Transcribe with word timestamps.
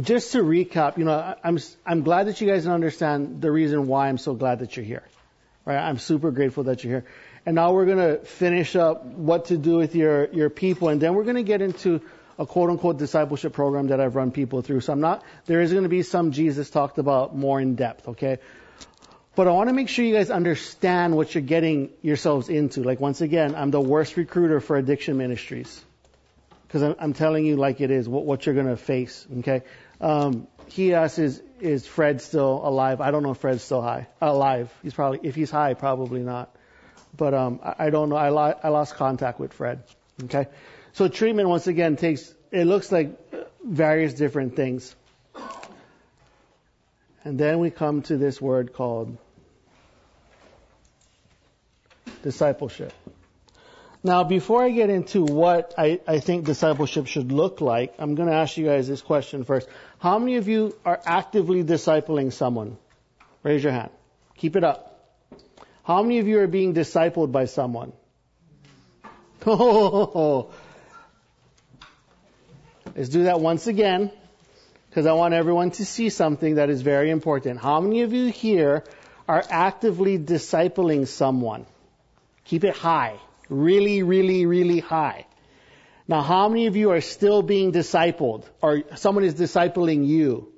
just 0.00 0.32
to 0.32 0.42
recap, 0.42 0.98
you 0.98 1.04
know, 1.04 1.36
I'm 1.42 1.58
I'm 1.86 2.02
glad 2.02 2.26
that 2.26 2.40
you 2.40 2.48
guys 2.48 2.66
understand 2.66 3.40
the 3.40 3.50
reason 3.50 3.86
why 3.86 4.08
I'm 4.08 4.18
so 4.18 4.34
glad 4.34 4.58
that 4.58 4.76
you're 4.76 4.84
here. 4.84 5.04
Right? 5.64 5.78
I'm 5.78 5.98
super 5.98 6.30
grateful 6.30 6.64
that 6.64 6.84
you're 6.84 7.00
here. 7.00 7.04
And 7.46 7.54
now 7.54 7.72
we're 7.72 7.86
to 7.98 8.24
finish 8.24 8.74
up 8.74 9.04
what 9.04 9.46
to 9.46 9.56
do 9.56 9.76
with 9.76 9.94
your 9.94 10.26
your 10.32 10.50
people, 10.50 10.88
and 10.88 11.00
then 11.00 11.14
we're 11.14 11.24
to 11.36 11.42
get 11.42 11.62
into 11.62 12.00
a 12.38 12.46
quote 12.46 12.70
unquote 12.70 12.98
discipleship 12.98 13.52
program 13.52 13.88
that 13.88 14.00
I've 14.00 14.16
run 14.16 14.32
people 14.32 14.62
through. 14.62 14.80
So 14.80 14.92
I'm 14.92 15.00
not. 15.00 15.22
There 15.46 15.60
is 15.60 15.72
to 15.84 15.88
be 15.88 16.02
some 16.02 16.32
Jesus 16.32 16.70
talked 16.70 16.98
about 16.98 17.36
more 17.36 17.60
in 17.60 17.76
depth. 17.76 18.08
Okay. 18.08 18.38
But 19.36 19.48
I 19.48 19.50
want 19.50 19.68
to 19.68 19.74
make 19.74 19.88
sure 19.88 20.04
you 20.04 20.14
guys 20.14 20.30
understand 20.30 21.16
what 21.16 21.34
you're 21.34 21.42
getting 21.42 21.90
yourselves 22.02 22.48
into. 22.48 22.82
Like 22.82 23.00
once 23.00 23.20
again, 23.20 23.54
I'm 23.54 23.70
the 23.70 23.80
worst 23.80 24.16
recruiter 24.16 24.60
for 24.60 24.76
addiction 24.76 25.16
ministries 25.16 25.84
because 26.66 26.94
I'm, 26.98 27.12
telling 27.12 27.44
you 27.44 27.56
like 27.56 27.80
it 27.80 27.90
is 27.90 28.08
what, 28.08 28.24
what 28.24 28.46
you're 28.46 28.54
going 28.54 28.68
to 28.68 28.76
face. 28.76 29.26
Okay. 29.40 29.62
Um, 30.00 30.48
he 30.68 30.94
asks, 30.94 31.18
is, 31.18 31.42
is 31.60 31.86
Fred 31.86 32.20
still 32.20 32.60
alive? 32.64 33.00
I 33.00 33.10
don't 33.10 33.22
know 33.22 33.30
if 33.30 33.38
Fred's 33.38 33.62
still 33.62 33.82
high, 33.82 34.08
alive. 34.20 34.72
He's 34.82 34.94
probably, 34.94 35.20
if 35.22 35.34
he's 35.34 35.50
high, 35.50 35.74
probably 35.74 36.20
not. 36.20 36.54
But, 37.16 37.34
um, 37.34 37.60
I, 37.62 37.86
I 37.86 37.90
don't 37.90 38.08
know. 38.08 38.16
I, 38.16 38.30
lo- 38.30 38.58
I 38.62 38.68
lost 38.68 38.94
contact 38.96 39.38
with 39.38 39.52
Fred. 39.52 39.84
Okay. 40.24 40.48
So 40.92 41.08
treatment, 41.08 41.48
once 41.48 41.66
again, 41.66 41.96
takes, 41.96 42.32
it 42.50 42.64
looks 42.64 42.90
like 42.90 43.18
various 43.64 44.14
different 44.14 44.56
things. 44.56 44.94
And 47.24 47.38
then 47.38 47.58
we 47.58 47.70
come 47.70 48.02
to 48.02 48.16
this 48.16 48.40
word 48.40 48.74
called 48.74 49.16
discipleship. 52.22 52.92
Now, 54.06 54.22
before 54.22 54.62
I 54.62 54.68
get 54.68 54.90
into 54.90 55.22
what 55.22 55.72
I, 55.78 55.98
I 56.06 56.20
think 56.20 56.44
discipleship 56.44 57.06
should 57.06 57.32
look 57.32 57.62
like, 57.62 57.94
I'm 57.98 58.14
going 58.14 58.28
to 58.28 58.34
ask 58.34 58.58
you 58.58 58.66
guys 58.66 58.86
this 58.86 59.00
question 59.00 59.44
first. 59.44 59.66
How 59.98 60.18
many 60.18 60.36
of 60.36 60.46
you 60.46 60.76
are 60.84 61.00
actively 61.06 61.64
discipling 61.64 62.30
someone? 62.30 62.76
Raise 63.42 63.64
your 63.64 63.72
hand. 63.72 63.90
Keep 64.36 64.56
it 64.56 64.64
up. 64.64 64.90
How 65.84 66.02
many 66.02 66.18
of 66.18 66.28
you 66.28 66.40
are 66.40 66.46
being 66.46 66.74
discipled 66.74 67.32
by 67.32 67.46
someone? 67.46 67.94
Oh, 69.46 70.50
let's 72.94 73.08
do 73.08 73.24
that 73.24 73.40
once 73.40 73.66
again 73.68 74.10
because 74.90 75.06
I 75.06 75.12
want 75.14 75.32
everyone 75.32 75.70
to 75.72 75.86
see 75.86 76.10
something 76.10 76.56
that 76.56 76.68
is 76.68 76.82
very 76.82 77.08
important. 77.08 77.58
How 77.58 77.80
many 77.80 78.02
of 78.02 78.12
you 78.12 78.30
here 78.30 78.84
are 79.26 79.42
actively 79.48 80.18
discipling 80.18 81.08
someone? 81.08 81.64
Keep 82.44 82.64
it 82.64 82.76
high. 82.76 83.18
Really, 83.48 84.02
really, 84.02 84.46
really 84.46 84.80
high. 84.80 85.26
Now, 86.06 86.22
how 86.22 86.48
many 86.48 86.66
of 86.66 86.76
you 86.76 86.90
are 86.90 87.00
still 87.00 87.42
being 87.42 87.72
discipled 87.72 88.44
or 88.60 88.82
someone 88.96 89.24
is 89.24 89.34
discipling 89.34 90.06
you? 90.06 90.52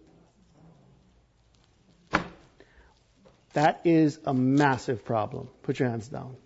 That 3.53 3.81
is 3.85 4.19
a 4.27 4.35
massive 4.35 5.05
problem. 5.05 5.49
Put 5.63 5.79
your 5.79 5.89
hands 5.89 6.09
down. 6.09 6.37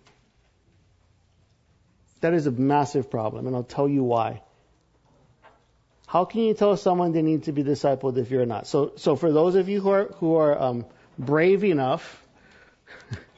That 2.21 2.33
is 2.33 2.45
a 2.45 2.51
massive 2.51 3.09
problem, 3.09 3.47
and 3.47 3.55
I'll 3.55 3.63
tell 3.63 3.89
you 3.89 4.03
why. 4.03 4.43
How 6.07 6.25
can 6.25 6.41
you 6.41 6.53
tell 6.53 6.77
someone 6.77 7.11
they 7.11 7.21
need 7.21 7.43
to 7.43 7.51
be 7.51 7.63
discipled 7.63 8.17
if 8.17 8.31
you're 8.31 8.45
not? 8.45 8.67
So, 8.67 8.93
so 8.95 9.15
for 9.15 9.31
those 9.31 9.55
of 9.55 9.69
you 9.69 9.81
who 9.81 9.89
are 9.89 10.05
who 10.19 10.35
are 10.35 10.61
um, 10.61 10.85
brave 11.17 11.63
enough, 11.63 12.25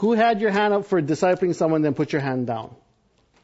who 0.00 0.12
had 0.12 0.40
your 0.40 0.50
hand 0.50 0.72
up 0.74 0.86
for 0.86 1.00
discipling 1.02 1.54
someone, 1.54 1.82
then 1.82 1.94
put 1.94 2.12
your 2.12 2.22
hand 2.22 2.46
down. 2.46 2.74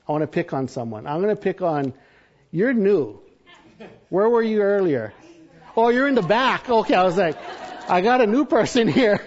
I 0.08 0.12
want 0.12 0.22
to 0.22 0.26
pick 0.28 0.52
on 0.52 0.68
someone. 0.68 1.06
I'm 1.06 1.20
going 1.22 1.34
to 1.34 1.40
pick 1.40 1.60
on. 1.62 1.92
You're 2.50 2.72
new. 2.72 3.20
Where 4.08 4.28
were 4.28 4.42
you 4.42 4.62
earlier? 4.62 5.12
Oh, 5.76 5.90
you're 5.90 6.08
in 6.08 6.14
the 6.14 6.22
back. 6.22 6.68
Okay, 6.70 6.94
I 6.94 7.04
was 7.04 7.16
like, 7.18 7.36
I 7.90 8.00
got 8.00 8.20
a 8.22 8.26
new 8.26 8.46
person 8.46 8.88
here. 8.88 9.20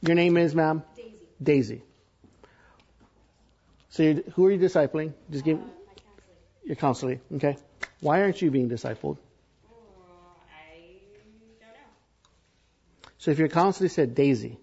Your 0.00 0.16
name 0.16 0.36
is, 0.36 0.54
ma'am? 0.54 0.82
Daisy. 0.96 1.12
Daisy. 1.42 1.82
So, 3.90 4.14
who 4.34 4.46
are 4.46 4.50
you 4.50 4.58
discipling? 4.58 5.12
Just 5.30 5.44
give 5.44 5.58
Uh, 5.58 5.60
my 5.60 5.66
counseling. 5.66 6.64
your 6.64 6.76
counseling. 6.76 7.20
Okay. 7.36 7.56
Why 8.00 8.20
aren't 8.22 8.42
you 8.42 8.50
being 8.50 8.68
discipled? 8.68 9.16
Oh, 9.70 9.74
I 10.52 10.78
don't 11.14 11.60
know. 11.60 11.68
So, 13.18 13.30
if 13.30 13.38
your 13.38 13.48
counselor 13.48 13.88
said, 13.88 14.14
Daisy, 14.14 14.58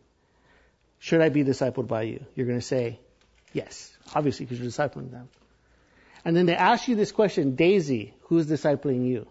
should 1.04 1.20
I 1.20 1.28
be 1.28 1.44
discipled 1.44 1.88
by 1.88 2.04
you? 2.04 2.26
You're 2.34 2.48
going 2.48 2.62
to 2.62 2.66
say, 2.66 2.98
yes, 3.52 3.94
obviously, 4.16 4.46
because 4.46 4.62
you're 4.62 4.72
discipling 4.72 5.12
them. 5.12 5.28
And 6.24 6.34
then 6.34 6.46
they 6.46 6.56
ask 6.56 6.88
you 6.88 6.96
this 6.96 7.12
question, 7.12 7.56
Daisy, 7.56 8.14
who's 8.22 8.46
discipling 8.48 9.06
you? 9.06 9.28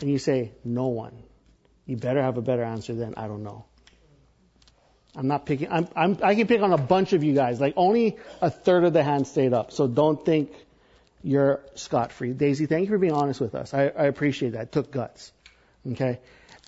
And 0.00 0.10
you 0.10 0.18
say, 0.18 0.50
no 0.64 0.88
one. 0.88 1.22
You 1.86 1.96
better 1.96 2.20
have 2.20 2.38
a 2.38 2.42
better 2.42 2.64
answer 2.64 2.92
than, 2.92 3.14
I 3.16 3.28
don't 3.28 3.44
know. 3.44 3.66
I'm 5.14 5.28
not 5.28 5.46
picking, 5.46 5.70
I'm, 5.70 5.86
I'm, 5.94 6.18
I 6.24 6.34
can 6.34 6.48
pick 6.48 6.60
on 6.60 6.72
a 6.72 6.76
bunch 6.76 7.12
of 7.12 7.22
you 7.22 7.34
guys. 7.34 7.60
Like 7.60 7.74
only 7.76 8.16
a 8.42 8.50
third 8.50 8.82
of 8.82 8.92
the 8.92 9.04
hands 9.04 9.30
stayed 9.30 9.52
up. 9.52 9.70
So 9.70 9.86
don't 9.86 10.24
think 10.24 10.50
you're 11.22 11.60
scot 11.76 12.10
free. 12.10 12.32
Daisy, 12.32 12.66
thank 12.66 12.86
you 12.86 12.90
for 12.90 12.98
being 12.98 13.12
honest 13.12 13.40
with 13.40 13.54
us. 13.54 13.74
I, 13.74 13.82
I 13.82 14.06
appreciate 14.06 14.54
that. 14.54 14.62
It 14.62 14.72
took 14.72 14.90
guts. 14.90 15.30
Okay. 15.92 16.18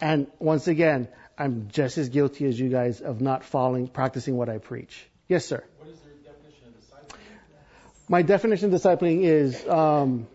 And 0.01 0.29
once 0.39 0.69
again, 0.69 1.09
I'm 1.41 1.69
just 1.73 1.97
as 1.97 2.11
guilty 2.11 2.45
as 2.45 2.61
you 2.61 2.69
guys 2.69 3.01
of 3.01 3.23
not 3.23 3.45
following, 3.45 3.89
practicing 3.89 4.37
what 4.37 4.51
I 4.51 4.59
preach. 4.59 5.07
Yes, 5.27 5.47
sir. 5.47 5.65
What 5.79 5.89
is 5.89 5.99
your 6.05 6.13
definition 6.23 6.69
of 6.69 7.09
discipling? 7.09 8.11
My 8.11 8.21
definition 8.21 8.75
of 8.75 8.79
discipling 8.79 9.23
is 9.23 9.67
um, 9.67 10.27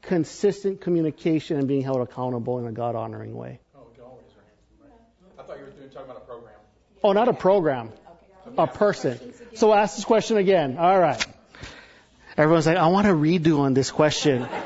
consistent 0.00 0.80
communication 0.80 1.58
and 1.58 1.68
being 1.68 1.82
held 1.82 2.00
accountable 2.00 2.58
in 2.60 2.66
a 2.66 2.72
God 2.72 2.96
honoring 2.96 3.34
way. 3.34 3.60
Oh, 3.76 3.80
can 3.94 4.04
always 4.04 4.24
right? 4.80 4.90
I 5.38 5.42
thought 5.42 5.58
you 5.58 5.66
were 5.66 5.70
doing, 5.70 5.90
talking 5.90 6.10
about 6.10 6.22
a 6.22 6.24
program. 6.24 6.54
Oh, 7.04 7.12
not 7.12 7.28
a 7.28 7.34
program, 7.34 7.90
a 8.56 8.66
person. 8.66 9.34
So 9.52 9.74
ask 9.74 9.96
this 9.96 10.06
question 10.06 10.38
again. 10.38 10.78
All 10.78 10.98
right. 10.98 11.22
Everyone's 12.38 12.64
like, 12.64 12.78
I 12.78 12.86
want 12.86 13.06
to 13.06 13.12
redo 13.12 13.58
on 13.58 13.74
this 13.74 13.90
question. 13.90 14.48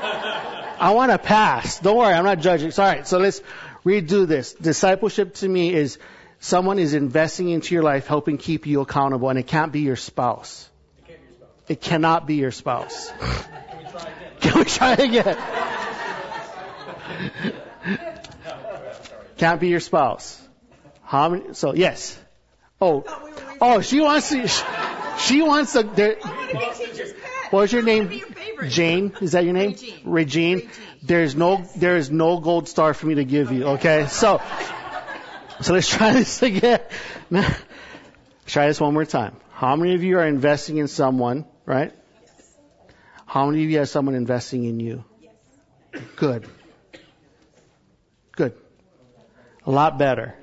I 0.79 0.91
want 0.91 1.11
to 1.11 1.17
pass. 1.17 1.79
Don't 1.79 1.97
worry, 1.97 2.13
I'm 2.13 2.23
not 2.23 2.39
judging. 2.39 2.71
All 2.71 2.85
right, 2.85 3.05
so 3.05 3.17
let's 3.17 3.41
redo 3.87 4.27
this. 4.27 4.53
Discipleship 4.53 5.35
to 5.35 5.47
me 5.47 5.73
is 5.73 5.97
someone 6.39 6.79
is 6.79 6.93
investing 6.93 7.49
into 7.49 7.73
your 7.73 7.83
life, 7.83 8.07
helping 8.07 8.37
keep 8.37 8.67
you 8.67 8.81
accountable, 8.81 9.29
and 9.29 9.39
it 9.39 9.47
can't 9.47 9.71
be 9.71 9.81
your 9.81 9.95
spouse. 9.95 10.69
It 11.07 11.19
your 11.19 11.19
spouse. 11.31 11.49
It 11.69 11.81
cannot 11.81 12.27
be 12.27 12.35
your 12.35 12.51
spouse. 12.51 13.11
Can 13.11 13.79
we 13.79 13.85
try 13.85 14.09
again? 14.11 14.35
Can 14.41 14.59
we 14.59 14.65
try 14.65 14.93
again? 14.93 15.37
Can't 19.37 19.61
be 19.61 19.69
your 19.69 19.79
spouse. 19.79 20.41
How 21.03 21.29
many? 21.29 21.53
So 21.53 21.73
yes. 21.73 22.19
Oh, 22.81 23.03
oh, 23.61 23.81
she 23.81 24.01
wants 24.01 24.29
to. 24.29 24.47
She 25.19 25.41
wants 25.41 25.73
to. 25.73 25.83
There, 25.83 26.17
what's 27.51 27.73
your 27.73 27.83
name? 27.83 28.21
Jane. 28.67 29.13
Is 29.21 29.33
that 29.33 29.43
your 29.43 29.53
name? 29.53 29.71
Regine. 29.71 30.01
Regine. 30.05 30.55
Regine. 30.55 30.69
There's 31.03 31.35
no. 31.35 31.63
There 31.75 31.97
is 31.97 32.09
no 32.11 32.39
gold 32.39 32.67
star 32.67 32.93
for 32.93 33.07
me 33.07 33.15
to 33.15 33.25
give 33.25 33.51
you. 33.51 33.65
Okay. 33.65 34.07
So. 34.07 34.41
So 35.61 35.73
let's 35.73 35.89
try 35.89 36.13
this 36.13 36.41
again. 36.43 36.81
Try 38.45 38.67
this 38.67 38.79
one 38.79 38.93
more 38.93 39.05
time. 39.05 39.35
How 39.51 39.75
many 39.75 39.95
of 39.95 40.03
you 40.03 40.19
are 40.19 40.25
investing 40.25 40.77
in 40.77 40.87
someone, 40.87 41.45
right? 41.65 41.91
How 43.25 43.45
many 43.47 43.63
of 43.65 43.69
you 43.69 43.79
have 43.79 43.89
someone 43.89 44.15
investing 44.15 44.63
in 44.63 44.79
you? 44.79 45.03
Yes. 45.21 46.03
Good. 46.15 46.47
Good. 48.31 48.53
A 49.65 49.71
lot 49.71 49.97
better. 49.97 50.35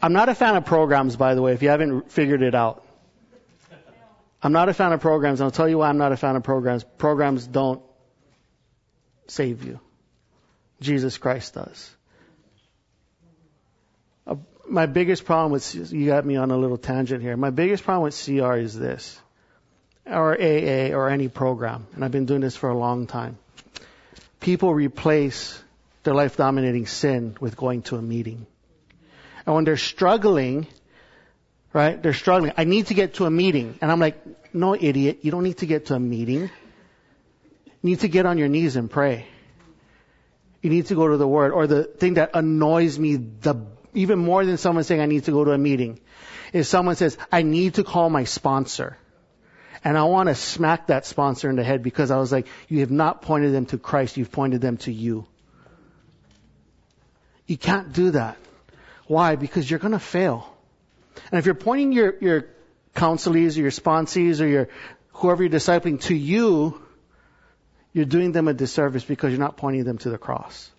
I'm 0.00 0.12
not 0.12 0.28
a 0.28 0.34
fan 0.34 0.54
of 0.54 0.64
programs, 0.64 1.16
by 1.16 1.34
the 1.34 1.42
way, 1.42 1.52
if 1.54 1.62
you 1.62 1.70
haven't 1.70 2.12
figured 2.12 2.42
it 2.42 2.54
out. 2.54 2.84
I'm 4.42 4.52
not 4.52 4.68
a 4.68 4.74
fan 4.74 4.92
of 4.92 5.00
programs. 5.00 5.40
I'll 5.40 5.50
tell 5.50 5.68
you 5.68 5.78
why 5.78 5.88
I'm 5.88 5.98
not 5.98 6.12
a 6.12 6.16
fan 6.16 6.36
of 6.36 6.44
programs. 6.44 6.84
Programs 6.84 7.46
don't 7.46 7.82
save 9.26 9.64
you. 9.64 9.80
Jesus 10.80 11.18
Christ 11.18 11.54
does. 11.54 11.90
Uh, 14.26 14.36
my 14.68 14.86
biggest 14.86 15.24
problem 15.24 15.50
with, 15.50 15.92
you 15.92 16.06
got 16.06 16.24
me 16.24 16.36
on 16.36 16.50
a 16.50 16.56
little 16.56 16.78
tangent 16.78 17.20
here. 17.20 17.36
My 17.36 17.50
biggest 17.50 17.82
problem 17.82 18.04
with 18.04 18.24
CR 18.24 18.54
is 18.54 18.78
this, 18.78 19.20
or 20.06 20.34
AA, 20.34 20.94
or 20.94 21.08
any 21.08 21.28
program, 21.28 21.86
and 21.94 22.04
I've 22.04 22.12
been 22.12 22.26
doing 22.26 22.40
this 22.40 22.56
for 22.56 22.68
a 22.68 22.78
long 22.78 23.06
time. 23.08 23.38
People 24.38 24.72
replace 24.72 25.60
their 26.04 26.14
life 26.14 26.36
dominating 26.36 26.86
sin 26.86 27.36
with 27.40 27.56
going 27.56 27.82
to 27.82 27.96
a 27.96 28.02
meeting. 28.02 28.46
And 29.44 29.54
when 29.54 29.64
they're 29.64 29.76
struggling, 29.76 30.68
right, 31.72 32.02
they're 32.02 32.12
struggling. 32.12 32.52
I 32.56 32.64
need 32.64 32.86
to 32.86 32.94
get 32.94 33.14
to 33.14 33.26
a 33.26 33.30
meeting. 33.30 33.78
And 33.80 33.90
I'm 33.90 34.00
like, 34.00 34.54
no, 34.54 34.74
idiot, 34.74 35.20
you 35.22 35.30
don't 35.30 35.44
need 35.44 35.58
to 35.58 35.66
get 35.66 35.86
to 35.86 35.94
a 35.94 36.00
meeting. 36.00 36.42
You 36.42 36.50
need 37.82 38.00
to 38.00 38.08
get 38.08 38.26
on 38.26 38.38
your 38.38 38.48
knees 38.48 38.76
and 38.76 38.90
pray. 38.90 39.26
You 40.62 40.70
need 40.70 40.86
to 40.86 40.94
go 40.94 41.08
to 41.08 41.16
the 41.16 41.28
Word. 41.28 41.52
Or 41.52 41.66
the 41.66 41.84
thing 41.84 42.14
that 42.14 42.30
annoys 42.34 42.98
me 42.98 43.16
the 43.16 43.66
even 43.94 44.18
more 44.18 44.44
than 44.44 44.58
someone 44.58 44.84
saying 44.84 45.00
I 45.00 45.06
need 45.06 45.24
to 45.24 45.30
go 45.30 45.44
to 45.44 45.52
a 45.52 45.58
meeting 45.58 46.00
is 46.52 46.68
someone 46.68 46.96
says, 46.96 47.16
I 47.32 47.42
need 47.42 47.74
to 47.74 47.84
call 47.84 48.10
my 48.10 48.24
sponsor. 48.24 48.96
And 49.84 49.96
I 49.96 50.04
want 50.04 50.28
to 50.28 50.34
smack 50.34 50.88
that 50.88 51.06
sponsor 51.06 51.48
in 51.48 51.56
the 51.56 51.64
head 51.64 51.82
because 51.82 52.10
I 52.10 52.16
was 52.18 52.32
like, 52.32 52.46
you 52.68 52.80
have 52.80 52.90
not 52.90 53.22
pointed 53.22 53.52
them 53.52 53.66
to 53.66 53.78
Christ, 53.78 54.16
you've 54.16 54.32
pointed 54.32 54.60
them 54.60 54.76
to 54.78 54.92
you. 54.92 55.26
You 57.46 57.56
can't 57.56 57.92
do 57.92 58.10
that. 58.10 58.36
Why? 59.06 59.36
Because 59.36 59.70
you're 59.70 59.80
going 59.80 59.92
to 59.92 59.98
fail. 59.98 60.54
And 61.30 61.38
if 61.38 61.46
you're 61.46 61.54
pointing 61.54 61.92
your, 61.92 62.14
your 62.20 62.46
counselees 62.94 63.56
or 63.56 63.60
your 63.60 63.70
sponsees 63.70 64.40
or 64.40 64.46
your 64.46 64.68
whoever 65.12 65.42
you're 65.42 65.52
discipling 65.52 66.00
to 66.02 66.14
you, 66.14 66.80
you're 67.92 68.04
doing 68.04 68.32
them 68.32 68.48
a 68.48 68.54
disservice 68.54 69.04
because 69.04 69.30
you're 69.30 69.40
not 69.40 69.56
pointing 69.56 69.84
them 69.84 69.98
to 69.98 70.10
the 70.10 70.18
cross. 70.18 70.70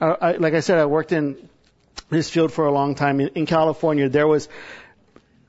I, 0.00 0.06
I, 0.06 0.32
like 0.32 0.54
I 0.54 0.60
said, 0.60 0.78
I 0.78 0.86
worked 0.86 1.12
in 1.12 1.48
this 2.10 2.28
field 2.28 2.52
for 2.52 2.66
a 2.66 2.72
long 2.72 2.94
time. 2.94 3.20
In, 3.20 3.28
in 3.28 3.46
California, 3.46 4.08
there 4.08 4.26
was 4.26 4.48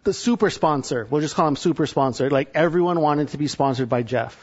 the 0.04 0.14
super 0.14 0.50
sponsor. 0.50 1.08
We'll 1.10 1.22
just 1.22 1.36
call 1.36 1.48
him 1.48 1.56
super 1.56 1.88
sponsor. 1.88 2.30
Like 2.30 2.52
everyone 2.54 3.00
wanted 3.02 3.30
to 3.30 3.38
be 3.38 3.48
sponsored 3.48 3.90
by 3.90 4.04
Jeff. 4.04 4.38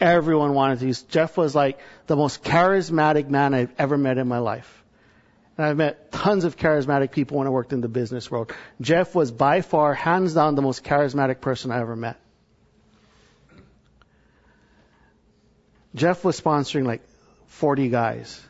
Everyone 0.00 0.54
wanted 0.54 0.80
to. 0.80 1.06
Jeff 1.08 1.36
was 1.36 1.54
like 1.54 1.78
the 2.06 2.16
most 2.16 2.42
charismatic 2.42 3.28
man 3.28 3.54
I've 3.54 3.72
ever 3.78 3.96
met 3.96 4.18
in 4.18 4.28
my 4.28 4.38
life. 4.38 4.83
And 5.56 5.66
I've 5.66 5.76
met 5.76 6.10
tons 6.10 6.44
of 6.44 6.56
charismatic 6.56 7.12
people 7.12 7.38
when 7.38 7.46
I 7.46 7.50
worked 7.50 7.72
in 7.72 7.80
the 7.80 7.88
business 7.88 8.30
world. 8.30 8.52
Jeff 8.80 9.14
was 9.14 9.30
by 9.30 9.60
far, 9.60 9.94
hands 9.94 10.34
down, 10.34 10.56
the 10.56 10.62
most 10.62 10.82
charismatic 10.82 11.40
person 11.40 11.70
I 11.70 11.80
ever 11.80 11.94
met. 11.94 12.18
Jeff 15.94 16.24
was 16.24 16.40
sponsoring 16.40 16.86
like 16.86 17.02
40 17.46 17.88
guys. 17.88 18.42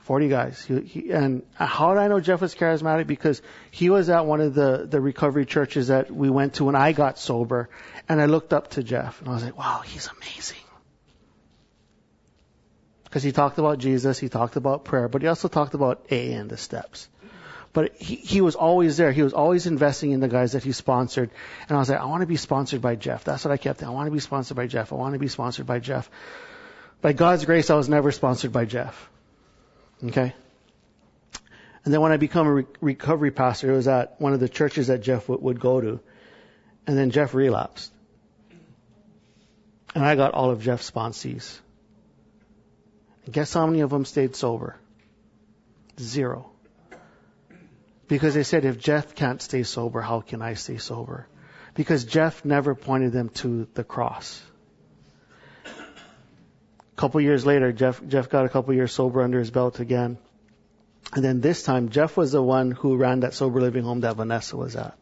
40 0.00 0.28
guys. 0.28 0.64
He, 0.64 0.80
he, 0.80 1.10
and 1.10 1.42
how 1.52 1.94
did 1.94 2.00
I 2.00 2.08
know 2.08 2.18
Jeff 2.18 2.40
was 2.40 2.54
charismatic? 2.54 3.06
Because 3.06 3.40
he 3.70 3.90
was 3.90 4.08
at 4.08 4.26
one 4.26 4.40
of 4.40 4.54
the, 4.54 4.86
the 4.88 5.00
recovery 5.00 5.46
churches 5.46 5.88
that 5.88 6.10
we 6.10 6.30
went 6.30 6.54
to 6.54 6.64
when 6.64 6.74
I 6.74 6.92
got 6.92 7.18
sober. 7.18 7.68
And 8.08 8.20
I 8.20 8.24
looked 8.24 8.52
up 8.52 8.70
to 8.70 8.82
Jeff 8.82 9.20
and 9.20 9.28
I 9.28 9.34
was 9.34 9.44
like, 9.44 9.56
wow, 9.56 9.82
he's 9.84 10.08
amazing. 10.08 10.56
Because 13.08 13.22
he 13.22 13.32
talked 13.32 13.58
about 13.58 13.78
Jesus, 13.78 14.18
he 14.18 14.28
talked 14.28 14.56
about 14.56 14.84
prayer, 14.84 15.08
but 15.08 15.22
he 15.22 15.28
also 15.28 15.48
talked 15.48 15.72
about 15.72 16.04
A 16.10 16.34
and 16.34 16.50
the 16.50 16.58
steps. 16.58 17.08
But 17.72 17.96
he, 17.96 18.16
he 18.16 18.40
was 18.42 18.54
always 18.54 18.98
there. 18.98 19.12
He 19.12 19.22
was 19.22 19.32
always 19.32 19.66
investing 19.66 20.10
in 20.10 20.20
the 20.20 20.28
guys 20.28 20.52
that 20.52 20.62
he 20.62 20.72
sponsored. 20.72 21.30
And 21.68 21.76
I 21.76 21.80
was 21.80 21.88
like, 21.88 22.00
I 22.00 22.04
want 22.04 22.20
to 22.20 22.26
be 22.26 22.36
sponsored 22.36 22.82
by 22.82 22.96
Jeff. 22.96 23.24
That's 23.24 23.44
what 23.44 23.52
I 23.52 23.56
kept. 23.56 23.82
I 23.82 23.88
want 23.88 24.08
to 24.08 24.10
be 24.10 24.20
sponsored 24.20 24.56
by 24.56 24.66
Jeff. 24.66 24.92
I 24.92 24.96
want 24.96 25.14
to 25.14 25.18
be 25.18 25.28
sponsored 25.28 25.66
by 25.66 25.78
Jeff. 25.78 26.10
By 27.00 27.12
God's 27.12 27.44
grace, 27.44 27.70
I 27.70 27.76
was 27.76 27.88
never 27.88 28.12
sponsored 28.12 28.52
by 28.52 28.64
Jeff. 28.64 29.08
Okay? 30.04 30.34
And 31.84 31.94
then 31.94 32.02
when 32.02 32.12
I 32.12 32.18
become 32.18 32.46
a 32.46 32.52
re- 32.52 32.66
recovery 32.80 33.30
pastor, 33.30 33.72
it 33.72 33.76
was 33.76 33.88
at 33.88 34.20
one 34.20 34.34
of 34.34 34.40
the 34.40 34.48
churches 34.48 34.88
that 34.88 35.00
Jeff 35.00 35.22
w- 35.28 35.40
would 35.40 35.60
go 35.60 35.80
to. 35.80 36.00
And 36.86 36.98
then 36.98 37.10
Jeff 37.10 37.32
relapsed. 37.32 37.92
And 39.94 40.04
I 40.04 40.16
got 40.16 40.34
all 40.34 40.50
of 40.50 40.62
Jeff's 40.62 40.90
sponsees. 40.90 41.58
Guess 43.30 43.52
how 43.52 43.66
many 43.66 43.80
of 43.80 43.90
them 43.90 44.04
stayed 44.04 44.36
sober? 44.36 44.76
Zero. 46.00 46.50
Because 48.06 48.34
they 48.34 48.42
said, 48.42 48.64
if 48.64 48.78
Jeff 48.78 49.14
can't 49.14 49.42
stay 49.42 49.62
sober, 49.64 50.00
how 50.00 50.20
can 50.20 50.40
I 50.40 50.54
stay 50.54 50.78
sober? 50.78 51.26
Because 51.74 52.04
Jeff 52.04 52.44
never 52.44 52.74
pointed 52.74 53.12
them 53.12 53.28
to 53.40 53.68
the 53.74 53.84
cross. 53.84 54.42
A 55.66 56.96
couple 56.96 57.20
years 57.20 57.44
later, 57.44 57.70
Jeff, 57.70 58.00
Jeff 58.08 58.30
got 58.30 58.46
a 58.46 58.48
couple 58.48 58.74
years 58.74 58.92
sober 58.92 59.22
under 59.22 59.38
his 59.38 59.50
belt 59.50 59.78
again. 59.78 60.18
And 61.12 61.24
then 61.24 61.40
this 61.40 61.62
time, 61.62 61.90
Jeff 61.90 62.16
was 62.16 62.32
the 62.32 62.42
one 62.42 62.70
who 62.70 62.96
ran 62.96 63.20
that 63.20 63.34
sober 63.34 63.60
living 63.60 63.84
home 63.84 64.00
that 64.00 64.16
Vanessa 64.16 64.56
was 64.56 64.74
at. 64.74 64.96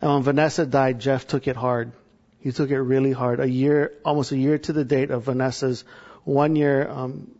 And 0.00 0.12
when 0.12 0.22
Vanessa 0.22 0.66
died, 0.66 0.98
Jeff 0.98 1.26
took 1.26 1.46
it 1.46 1.56
hard. 1.56 1.92
He 2.40 2.50
took 2.50 2.70
it 2.70 2.80
really 2.80 3.12
hard. 3.12 3.38
A 3.38 3.48
year, 3.48 3.92
almost 4.04 4.32
a 4.32 4.36
year 4.36 4.58
to 4.58 4.72
the 4.72 4.84
date 4.84 5.10
of 5.10 5.24
Vanessa's 5.24 5.84
one 6.24 6.56
year 6.56 6.88
um, 6.88 7.30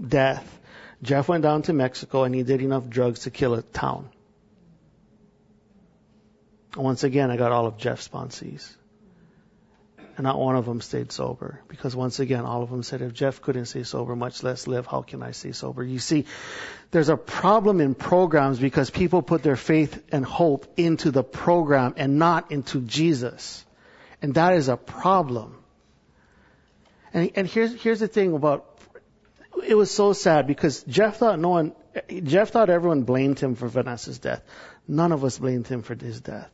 death, 0.00 0.60
Jeff 1.02 1.28
went 1.28 1.42
down 1.42 1.62
to 1.62 1.72
Mexico 1.72 2.24
and 2.24 2.34
he 2.34 2.42
did 2.42 2.62
enough 2.62 2.88
drugs 2.88 3.20
to 3.20 3.30
kill 3.30 3.54
a 3.54 3.62
town. 3.62 4.08
Once 6.76 7.04
again, 7.04 7.30
I 7.30 7.36
got 7.36 7.52
all 7.52 7.66
of 7.66 7.78
Jeff's 7.78 8.08
sponsees. 8.08 8.68
And 10.16 10.24
not 10.24 10.38
one 10.38 10.54
of 10.54 10.64
them 10.64 10.80
stayed 10.80 11.10
sober. 11.10 11.60
Because 11.66 11.96
once 11.96 12.20
again, 12.20 12.44
all 12.44 12.62
of 12.62 12.70
them 12.70 12.84
said, 12.84 13.02
if 13.02 13.12
Jeff 13.12 13.42
couldn't 13.42 13.66
stay 13.66 13.82
sober, 13.82 14.14
much 14.14 14.44
less 14.44 14.68
live, 14.68 14.86
how 14.86 15.02
can 15.02 15.22
I 15.22 15.32
stay 15.32 15.50
sober? 15.50 15.82
You 15.82 15.98
see, 15.98 16.26
there's 16.92 17.08
a 17.08 17.16
problem 17.16 17.80
in 17.80 17.96
programs 17.96 18.60
because 18.60 18.90
people 18.90 19.22
put 19.22 19.42
their 19.42 19.56
faith 19.56 20.02
and 20.12 20.24
hope 20.24 20.72
into 20.76 21.10
the 21.10 21.24
program 21.24 21.94
and 21.96 22.18
not 22.18 22.52
into 22.52 22.80
Jesus. 22.80 23.64
And 24.22 24.34
that 24.34 24.54
is 24.54 24.68
a 24.68 24.76
problem. 24.76 25.63
And, 27.14 27.30
and 27.36 27.46
here's, 27.46 27.80
here's 27.80 28.00
the 28.00 28.08
thing 28.08 28.34
about, 28.34 28.66
it 29.66 29.76
was 29.76 29.90
so 29.90 30.12
sad 30.12 30.48
because 30.48 30.82
Jeff 30.82 31.18
thought 31.18 31.38
no 31.38 31.50
one, 31.50 31.72
Jeff 32.24 32.50
thought 32.50 32.68
everyone 32.68 33.04
blamed 33.04 33.38
him 33.38 33.54
for 33.54 33.68
Vanessa's 33.68 34.18
death. 34.18 34.42
None 34.88 35.12
of 35.12 35.24
us 35.24 35.38
blamed 35.38 35.68
him 35.68 35.82
for 35.82 35.94
his 35.94 36.20
death. 36.20 36.50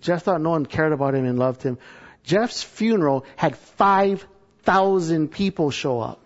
Jeff 0.00 0.22
thought 0.22 0.40
no 0.40 0.50
one 0.50 0.64
cared 0.64 0.92
about 0.92 1.14
him 1.14 1.26
and 1.26 1.38
loved 1.38 1.62
him. 1.62 1.78
Jeff's 2.24 2.62
funeral 2.62 3.26
had 3.36 3.56
5,000 3.56 5.28
people 5.28 5.70
show 5.70 6.00
up. 6.00 6.24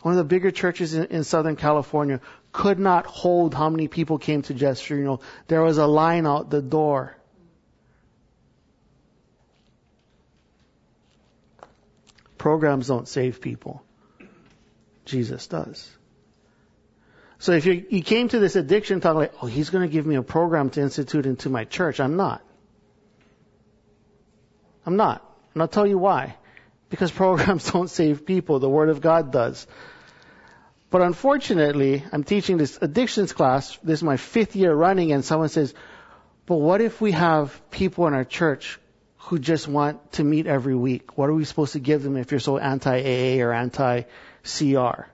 One 0.00 0.14
of 0.14 0.18
the 0.18 0.24
bigger 0.24 0.50
churches 0.50 0.94
in, 0.94 1.04
in, 1.06 1.22
Southern 1.22 1.54
California 1.54 2.20
could 2.50 2.78
not 2.78 3.06
hold 3.06 3.54
how 3.54 3.70
many 3.70 3.88
people 3.88 4.18
came 4.18 4.42
to 4.42 4.54
Jeff's 4.54 4.80
funeral. 4.80 5.22
There 5.46 5.62
was 5.62 5.78
a 5.78 5.86
line 5.86 6.26
out 6.26 6.50
the 6.50 6.62
door. 6.62 7.16
Programs 12.42 12.88
don't 12.88 13.06
save 13.06 13.40
people. 13.40 13.84
Jesus 15.04 15.46
does. 15.46 15.88
So 17.38 17.52
if 17.52 17.66
you, 17.66 17.86
you 17.88 18.02
came 18.02 18.26
to 18.30 18.40
this 18.40 18.56
addiction 18.56 19.00
talk 19.00 19.14
like, 19.14 19.32
oh, 19.40 19.46
he's 19.46 19.70
going 19.70 19.88
to 19.88 19.92
give 19.92 20.04
me 20.04 20.16
a 20.16 20.24
program 20.24 20.68
to 20.70 20.80
institute 20.80 21.24
into 21.24 21.50
my 21.50 21.62
church, 21.64 22.00
I'm 22.00 22.16
not. 22.16 22.42
I'm 24.84 24.96
not. 24.96 25.24
And 25.54 25.62
I'll 25.62 25.68
tell 25.68 25.86
you 25.86 25.98
why. 25.98 26.34
Because 26.90 27.12
programs 27.22 27.70
don't 27.70 27.88
save 27.88 28.26
people. 28.26 28.58
The 28.58 28.68
Word 28.68 28.88
of 28.88 29.00
God 29.00 29.30
does. 29.30 29.64
But 30.90 31.02
unfortunately, 31.02 32.02
I'm 32.10 32.24
teaching 32.24 32.56
this 32.56 32.76
addictions 32.82 33.32
class. 33.32 33.78
This 33.84 34.00
is 34.00 34.02
my 34.02 34.16
fifth 34.16 34.56
year 34.56 34.74
running 34.74 35.12
and 35.12 35.24
someone 35.24 35.48
says, 35.48 35.74
but 36.46 36.56
what 36.56 36.80
if 36.80 37.00
we 37.00 37.12
have 37.12 37.70
people 37.70 38.08
in 38.08 38.14
our 38.14 38.24
church 38.24 38.80
who 39.26 39.38
just 39.38 39.68
want 39.68 40.12
to 40.12 40.24
meet 40.24 40.46
every 40.46 40.74
week? 40.74 41.16
What 41.16 41.28
are 41.28 41.34
we 41.34 41.44
supposed 41.44 41.74
to 41.74 41.80
give 41.80 42.02
them 42.02 42.16
if 42.16 42.30
you're 42.30 42.40
so 42.40 42.58
anti-AA 42.58 43.42
or 43.44 43.52
anti-CR? 43.52 45.06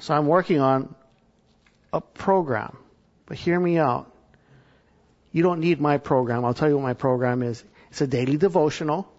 So 0.00 0.14
I'm 0.14 0.26
working 0.26 0.60
on 0.60 0.94
a 1.92 2.00
program. 2.00 2.76
But 3.26 3.36
hear 3.36 3.58
me 3.58 3.78
out. 3.78 4.12
You 5.30 5.44
don't 5.44 5.60
need 5.60 5.80
my 5.80 5.98
program. 5.98 6.44
I'll 6.44 6.54
tell 6.54 6.68
you 6.68 6.76
what 6.76 6.82
my 6.82 6.94
program 6.94 7.42
is. 7.42 7.62
It's 7.90 8.00
a 8.00 8.06
daily 8.06 8.36
devotional 8.36 9.10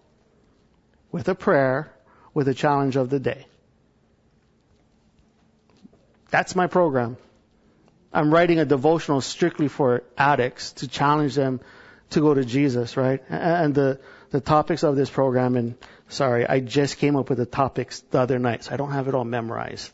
with 1.10 1.28
a 1.28 1.34
prayer 1.34 1.90
with 2.34 2.48
a 2.48 2.54
challenge 2.54 2.96
of 2.96 3.08
the 3.08 3.20
day. 3.20 3.46
That's 6.30 6.54
my 6.54 6.66
program. 6.66 7.16
I'm 8.12 8.32
writing 8.32 8.58
a 8.58 8.66
devotional 8.66 9.22
strictly 9.22 9.68
for 9.68 10.02
addicts 10.18 10.72
to 10.72 10.88
challenge 10.88 11.34
them 11.34 11.60
to 12.12 12.20
go 12.20 12.34
to 12.34 12.44
Jesus, 12.44 12.96
right? 12.96 13.22
And 13.28 13.74
the, 13.74 14.00
the 14.30 14.40
topics 14.40 14.82
of 14.82 14.96
this 14.96 15.10
program, 15.10 15.56
and 15.56 15.76
sorry, 16.08 16.46
I 16.46 16.60
just 16.60 16.98
came 16.98 17.16
up 17.16 17.28
with 17.28 17.38
the 17.38 17.46
topics 17.46 18.00
the 18.10 18.20
other 18.20 18.38
night, 18.38 18.64
so 18.64 18.72
I 18.72 18.76
don't 18.76 18.92
have 18.92 19.08
it 19.08 19.14
all 19.14 19.24
memorized. 19.24 19.90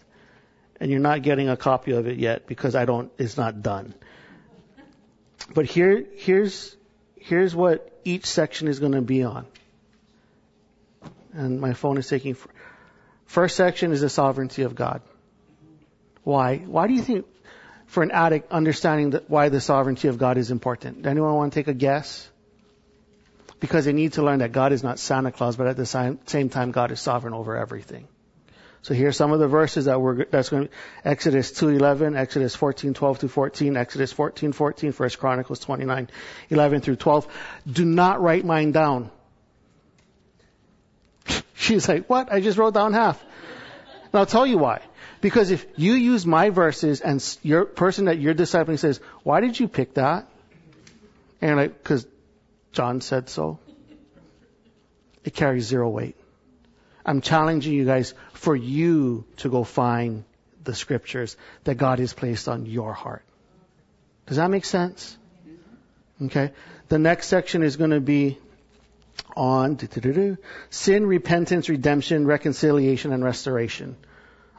And 0.81 0.91
you're 0.91 1.01
not 1.01 1.23
getting 1.23 1.49
a 1.49 1.57
copy 1.57 1.93
of 1.93 2.07
it 2.07 2.19
yet 2.19 2.47
because 2.47 2.75
I 2.75 2.85
don't, 2.85 3.11
it's 3.19 3.37
not 3.37 3.63
done. 3.63 3.95
But 5.53 5.67
here, 5.67 6.05
here's, 6.17 6.77
here's 7.17 7.55
what 7.55 8.01
each 8.05 8.27
section 8.27 8.69
is 8.69 8.79
going 8.79 8.93
to 8.93 9.01
be 9.01 9.25
on. 9.25 9.47
And 11.33 11.61
my 11.61 11.73
phone 11.73 11.99
is 11.99 12.09
taking, 12.09 12.37
first 13.27 13.57
section 13.57 13.93
is 13.93 14.01
the 14.01 14.09
sovereignty 14.09 14.63
of 14.63 14.75
God. 14.75 15.03
Why? 16.23 16.59
Why 16.59 16.87
do 16.87 16.95
you 16.95 17.03
think, 17.03 17.27
for 17.88 18.02
an 18.02 18.11
addict, 18.11 18.52
understanding 18.52 19.21
why 19.28 19.49
the 19.49 19.61
sovereignty 19.61 20.09
of 20.09 20.18
God 20.18 20.37
is 20.37 20.50
important? 20.50 21.07
Anyone 21.07 21.35
want 21.35 21.52
to 21.52 21.59
take 21.59 21.68
a 21.68 21.75
guess? 21.75 22.28
Because 23.61 23.87
they 23.87 23.92
need 23.92 24.12
to 24.12 24.23
learn 24.23 24.38
that 24.38 24.52
God 24.52 24.73
is 24.73 24.85
not 24.85 24.99
Santa 24.99 25.33
Claus, 25.33 25.57
but 25.57 25.66
at 25.66 25.76
the 25.76 25.87
same 25.87 26.49
time, 26.49 26.71
God 26.71 26.92
is 26.92 27.00
sovereign 27.00 27.35
over 27.35 27.57
everything. 27.57 28.07
So 28.83 28.95
here's 28.95 29.16
some 29.16 29.33
of 29.33 29.40
the 29.40 29.49
verses 29.49 29.87
that 29.87 30.00
we're, 30.00 30.26
that's 30.26 30.50
going 30.50 30.64
to, 30.64 30.68
be 30.68 30.75
Exodus 31.04 31.50
2:11, 31.50 32.16
Exodus 32.16 32.57
14:12 32.57 33.18
to 33.18 33.28
14, 33.28 33.76
Exodus 33.76 34.14
14:14, 34.14 34.54
14, 34.54 34.92
1 34.92 35.11
Chronicles 35.18 35.64
29:11 35.64 36.83
through 36.83 36.97
12. 36.97 37.26
Do 37.71 37.85
not 37.85 38.21
write 38.23 38.45
mine 38.45 38.71
down. 38.71 39.11
She's 41.54 41.88
like, 41.88 42.09
what? 42.09 42.33
I 42.33 42.40
just 42.40 42.57
wrote 42.57 42.75
down 42.75 42.92
half. 42.92 43.21
And 44.04 44.14
I'll 44.14 44.26
tell 44.26 44.47
you 44.47 44.59
why. 44.59 44.80
Because 45.21 45.51
if 45.51 45.67
you 45.77 45.95
use 45.95 46.25
my 46.27 46.51
verses 46.51 47.01
and 47.01 47.23
your 47.43 47.65
person 47.65 48.05
that 48.07 48.19
you're 48.19 48.35
discipling 48.35 48.79
says, 48.79 49.01
why 49.23 49.41
did 49.41 49.59
you 49.59 49.69
pick 49.69 49.95
that? 49.95 50.29
And 51.41 51.57
like, 51.57 51.83
cause 51.83 52.07
John 52.73 53.01
said 53.01 53.29
so. 53.29 53.59
It 55.25 55.35
carries 55.35 55.67
zero 55.67 55.89
weight. 55.89 56.17
I'm 57.05 57.21
challenging 57.21 57.73
you 57.73 57.85
guys 57.85 58.15
for 58.33 58.55
you 58.55 59.25
to 59.39 59.49
go 59.49 59.65
find 59.65 60.25
the 60.63 60.75
scriptures 60.75 61.37
that 61.65 61.77
God 61.77 61.99
has 61.99 62.13
placed 62.13 62.49
on 62.49 62.67
your 62.67 62.93
heart. 62.93 63.25
Does 64.27 64.37
that 64.37 64.51
make 64.51 64.65
sense? 64.65 65.17
Okay. 66.23 66.53
The 66.89 66.99
next 66.99 67.29
section 67.29 67.63
is 67.63 67.77
going 67.77 67.91
to 67.91 68.01
be 68.01 68.39
on 69.37 69.79
sin, 70.71 71.07
repentance, 71.07 71.69
redemption, 71.69 72.27
reconciliation, 72.27 73.13
and 73.13 73.25
restoration. 73.25 73.97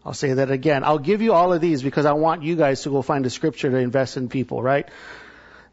I'll 0.06 0.14
say 0.14 0.34
that 0.34 0.50
again. 0.50 0.84
I'll 0.84 1.00
give 1.00 1.22
you 1.22 1.34
all 1.34 1.54
of 1.54 1.62
these 1.62 1.84
because 1.84 2.06
I 2.06 2.14
want 2.14 2.44
you 2.44 2.56
guys 2.56 2.84
to 2.84 2.90
go 2.90 3.02
find 3.02 3.26
a 3.26 3.30
scripture 3.30 3.70
to 3.70 3.78
invest 3.78 4.18
in 4.18 4.30
people, 4.30 4.62
right? 4.62 4.88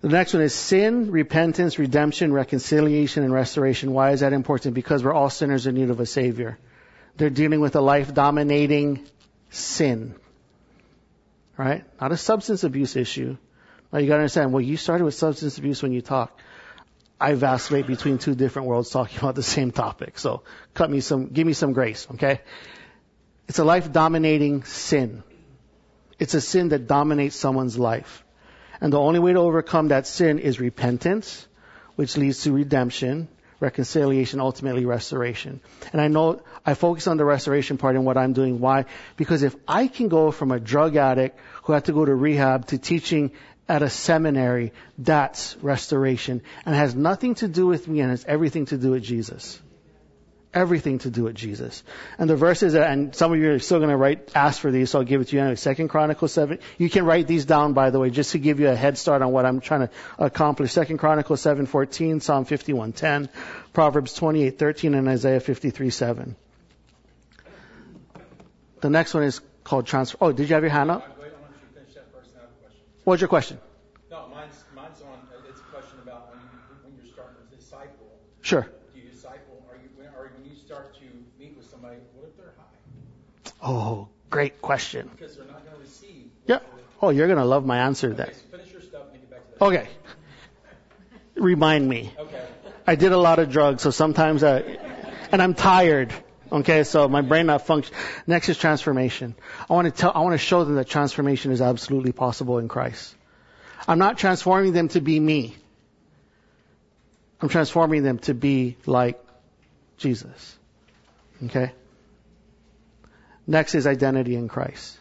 The 0.01 0.09
next 0.09 0.35
one 0.35 0.43
is 0.43 0.55
sin, 0.55 1.11
repentance, 1.11 1.79
redemption, 1.79 2.33
reconciliation, 2.33 3.25
and 3.25 3.33
restoration. 3.33 3.93
Why 3.93 4.11
is 4.11 4.21
that 4.21 4.33
important? 4.33 4.75
Because 4.75 5.03
we're 5.03 5.15
all 5.15 5.31
sinners 5.31 5.67
in 5.67 5.75
need 5.75 5.91
of 5.91 6.01
a 6.01 6.07
Savior. 6.07 6.59
They're 7.17 7.31
dealing 7.31 7.61
with 7.61 7.77
a 7.77 7.81
life 7.81 8.13
dominating 8.13 9.07
sin. 9.51 10.15
Right? 11.57 11.85
Not 12.01 12.13
a 12.13 12.17
substance 12.17 12.65
abuse 12.65 12.97
issue. 12.97 13.37
Now 13.93 14.01
you 14.01 14.09
gotta 14.09 14.21
understand, 14.21 14.53
well, 14.53 14.61
you 14.61 14.77
started 14.77 15.05
with 15.05 15.15
substance 15.15 15.57
abuse 15.57 15.83
when 15.83 15.93
you 15.93 16.03
talk. 16.03 16.39
I 17.19 17.33
vacillate 17.33 17.87
between 17.87 18.19
two 18.19 18.35
different 18.35 18.69
worlds 18.69 18.91
talking 18.91 19.19
about 19.19 19.37
the 19.37 19.43
same 19.43 19.71
topic. 19.71 20.19
So 20.19 20.43
cut 20.75 20.91
me 20.91 21.01
some, 21.01 21.29
give 21.29 21.47
me 21.47 21.55
some 21.55 21.73
grace, 21.73 22.07
okay? 22.13 22.41
It's 23.49 23.59
a 23.59 23.65
life 23.65 23.93
dominating 23.93 24.65
sin. 24.65 25.23
It's 26.19 26.35
a 26.35 26.41
sin 26.41 26.71
that 26.71 26.87
dominates 26.87 27.37
someone's 27.37 27.79
life. 27.79 28.25
And 28.81 28.93
the 28.93 28.99
only 28.99 29.21
way 29.21 29.33
to 29.33 29.39
overcome 29.39 29.89
that 29.89 30.07
sin 30.07 30.39
is 30.39 30.61
repentance, 30.61 31.47
which 31.95 32.17
leads 32.17 32.43
to 32.43 32.53
redemption, 32.53 33.29
reconciliation, 33.61 34.41
ultimately 34.41 34.85
restoration. 34.85 35.61
And 35.93 36.01
I 36.01 36.09
know 36.09 36.43
I 36.65 36.75
focus 36.75 37.07
on 37.07 37.17
the 37.17 37.25
restoration 37.25 37.79
part 37.79 37.97
and 37.97 38.05
what 38.05 38.19
I'm 38.19 38.33
doing. 38.33 38.61
Why? 38.61 38.87
Because 39.17 39.43
if 39.43 39.57
I 39.67 39.87
can 39.89 40.09
go 40.09 40.31
from 40.31 40.51
a 40.51 40.61
drug 40.61 40.97
addict 40.97 41.39
who 41.63 41.73
had 41.73 41.87
to 41.87 41.93
go 41.93 42.05
to 42.05 42.15
rehab 42.15 42.67
to 42.67 42.79
teaching 42.79 43.33
at 43.69 43.83
a 43.83 43.91
seminary, 43.91 44.73
that's 44.99 45.57
restoration. 45.63 46.43
And 46.65 46.75
has 46.75 46.95
nothing 46.95 47.37
to 47.37 47.49
do 47.49 47.67
with 47.67 47.89
me 47.89 48.01
and 48.01 48.11
has 48.11 48.25
everything 48.25 48.67
to 48.67 48.77
do 48.77 48.91
with 48.91 49.03
Jesus. 49.03 49.61
Everything 50.57 50.99
to 51.01 51.11
do 51.11 51.25
with 51.25 51.35
Jesus. 51.35 51.83
And 52.19 52.31
the 52.31 52.35
verses, 52.35 52.75
and 52.75 53.15
some 53.15 53.31
of 53.31 53.39
you 53.39 53.51
are 53.53 53.59
still 53.59 53.77
going 53.79 53.91
to 53.91 53.97
write, 53.97 54.31
ask 54.35 54.59
for 54.59 54.71
these, 54.71 54.89
so 54.89 55.01
I'll 55.01 55.05
give 55.05 55.21
it 55.21 55.29
to 55.29 55.37
you 55.37 55.43
anyway. 55.43 55.57
Second 55.57 55.89
Chronicles 55.89 56.33
7. 56.33 56.59
You 56.79 56.89
can 56.89 57.05
write 57.05 57.27
these 57.27 57.45
down, 57.45 57.75
by 57.75 57.91
the 57.91 57.99
way, 57.99 58.09
just 58.09 58.33
to 58.33 58.39
give 58.39 58.59
you 58.59 58.69
a 58.71 58.75
head 58.75 58.97
start 58.97 59.21
on 59.21 59.33
what 59.33 59.45
I'm 59.45 59.61
trying 59.61 59.89
to 59.89 59.91
accomplish. 60.19 60.73
Second 60.73 60.97
Chronicles 60.97 61.43
7:14, 61.43 62.23
Psalm 62.23 62.47
51:10, 62.47 63.29
Proverbs 63.75 64.19
28:13, 64.19 64.95
and 64.97 65.07
Isaiah 65.09 65.41
53:7. 65.41 66.37
The 68.81 68.89
next 68.91 69.13
one 69.13 69.25
is 69.25 69.43
called 69.63 69.87
transfer. 69.87 70.17
Oh, 70.23 70.33
did 70.33 70.49
you 70.49 70.55
have 70.55 70.63
your 70.63 70.71
hand 70.73 70.91
up? 70.91 71.03
Uh, 71.03 71.05
I 71.05 71.09
want 71.19 71.53
you 71.53 71.69
to 71.69 71.75
finish 71.81 71.95
that 71.95 72.13
first 72.15 72.31
I 72.35 72.41
have 72.41 72.49
a 72.49 72.61
question. 72.63 72.81
What's 73.05 73.21
your 73.21 73.29
question? 73.29 73.59
No, 74.11 74.29
mine's, 74.33 74.65
mine's 74.75 75.03
on, 75.03 75.19
uh, 75.33 75.51
it's 75.51 75.61
a 75.61 75.65
question 75.65 75.99
about 76.03 76.31
when 76.31 76.41
you, 76.41 76.49
when 76.85 76.93
you're 76.97 77.13
starting 77.13 77.37
to 77.45 77.57
disciple, 77.57 78.09
Sure. 78.43 78.67
do 78.95 79.01
you 79.01 79.11
disciple, 79.11 79.65
are 79.69 79.77
you, 79.77 79.89
when- 79.97 80.13
or 80.15 80.31
when 80.37 80.45
you 80.49 80.55
start 80.55 80.95
to 81.01 81.05
meet 81.41 81.57
with 81.57 81.67
somebody, 81.69 81.97
what 82.15 82.29
if 82.29 82.37
they're 82.37 82.55
high? 82.57 82.77
Oh, 83.67 84.09
great 84.31 84.63
question. 84.63 85.11
Because 85.17 85.37
they're 85.37 85.47
not 85.47 85.65
gonna 85.65 85.79
receive. 85.79 86.31
Yeah. 86.47 86.61
Oh, 87.03 87.11
you're 87.11 87.27
going 87.27 87.39
to 87.39 87.45
love 87.45 87.67
my 87.67 87.79
answer 87.79 88.09
Okay, 88.09 88.17
that. 88.17 88.35
so 88.35 88.41
finish 88.57 88.73
your 88.73 88.81
stuff 88.81 89.03
and 89.13 89.15
then 89.15 89.21
get 89.21 89.31
back 89.31 89.53
to 89.53 89.59
that. 89.59 89.65
Okay. 89.65 89.89
Remind 91.35 91.89
me. 91.89 92.13
Okay. 92.19 92.47
I 92.87 92.95
did 92.95 93.13
a 93.13 93.19
lot 93.19 93.39
of 93.39 93.51
drugs, 93.51 93.83
so 93.83 93.91
sometimes 93.91 94.43
I, 94.45 94.61
and 95.33 95.43
I'm 95.43 95.55
tired. 95.55 96.13
Okay, 96.51 96.85
so 96.85 97.09
my 97.09 97.21
brain 97.23 97.47
not 97.47 97.67
function. 97.67 97.93
Next 98.27 98.49
is 98.49 98.57
transformation. 98.57 99.35
I 99.69 99.73
want 99.75 99.87
to 99.87 99.91
tell, 99.91 100.13
I 100.15 100.21
want 100.21 100.35
to 100.35 100.39
show 100.39 100.65
them 100.65 100.77
that 100.77 100.89
transformation 100.89 101.51
is 101.51 101.61
absolutely 101.61 102.13
possible 102.13 102.59
in 102.59 102.69
Christ. 102.69 103.15
I'm 103.89 103.99
not 103.99 104.17
transforming 104.17 104.73
them 104.73 104.89
to 104.89 105.01
be 105.01 105.19
me. 105.19 105.57
I'm 107.43 107.49
transforming 107.49 108.05
them 108.05 108.21
to 108.21 108.35
be 108.35 108.77
like 108.87 109.21
Jesus. 109.99 110.57
Okay? 111.45 111.73
Next 113.47 113.75
is 113.75 113.87
identity 113.87 114.35
in 114.35 114.49
Christ. 114.49 114.99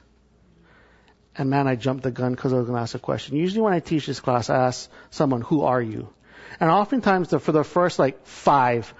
And 1.37 1.49
man, 1.49 1.67
I 1.67 1.75
jumped 1.75 2.03
the 2.03 2.11
gun 2.11 2.33
because 2.33 2.53
I 2.53 2.57
was 2.57 2.65
going 2.65 2.77
to 2.77 2.81
ask 2.81 2.95
a 2.95 2.99
question. 2.99 3.35
Usually 3.35 3.61
when 3.61 3.73
I 3.73 3.79
teach 3.79 4.05
this 4.05 4.19
class, 4.19 4.49
I 4.49 4.67
ask 4.67 4.89
someone, 5.09 5.41
who 5.41 5.63
are 5.63 5.81
you? 5.81 6.09
And 6.59 6.71
oftentimes 6.71 7.29
the, 7.29 7.39
for 7.39 7.51
the 7.51 7.63
first 7.63 7.99
like 7.99 8.25
five, 8.25 8.93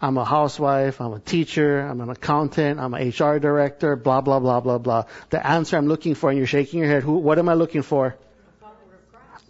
I'm 0.00 0.18
a 0.18 0.24
housewife, 0.24 1.00
I'm 1.00 1.12
a 1.12 1.18
teacher, 1.18 1.80
I'm 1.80 2.00
an 2.00 2.10
accountant, 2.10 2.78
I'm 2.78 2.92
an 2.94 3.08
HR 3.08 3.38
director, 3.38 3.96
blah, 3.96 4.20
blah, 4.20 4.38
blah, 4.38 4.60
blah, 4.60 4.78
blah. 4.78 5.04
The 5.30 5.44
answer 5.44 5.76
I'm 5.76 5.88
looking 5.88 6.14
for, 6.14 6.28
and 6.28 6.38
you're 6.38 6.46
shaking 6.46 6.80
your 6.80 6.88
head, 6.88 7.02
who, 7.02 7.14
what 7.14 7.38
am 7.38 7.48
I 7.48 7.54
looking 7.54 7.82
for? 7.82 8.16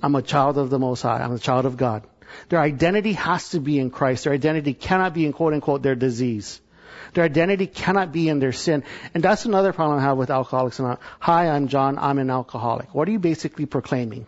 I'm 0.00 0.14
a 0.14 0.22
child 0.22 0.58
of 0.58 0.70
the 0.70 0.78
Most 0.78 1.02
High. 1.02 1.20
I'm 1.20 1.32
a 1.32 1.38
child 1.38 1.66
of 1.66 1.76
God. 1.76 2.04
Their 2.50 2.60
identity 2.60 3.14
has 3.14 3.50
to 3.50 3.60
be 3.60 3.78
in 3.78 3.90
Christ. 3.90 4.24
Their 4.24 4.32
identity 4.32 4.74
cannot 4.74 5.12
be 5.12 5.26
in 5.26 5.32
quote 5.32 5.54
unquote 5.54 5.82
their 5.82 5.96
disease. 5.96 6.60
Their 7.14 7.24
identity 7.24 7.66
cannot 7.66 8.12
be 8.12 8.28
in 8.28 8.38
their 8.38 8.52
sin. 8.52 8.84
And 9.14 9.22
that's 9.22 9.44
another 9.44 9.72
problem 9.72 9.98
I 9.98 10.02
have 10.02 10.16
with 10.16 10.30
Alcoholics 10.30 10.78
Anonymous. 10.78 11.04
Hi, 11.20 11.48
I'm 11.48 11.68
John. 11.68 11.98
I'm 11.98 12.18
an 12.18 12.30
alcoholic. 12.30 12.94
What 12.94 13.08
are 13.08 13.12
you 13.12 13.18
basically 13.18 13.66
proclaiming? 13.66 14.26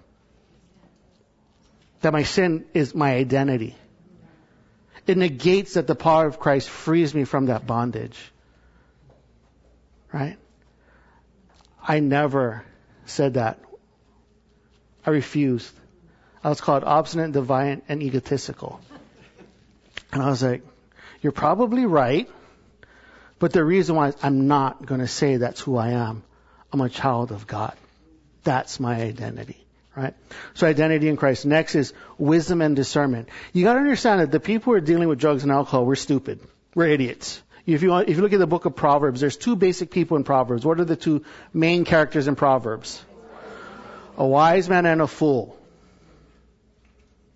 That 2.01 2.13
my 2.13 2.23
sin 2.23 2.65
is 2.73 2.95
my 2.95 3.15
identity. 3.15 3.77
It 5.07 5.17
negates 5.17 5.75
that 5.75 5.87
the 5.87 5.95
power 5.95 6.27
of 6.27 6.39
Christ 6.39 6.69
frees 6.69 7.15
me 7.15 7.25
from 7.25 7.47
that 7.47 7.67
bondage. 7.67 8.19
Right? 10.13 10.39
I 11.83 12.01
never 12.01 12.65
said 13.07 13.35
that. 13.35 13.59
I 15.05 15.11
refused. 15.11 15.73
I 16.43 16.49
was 16.49 16.61
called 16.61 16.85
obstinate, 16.85 17.33
defiant, 17.33 17.85
and 17.89 18.03
egotistical. 18.03 18.81
And 20.13 20.23
I 20.23 20.29
was 20.29 20.43
like, 20.43 20.63
you're 21.23 21.33
probably 21.33 21.87
right, 21.87 22.29
but 23.41 23.53
the 23.53 23.65
reason 23.65 23.97
why 23.97 24.13
I'm 24.23 24.47
not 24.47 24.87
going 24.87 25.01
to 25.01 25.09
say 25.09 25.39
that's 25.39 25.61
who 25.61 25.77
I 25.77 25.89
am, 25.91 26.23
I'm 26.73 26.81
a 26.81 26.89
child 26.89 27.33
of 27.33 27.47
God. 27.47 27.75
That's 28.45 28.79
my 28.79 29.01
identity. 29.01 29.57
Right? 29.97 30.15
So 30.55 30.67
identity 30.67 31.09
in 31.09 31.17
Christ. 31.17 31.47
Next 31.47 31.75
is 31.75 31.93
wisdom 32.17 32.63
and 32.63 32.77
discernment. 32.77 33.29
You 33.53 33.65
gotta 33.65 33.81
understand 33.81 34.21
that 34.21 34.31
the 34.31 34.39
people 34.39 34.73
who 34.73 34.77
are 34.77 34.81
dealing 34.81 35.09
with 35.09 35.19
drugs 35.19 35.43
and 35.43 35.51
alcohol, 35.51 35.85
we're 35.85 35.97
stupid. 35.97 36.39
We're 36.75 36.87
idiots. 36.87 37.43
If 37.67 37.83
you, 37.83 37.91
want, 37.91 38.09
if 38.09 38.17
you 38.17 38.23
look 38.23 38.33
at 38.33 38.39
the 38.39 38.47
book 38.47 38.67
of 38.67 38.77
Proverbs, 38.77 39.21
there's 39.21 39.37
two 39.37 39.57
basic 39.57 39.91
people 39.91 40.17
in 40.17 40.25
Proverbs. 40.25 40.65
What 40.65 40.81
are 40.81 40.85
the 40.85 40.97
two 40.97 41.25
main 41.53 41.85
characters 41.85 42.29
in 42.29 42.37
Proverbs? 42.37 43.03
A 44.17 44.27
wise 44.27 44.69
man 44.69 44.87
and 44.87 45.03
a 45.03 45.07
fool. 45.07 45.57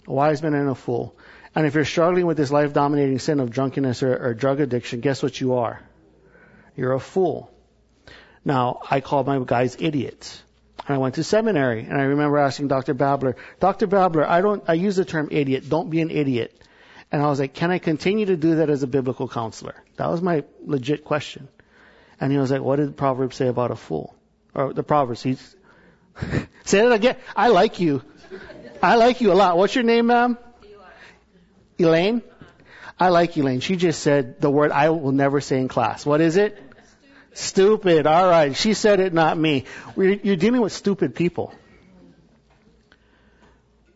A 0.06 0.12
wise 0.12 0.42
man 0.42 0.54
and 0.54 0.68
a 0.68 0.74
fool. 0.74 1.16
And 1.54 1.66
if 1.66 1.74
you're 1.74 1.84
struggling 1.84 2.26
with 2.26 2.36
this 2.36 2.50
life 2.50 2.72
dominating 2.72 3.18
sin 3.18 3.40
of 3.40 3.50
drunkenness 3.50 4.02
or, 4.02 4.16
or 4.16 4.34
drug 4.34 4.60
addiction, 4.60 5.00
guess 5.00 5.22
what 5.22 5.40
you 5.40 5.54
are? 5.54 5.80
You're 6.76 6.92
a 6.92 7.00
fool. 7.00 7.50
Now, 8.44 8.80
I 8.90 9.00
called 9.00 9.26
my 9.26 9.38
guys 9.44 9.76
idiots. 9.78 10.42
And 10.86 10.94
I 10.94 10.98
went 10.98 11.14
to 11.14 11.24
seminary, 11.24 11.80
and 11.80 11.98
I 11.98 12.04
remember 12.04 12.36
asking 12.38 12.68
Dr. 12.68 12.92
Babler, 12.92 13.36
Dr. 13.58 13.86
Babler, 13.86 14.28
I 14.28 14.42
don't, 14.42 14.62
I 14.68 14.74
use 14.74 14.96
the 14.96 15.04
term 15.04 15.28
idiot. 15.30 15.68
Don't 15.68 15.88
be 15.88 16.02
an 16.02 16.10
idiot. 16.10 16.60
And 17.10 17.22
I 17.22 17.28
was 17.28 17.40
like, 17.40 17.54
can 17.54 17.70
I 17.70 17.78
continue 17.78 18.26
to 18.26 18.36
do 18.36 18.56
that 18.56 18.68
as 18.68 18.82
a 18.82 18.86
biblical 18.86 19.28
counselor? 19.28 19.74
That 19.96 20.10
was 20.10 20.20
my 20.20 20.44
legit 20.66 21.04
question. 21.04 21.48
And 22.20 22.32
he 22.32 22.38
was 22.38 22.50
like, 22.50 22.60
what 22.60 22.76
did 22.76 22.88
the 22.88 22.92
Proverbs 22.92 23.36
say 23.36 23.46
about 23.48 23.70
a 23.70 23.76
fool? 23.76 24.14
Or 24.54 24.72
the 24.72 24.82
Proverbs, 24.82 25.22
he's, 25.22 25.56
say 26.64 26.84
it 26.84 26.92
again. 26.92 27.16
I 27.34 27.48
like 27.48 27.80
you. 27.80 28.02
I 28.82 28.96
like 28.96 29.20
you 29.20 29.32
a 29.32 29.34
lot. 29.34 29.56
What's 29.56 29.74
your 29.74 29.84
name, 29.84 30.08
ma'am? 30.08 30.36
Elaine? 31.78 32.22
I 32.98 33.08
like 33.08 33.36
Elaine. 33.36 33.60
She 33.60 33.76
just 33.76 34.02
said 34.02 34.40
the 34.40 34.50
word 34.50 34.70
I 34.70 34.90
will 34.90 35.12
never 35.12 35.40
say 35.40 35.58
in 35.58 35.68
class. 35.68 36.06
What 36.06 36.20
is 36.20 36.36
it? 36.36 36.60
Stupid. 37.32 38.06
All 38.06 38.28
right. 38.28 38.54
She 38.54 38.74
said 38.74 39.00
it, 39.00 39.12
not 39.12 39.36
me. 39.36 39.64
We're, 39.96 40.12
you're 40.12 40.36
dealing 40.36 40.60
with 40.60 40.72
stupid 40.72 41.14
people. 41.14 41.52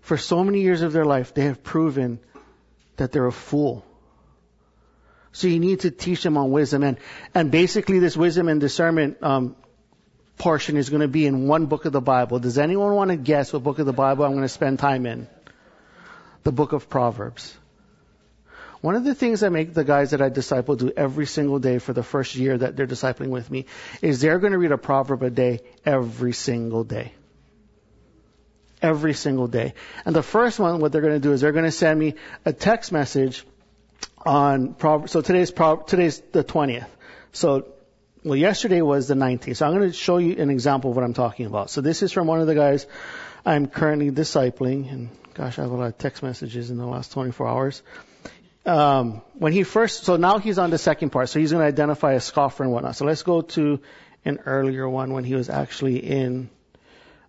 For 0.01 0.17
so 0.17 0.43
many 0.43 0.63
years 0.63 0.83
of 0.83 0.93
their 0.93 1.05
life, 1.05 1.35
they 1.35 1.45
have 1.45 1.63
proven 1.63 2.19
that 2.97 3.13
they're 3.13 3.27
a 3.27 3.33
fool. 3.33 3.85
So 5.33 5.47
you 5.47 5.61
need 5.61 5.81
to 5.81 5.91
teach 5.91 6.23
them 6.23 6.37
on 6.37 6.51
wisdom. 6.51 6.83
And, 6.83 6.99
and 7.35 7.51
basically 7.51 8.01
this 8.01 8.17
wisdom 8.17 8.49
and 8.49 8.61
discernment, 8.61 9.23
um, 9.23 9.55
portion 10.39 10.77
is 10.77 10.89
going 10.89 11.03
to 11.03 11.09
be 11.09 11.27
in 11.27 11.47
one 11.47 11.67
book 11.67 11.85
of 11.85 11.93
the 11.93 12.01
Bible. 12.01 12.39
Does 12.39 12.59
anyone 12.59 12.95
want 12.95 13.11
to 13.11 13.17
guess 13.17 13.53
what 13.53 13.63
book 13.63 13.79
of 13.79 13.87
the 13.87 13.93
Bible 13.93 14.25
I'm 14.25 14.33
going 14.33 14.43
to 14.43 14.49
spend 14.49 14.79
time 14.79 15.05
in? 15.05 15.29
The 16.45 16.53
book 16.53 16.73
of 16.73 16.89
Proverbs. 16.89 17.57
One 18.81 18.95
of 18.95 19.05
the 19.05 19.15
things 19.15 19.43
I 19.43 19.49
make 19.49 19.75
the 19.75 19.85
guys 19.85 20.13
that 20.13 20.23
I 20.23 20.29
disciple 20.29 20.77
do 20.77 20.93
every 20.97 21.27
single 21.27 21.59
day 21.59 21.79
for 21.79 21.93
the 21.93 22.03
first 22.03 22.37
year 22.37 22.57
that 22.57 22.77
they're 22.77 22.87
discipling 22.87 23.29
with 23.29 23.51
me 23.51 23.67
is 24.03 24.21
they're 24.21 24.39
going 24.39 24.53
to 24.53 24.59
read 24.59 24.73
a 24.73 24.79
proverb 24.79 25.23
a 25.23 25.31
day 25.31 25.61
every 25.85 26.33
single 26.33 26.85
day. 26.85 27.13
Every 28.81 29.15
single 29.15 29.49
day. 29.49 29.75
And 30.05 30.15
the 30.15 30.23
first 30.23 30.61
one, 30.61 30.79
what 30.79 30.93
they're 30.93 31.03
going 31.03 31.15
to 31.15 31.21
do 31.21 31.33
is 31.33 31.41
they're 31.41 31.53
going 31.53 31.65
to 31.65 31.73
send 31.73 31.99
me 31.99 32.15
a 32.45 32.53
text 32.53 32.93
message 32.93 33.45
on 34.25 34.75
Proverbs. 34.75 35.11
So 35.11 35.23
today's 35.23 35.51
Pro- 35.51 35.83
today's 35.83 36.21
the 36.33 36.45
20th. 36.45 36.87
So, 37.33 37.67
well, 38.23 38.37
yesterday 38.37 38.81
was 38.81 39.09
the 39.09 39.15
19th. 39.15 39.57
So 39.57 39.67
I'm 39.67 39.75
going 39.75 39.89
to 39.89 39.93
show 39.93 40.19
you 40.19 40.37
an 40.41 40.51
example 40.51 40.91
of 40.91 40.97
what 40.97 41.05
I'm 41.05 41.15
talking 41.15 41.47
about. 41.47 41.71
So 41.71 41.81
this 41.81 42.05
is 42.05 42.13
from 42.13 42.29
one 42.29 42.41
of 42.41 42.47
the 42.47 42.55
guys 42.55 42.87
I'm 43.45 43.67
currently 43.67 44.11
discipling, 44.11 44.93
and 44.93 45.09
gosh, 45.35 45.59
I 45.59 45.63
have 45.63 45.71
a 45.71 45.77
lot 45.77 45.87
of 45.87 45.99
text 45.99 46.23
messages 46.23 46.71
in 46.71 46.77
the 46.77 46.87
last 46.87 47.13
24 47.13 47.49
hours. 47.49 47.83
Um, 48.69 49.23
when 49.33 49.55
he 49.55 49.63
first, 49.63 50.05
so 50.05 50.17
now 50.17 50.39
he's 50.39 50.59
on 50.59 50.69
the 50.69 50.77
second 50.77 51.09
part. 51.09 51.31
So 51.31 51.41
he's 51.41 51.53
going 51.53 51.63
to 51.63 51.67
identify 51.67 52.13
a 52.13 52.21
scoffer 52.21 52.65
and 52.65 52.71
whatnot. 52.71 52.97
So 52.97 53.07
let's 53.07 53.23
go 53.23 53.41
to 53.41 53.81
an 54.27 54.41
earlier 54.45 54.87
one 54.87 55.15
when 55.15 55.25
he 55.25 55.35
was 55.35 55.49
actually 55.49 55.99
in 55.99 56.51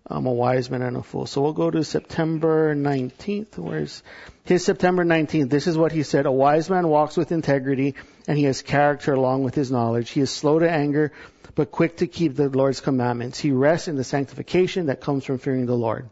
um, 0.06 0.26
a 0.26 0.32
wise 0.32 0.70
man 0.70 0.82
and 0.82 0.98
a 0.98 1.02
fool. 1.02 1.24
So 1.24 1.40
we'll 1.40 1.54
go 1.54 1.70
to 1.70 1.82
September 1.82 2.74
19th. 2.74 3.56
Where's 3.56 4.02
his 4.44 4.66
September 4.66 5.02
19th? 5.02 5.48
This 5.48 5.66
is 5.66 5.78
what 5.78 5.92
he 5.92 6.02
said. 6.02 6.26
A 6.26 6.32
wise 6.32 6.68
man 6.68 6.88
walks 6.88 7.16
with 7.16 7.32
integrity 7.32 7.94
and 8.28 8.36
he 8.36 8.44
has 8.44 8.60
character 8.60 9.14
along 9.14 9.42
with 9.42 9.54
his 9.54 9.70
knowledge. 9.70 10.10
He 10.10 10.20
is 10.20 10.28
slow 10.28 10.58
to 10.58 10.70
anger, 10.70 11.10
but 11.54 11.70
quick 11.70 11.98
to 11.98 12.06
keep 12.06 12.36
the 12.36 12.50
Lord's 12.50 12.82
commandments. 12.82 13.38
He 13.38 13.50
rests 13.50 13.88
in 13.88 13.96
the 13.96 14.04
sanctification 14.04 14.86
that 14.86 15.00
comes 15.00 15.24
from 15.24 15.38
fearing 15.38 15.64
the 15.64 15.74
Lord. 15.74 16.10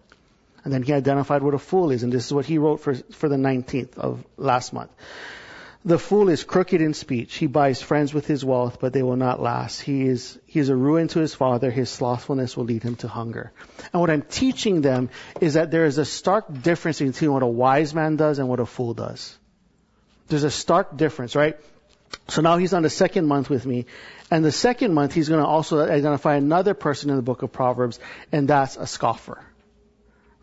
And 0.64 0.72
then 0.72 0.82
he 0.82 0.92
identified 0.92 1.42
what 1.42 1.54
a 1.54 1.58
fool 1.58 1.90
is, 1.90 2.02
and 2.02 2.12
this 2.12 2.26
is 2.26 2.32
what 2.32 2.46
he 2.46 2.58
wrote 2.58 2.80
for, 2.80 2.94
for 2.94 3.28
the 3.28 3.36
19th 3.36 3.96
of 3.96 4.24
last 4.36 4.72
month. 4.72 4.90
The 5.84 5.98
fool 5.98 6.28
is 6.28 6.42
crooked 6.42 6.80
in 6.80 6.92
speech. 6.92 7.36
He 7.36 7.46
buys 7.46 7.80
friends 7.80 8.12
with 8.12 8.26
his 8.26 8.44
wealth, 8.44 8.78
but 8.80 8.92
they 8.92 9.02
will 9.02 9.16
not 9.16 9.40
last. 9.40 9.80
He 9.80 10.06
is, 10.06 10.38
he 10.44 10.58
is 10.58 10.68
a 10.68 10.76
ruin 10.76 11.08
to 11.08 11.20
his 11.20 11.34
father. 11.34 11.70
His 11.70 11.88
slothfulness 11.88 12.56
will 12.56 12.64
lead 12.64 12.82
him 12.82 12.96
to 12.96 13.08
hunger. 13.08 13.52
And 13.92 14.00
what 14.00 14.10
I'm 14.10 14.22
teaching 14.22 14.80
them 14.80 15.08
is 15.40 15.54
that 15.54 15.70
there 15.70 15.84
is 15.84 15.96
a 15.98 16.04
stark 16.04 16.62
difference 16.62 16.98
between 16.98 17.32
what 17.32 17.42
a 17.42 17.46
wise 17.46 17.94
man 17.94 18.16
does 18.16 18.40
and 18.40 18.48
what 18.48 18.60
a 18.60 18.66
fool 18.66 18.92
does. 18.92 19.38
There's 20.26 20.44
a 20.44 20.50
stark 20.50 20.96
difference, 20.96 21.36
right? 21.36 21.56
So 22.28 22.42
now 22.42 22.58
he's 22.58 22.74
on 22.74 22.82
the 22.82 22.90
second 22.90 23.26
month 23.26 23.48
with 23.48 23.64
me. 23.64 23.86
And 24.30 24.44
the 24.44 24.52
second 24.52 24.92
month 24.92 25.14
he's 25.14 25.28
going 25.28 25.40
to 25.40 25.46
also 25.46 25.80
identify 25.88 26.34
another 26.34 26.74
person 26.74 27.08
in 27.10 27.16
the 27.16 27.22
book 27.22 27.42
of 27.42 27.52
Proverbs, 27.52 27.98
and 28.32 28.48
that's 28.48 28.76
a 28.76 28.86
scoffer. 28.86 29.42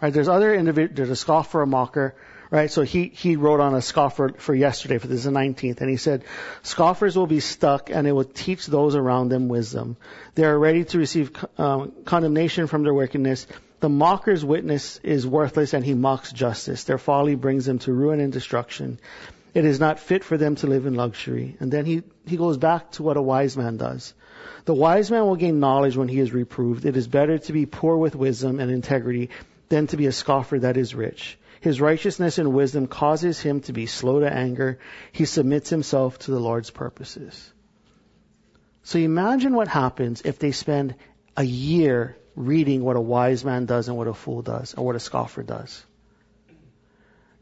Right? 0.01 0.13
There's 0.13 0.27
other 0.27 0.53
individuals, 0.53 0.97
there's 0.97 1.09
a 1.09 1.15
scoffer, 1.15 1.61
a 1.61 1.67
mocker, 1.67 2.15
right? 2.51 2.69
So 2.69 2.81
he, 2.81 3.07
he 3.07 3.35
wrote 3.37 3.59
on 3.59 3.73
a 3.75 3.81
scoffer 3.81 4.33
for 4.37 4.53
yesterday, 4.53 4.97
for 4.97 5.07
this 5.07 5.19
is 5.19 5.23
the 5.25 5.31
19th, 5.31 5.81
and 5.81 5.89
he 5.89 5.97
said, 5.97 6.23
scoffers 6.63 7.17
will 7.17 7.27
be 7.27 7.39
stuck 7.39 7.89
and 7.89 8.07
it 8.07 8.11
will 8.11 8.25
teach 8.25 8.67
those 8.67 8.95
around 8.95 9.29
them 9.29 9.47
wisdom. 9.47 9.97
They 10.35 10.43
are 10.43 10.57
ready 10.57 10.83
to 10.85 10.97
receive 10.97 11.31
um, 11.57 11.93
condemnation 12.05 12.67
from 12.67 12.83
their 12.83 12.93
wickedness. 12.93 13.47
The 13.79 13.89
mocker's 13.89 14.43
witness 14.43 14.99
is 15.03 15.25
worthless 15.27 15.73
and 15.73 15.83
he 15.83 15.93
mocks 15.93 16.31
justice. 16.31 16.83
Their 16.83 16.97
folly 16.97 17.35
brings 17.35 17.65
them 17.65 17.79
to 17.79 17.93
ruin 17.93 18.19
and 18.19 18.33
destruction. 18.33 18.99
It 19.53 19.63
is 19.63 19.79
not 19.79 19.99
fit 19.99 20.25
for 20.25 20.37
them 20.37 20.55
to 20.55 20.67
live 20.67 20.85
in 20.85 20.95
luxury. 20.95 21.55
And 21.61 21.71
then 21.71 21.85
he, 21.85 22.03
he 22.25 22.35
goes 22.35 22.57
back 22.57 22.91
to 22.93 23.03
what 23.03 23.15
a 23.15 23.21
wise 23.21 23.55
man 23.55 23.77
does. 23.77 24.13
The 24.65 24.73
wise 24.73 25.09
man 25.09 25.25
will 25.25 25.35
gain 25.37 25.59
knowledge 25.59 25.95
when 25.95 26.07
he 26.09 26.19
is 26.19 26.33
reproved. 26.33 26.85
It 26.85 26.97
is 26.97 27.07
better 27.07 27.37
to 27.37 27.53
be 27.53 27.65
poor 27.65 27.95
with 27.95 28.15
wisdom 28.15 28.59
and 28.59 28.69
integrity 28.69 29.29
than 29.69 29.87
to 29.87 29.97
be 29.97 30.05
a 30.05 30.11
scoffer 30.11 30.59
that 30.59 30.77
is 30.77 30.95
rich. 30.95 31.37
His 31.61 31.81
righteousness 31.81 32.37
and 32.37 32.53
wisdom 32.53 32.87
causes 32.87 33.39
him 33.39 33.61
to 33.61 33.73
be 33.73 33.87
slow 33.87 34.19
to 34.19 34.31
anger. 34.31 34.79
He 35.11 35.25
submits 35.25 35.69
himself 35.69 36.19
to 36.19 36.31
the 36.31 36.39
Lord's 36.39 36.69
purposes. 36.69 37.51
So 38.83 38.99
imagine 38.99 39.55
what 39.55 39.67
happens 39.67 40.21
if 40.21 40.37
they 40.37 40.51
spend 40.51 40.95
a 41.35 41.43
year 41.43 42.17
reading 42.35 42.83
what 42.83 42.97
a 42.97 43.01
wise 43.01 43.43
man 43.43 43.65
does 43.65 43.87
and 43.87 43.97
what 43.97 44.07
a 44.07 44.13
fool 44.13 44.41
does, 44.41 44.73
or 44.75 44.85
what 44.85 44.95
a 44.95 44.99
scoffer 44.99 45.41
does. 45.41 45.83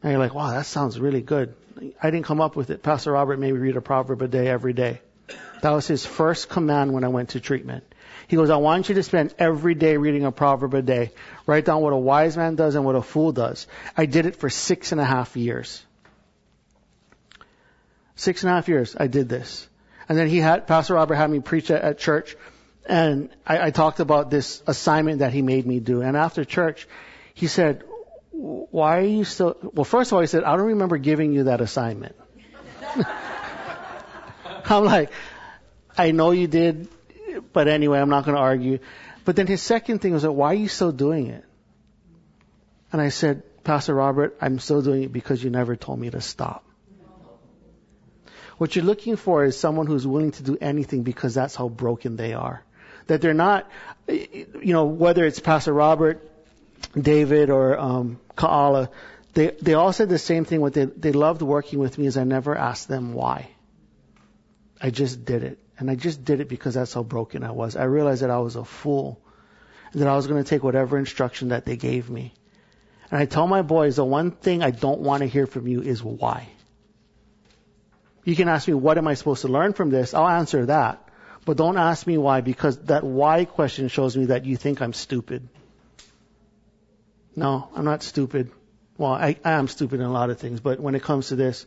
Now 0.02 0.10
you're 0.10 0.18
like, 0.18 0.34
wow, 0.34 0.50
that 0.50 0.66
sounds 0.66 0.98
really 0.98 1.22
good. 1.22 1.54
I 2.02 2.10
didn't 2.10 2.26
come 2.26 2.40
up 2.40 2.56
with 2.56 2.70
it. 2.70 2.82
Pastor 2.82 3.12
Robert 3.12 3.38
made 3.38 3.52
me 3.52 3.58
read 3.58 3.76
a 3.76 3.80
proverb 3.80 4.22
a 4.22 4.28
day 4.28 4.48
every 4.48 4.72
day. 4.72 5.00
That 5.62 5.70
was 5.70 5.86
his 5.86 6.06
first 6.06 6.48
command 6.48 6.92
when 6.92 7.04
I 7.04 7.08
went 7.08 7.30
to 7.30 7.40
treatment. 7.40 7.84
He 8.34 8.36
goes, 8.36 8.50
I 8.50 8.56
want 8.56 8.88
you 8.88 8.96
to 8.96 9.04
spend 9.04 9.32
every 9.38 9.76
day 9.76 9.96
reading 9.96 10.24
a 10.24 10.32
proverb 10.32 10.74
a 10.74 10.82
day. 10.82 11.12
Write 11.46 11.66
down 11.66 11.82
what 11.82 11.92
a 11.92 11.96
wise 11.96 12.36
man 12.36 12.56
does 12.56 12.74
and 12.74 12.84
what 12.84 12.96
a 12.96 13.00
fool 13.00 13.30
does. 13.30 13.68
I 13.96 14.06
did 14.06 14.26
it 14.26 14.34
for 14.34 14.50
six 14.50 14.90
and 14.90 15.00
a 15.00 15.04
half 15.04 15.36
years. 15.36 15.84
Six 18.16 18.42
and 18.42 18.50
a 18.50 18.54
half 18.56 18.66
years 18.66 18.96
I 18.98 19.06
did 19.06 19.28
this. 19.28 19.68
And 20.08 20.18
then 20.18 20.26
he 20.26 20.38
had, 20.38 20.66
Pastor 20.66 20.94
Robert 20.94 21.14
had 21.14 21.30
me 21.30 21.38
preach 21.38 21.70
at, 21.70 21.82
at 21.82 21.98
church 21.98 22.36
and 22.86 23.30
I, 23.46 23.66
I 23.66 23.70
talked 23.70 24.00
about 24.00 24.30
this 24.30 24.64
assignment 24.66 25.20
that 25.20 25.32
he 25.32 25.40
made 25.40 25.64
me 25.64 25.78
do. 25.78 26.02
And 26.02 26.16
after 26.16 26.44
church, 26.44 26.88
he 27.34 27.46
said, 27.46 27.84
why 28.32 28.98
are 28.98 29.02
you 29.02 29.22
still, 29.22 29.56
well, 29.62 29.84
first 29.84 30.10
of 30.10 30.16
all, 30.16 30.22
he 30.22 30.26
said, 30.26 30.42
I 30.42 30.56
don't 30.56 30.66
remember 30.66 30.96
giving 30.96 31.32
you 31.32 31.44
that 31.44 31.60
assignment. 31.60 32.16
I'm 34.64 34.84
like, 34.84 35.12
I 35.96 36.10
know 36.10 36.32
you 36.32 36.48
did, 36.48 36.88
but 37.52 37.68
anyway, 37.68 38.00
I'm 38.00 38.08
not 38.08 38.24
going 38.24 38.36
to 38.36 38.40
argue. 38.40 38.78
But 39.24 39.36
then 39.36 39.46
his 39.46 39.62
second 39.62 40.00
thing 40.00 40.12
was, 40.12 40.24
like, 40.24 40.36
why 40.36 40.48
are 40.48 40.54
you 40.54 40.68
still 40.68 40.92
doing 40.92 41.28
it? 41.28 41.44
And 42.92 43.00
I 43.00 43.08
said, 43.08 43.42
Pastor 43.64 43.94
Robert, 43.94 44.36
I'm 44.40 44.58
still 44.58 44.82
doing 44.82 45.02
it 45.04 45.12
because 45.12 45.42
you 45.42 45.50
never 45.50 45.76
told 45.76 45.98
me 45.98 46.10
to 46.10 46.20
stop. 46.20 46.64
What 48.58 48.76
you're 48.76 48.84
looking 48.84 49.16
for 49.16 49.44
is 49.44 49.58
someone 49.58 49.86
who's 49.86 50.06
willing 50.06 50.30
to 50.32 50.42
do 50.42 50.56
anything 50.60 51.02
because 51.02 51.34
that's 51.34 51.56
how 51.56 51.68
broken 51.68 52.16
they 52.16 52.34
are. 52.34 52.62
That 53.08 53.20
they're 53.20 53.34
not, 53.34 53.68
you 54.06 54.72
know, 54.72 54.84
whether 54.84 55.24
it's 55.24 55.40
Pastor 55.40 55.72
Robert, 55.72 56.30
David, 56.98 57.50
or 57.50 57.78
um, 57.78 58.20
Kaala, 58.36 58.90
they 59.34 59.48
they 59.60 59.74
all 59.74 59.92
said 59.92 60.08
the 60.08 60.18
same 60.18 60.44
thing. 60.44 60.60
What 60.60 60.72
they 60.74 60.84
they 60.84 61.12
loved 61.12 61.42
working 61.42 61.80
with 61.80 61.98
me 61.98 62.06
is 62.06 62.16
I 62.16 62.24
never 62.24 62.56
asked 62.56 62.86
them 62.86 63.12
why. 63.12 63.50
I 64.80 64.90
just 64.90 65.24
did 65.24 65.42
it. 65.42 65.58
And 65.78 65.90
I 65.90 65.96
just 65.96 66.24
did 66.24 66.40
it 66.40 66.48
because 66.48 66.74
that's 66.74 66.92
how 66.92 67.02
broken 67.02 67.42
I 67.42 67.50
was. 67.50 67.76
I 67.76 67.84
realized 67.84 68.22
that 68.22 68.30
I 68.30 68.38
was 68.38 68.56
a 68.56 68.64
fool. 68.64 69.20
That 69.92 70.08
I 70.08 70.16
was 70.16 70.26
going 70.26 70.42
to 70.42 70.48
take 70.48 70.62
whatever 70.62 70.98
instruction 70.98 71.48
that 71.48 71.64
they 71.64 71.76
gave 71.76 72.10
me. 72.10 72.32
And 73.10 73.20
I 73.20 73.26
tell 73.26 73.46
my 73.46 73.62
boys, 73.62 73.96
the 73.96 74.04
one 74.04 74.30
thing 74.32 74.62
I 74.62 74.70
don't 74.70 75.00
want 75.00 75.20
to 75.22 75.28
hear 75.28 75.46
from 75.46 75.68
you 75.68 75.82
is 75.82 76.02
why. 76.02 76.48
You 78.24 78.34
can 78.34 78.48
ask 78.48 78.66
me, 78.66 78.74
what 78.74 78.98
am 78.98 79.06
I 79.06 79.14
supposed 79.14 79.42
to 79.42 79.48
learn 79.48 79.72
from 79.72 79.90
this? 79.90 80.14
I'll 80.14 80.28
answer 80.28 80.66
that. 80.66 81.08
But 81.44 81.58
don't 81.58 81.76
ask 81.76 82.06
me 82.06 82.16
why 82.16 82.40
because 82.40 82.78
that 82.84 83.04
why 83.04 83.44
question 83.44 83.88
shows 83.88 84.16
me 84.16 84.26
that 84.26 84.46
you 84.46 84.56
think 84.56 84.80
I'm 84.80 84.94
stupid. 84.94 85.48
No, 87.36 87.68
I'm 87.74 87.84
not 87.84 88.02
stupid. 88.02 88.50
Well, 88.96 89.12
I, 89.12 89.36
I 89.44 89.52
am 89.52 89.68
stupid 89.68 90.00
in 90.00 90.06
a 90.06 90.12
lot 90.12 90.30
of 90.30 90.38
things, 90.38 90.60
but 90.60 90.80
when 90.80 90.94
it 90.94 91.02
comes 91.02 91.28
to 91.28 91.36
this, 91.36 91.66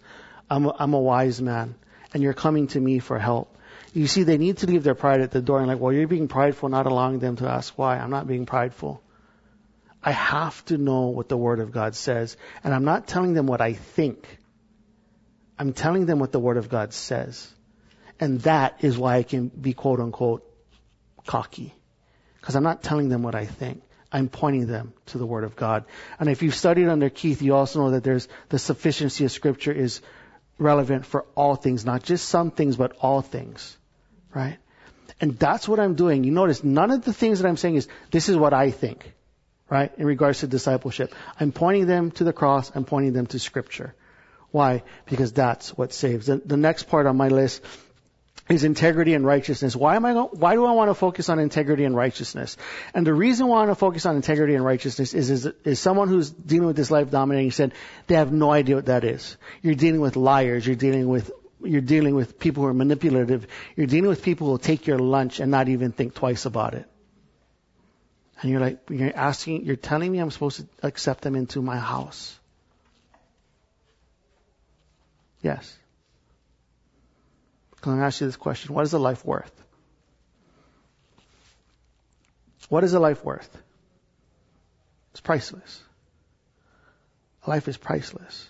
I'm 0.49 0.65
a, 0.65 0.75
I'm 0.79 0.93
a 0.93 0.99
wise 0.99 1.41
man 1.41 1.75
and 2.13 2.23
you're 2.23 2.33
coming 2.33 2.67
to 2.67 2.79
me 2.79 2.99
for 2.99 3.19
help. 3.19 3.56
You 3.93 4.07
see, 4.07 4.23
they 4.23 4.37
need 4.37 4.57
to 4.57 4.67
leave 4.67 4.83
their 4.83 4.95
pride 4.95 5.21
at 5.21 5.31
the 5.31 5.41
door 5.41 5.59
and 5.59 5.67
like, 5.67 5.79
well, 5.79 5.93
you're 5.93 6.07
being 6.07 6.27
prideful, 6.27 6.69
not 6.69 6.85
allowing 6.85 7.19
them 7.19 7.37
to 7.37 7.47
ask 7.47 7.77
why. 7.77 7.97
I'm 7.97 8.09
not 8.09 8.27
being 8.27 8.45
prideful. 8.45 9.01
I 10.03 10.11
have 10.11 10.63
to 10.65 10.77
know 10.77 11.07
what 11.07 11.29
the 11.29 11.37
Word 11.37 11.59
of 11.59 11.71
God 11.71 11.95
says. 11.95 12.37
And 12.63 12.73
I'm 12.73 12.85
not 12.85 13.07
telling 13.07 13.33
them 13.33 13.47
what 13.47 13.61
I 13.61 13.73
think. 13.73 14.27
I'm 15.57 15.73
telling 15.73 16.05
them 16.05 16.19
what 16.19 16.31
the 16.31 16.39
Word 16.39 16.57
of 16.57 16.69
God 16.69 16.93
says. 16.93 17.51
And 18.19 18.41
that 18.41 18.83
is 18.83 18.97
why 18.97 19.17
I 19.17 19.23
can 19.23 19.47
be 19.47 19.73
quote 19.73 19.99
unquote 19.99 20.43
cocky. 21.25 21.73
Because 22.39 22.55
I'm 22.55 22.63
not 22.63 22.83
telling 22.83 23.09
them 23.09 23.23
what 23.23 23.35
I 23.35 23.45
think. 23.45 23.83
I'm 24.11 24.29
pointing 24.29 24.67
them 24.67 24.93
to 25.07 25.17
the 25.17 25.25
Word 25.25 25.43
of 25.43 25.55
God. 25.55 25.85
And 26.19 26.29
if 26.29 26.41
you've 26.41 26.55
studied 26.55 26.87
under 26.87 27.09
Keith, 27.09 27.41
you 27.41 27.55
also 27.55 27.81
know 27.81 27.91
that 27.91 28.03
there's 28.03 28.27
the 28.49 28.59
sufficiency 28.59 29.25
of 29.25 29.31
Scripture 29.31 29.71
is 29.71 30.01
relevant 30.57 31.05
for 31.05 31.25
all 31.35 31.55
things, 31.55 31.85
not 31.85 32.03
just 32.03 32.27
some 32.27 32.51
things, 32.51 32.75
but 32.75 32.95
all 33.01 33.21
things. 33.21 33.77
Right? 34.33 34.57
And 35.19 35.37
that's 35.37 35.67
what 35.67 35.79
I'm 35.79 35.95
doing. 35.95 36.23
You 36.23 36.31
notice 36.31 36.63
none 36.63 36.91
of 36.91 37.03
the 37.03 37.13
things 37.13 37.39
that 37.39 37.47
I'm 37.47 37.57
saying 37.57 37.75
is, 37.75 37.87
this 38.11 38.29
is 38.29 38.35
what 38.35 38.53
I 38.53 38.71
think. 38.71 39.13
Right? 39.69 39.91
In 39.97 40.05
regards 40.05 40.39
to 40.39 40.47
discipleship. 40.47 41.13
I'm 41.39 41.51
pointing 41.51 41.87
them 41.87 42.11
to 42.11 42.23
the 42.23 42.33
cross. 42.33 42.71
I'm 42.73 42.85
pointing 42.85 43.13
them 43.13 43.27
to 43.27 43.39
Scripture. 43.39 43.93
Why? 44.51 44.83
Because 45.05 45.33
that's 45.33 45.77
what 45.77 45.91
saves. 45.91 46.27
The, 46.27 46.37
the 46.37 46.57
next 46.57 46.83
part 46.83 47.05
on 47.05 47.17
my 47.17 47.27
list 47.27 47.63
is 48.49 48.63
integrity 48.63 49.13
and 49.13 49.25
righteousness. 49.25 49.75
Why 49.75 49.95
am 49.95 50.05
I, 50.05 50.13
why 50.13 50.53
do 50.53 50.65
I 50.65 50.71
want 50.71 50.89
to 50.89 50.93
focus 50.95 51.29
on 51.29 51.39
integrity 51.39 51.83
and 51.83 51.95
righteousness? 51.95 52.57
And 52.93 53.05
the 53.05 53.13
reason 53.13 53.47
why 53.47 53.57
I 53.57 53.59
want 53.65 53.71
to 53.71 53.75
focus 53.75 54.05
on 54.05 54.15
integrity 54.15 54.55
and 54.55 54.63
righteousness 54.63 55.13
is, 55.13 55.29
is, 55.29 55.45
is 55.65 55.79
someone 55.79 56.07
who's 56.07 56.29
dealing 56.29 56.67
with 56.67 56.75
this 56.75 56.89
life 56.89 57.11
dominating 57.11 57.51
said 57.51 57.73
they 58.07 58.15
have 58.15 58.31
no 58.31 58.51
idea 58.51 58.75
what 58.75 58.85
that 58.85 59.03
is. 59.03 59.37
You're 59.61 59.75
dealing 59.75 60.01
with 60.01 60.15
liars. 60.15 60.65
You're 60.65 60.75
dealing 60.75 61.09
with, 61.09 61.29
you're 61.61 61.81
dealing 61.81 62.15
with 62.15 62.39
people 62.39 62.63
who 62.63 62.69
are 62.69 62.73
manipulative. 62.73 63.47
You're 63.75 63.87
dealing 63.87 64.09
with 64.09 64.23
people 64.23 64.47
who 64.47 64.51
will 64.51 64.59
take 64.59 64.87
your 64.87 64.99
lunch 64.99 65.39
and 65.39 65.51
not 65.51 65.67
even 65.67 65.91
think 65.91 66.13
twice 66.13 66.45
about 66.45 66.73
it. 66.73 66.87
And 68.41 68.51
you're 68.51 68.61
like, 68.61 68.79
you're 68.89 69.15
asking, 69.15 69.65
you're 69.65 69.75
telling 69.75 70.11
me 70.11 70.19
I'm 70.19 70.31
supposed 70.31 70.57
to 70.57 70.67
accept 70.83 71.21
them 71.21 71.35
into 71.35 71.61
my 71.61 71.77
house. 71.77 72.39
Yes. 75.41 75.76
Let 77.85 77.95
me 77.95 78.03
ask 78.03 78.21
you 78.21 78.27
this 78.27 78.35
question. 78.35 78.73
What 78.73 78.83
is 78.83 78.93
a 78.93 78.99
life 78.99 79.23
worth? 79.25 79.51
What 82.69 82.83
is 82.83 82.93
a 82.93 82.99
life 82.99 83.23
worth? 83.23 83.49
It's 85.11 85.21
priceless. 85.21 85.81
Life 87.45 87.67
is 87.67 87.77
priceless. 87.77 88.49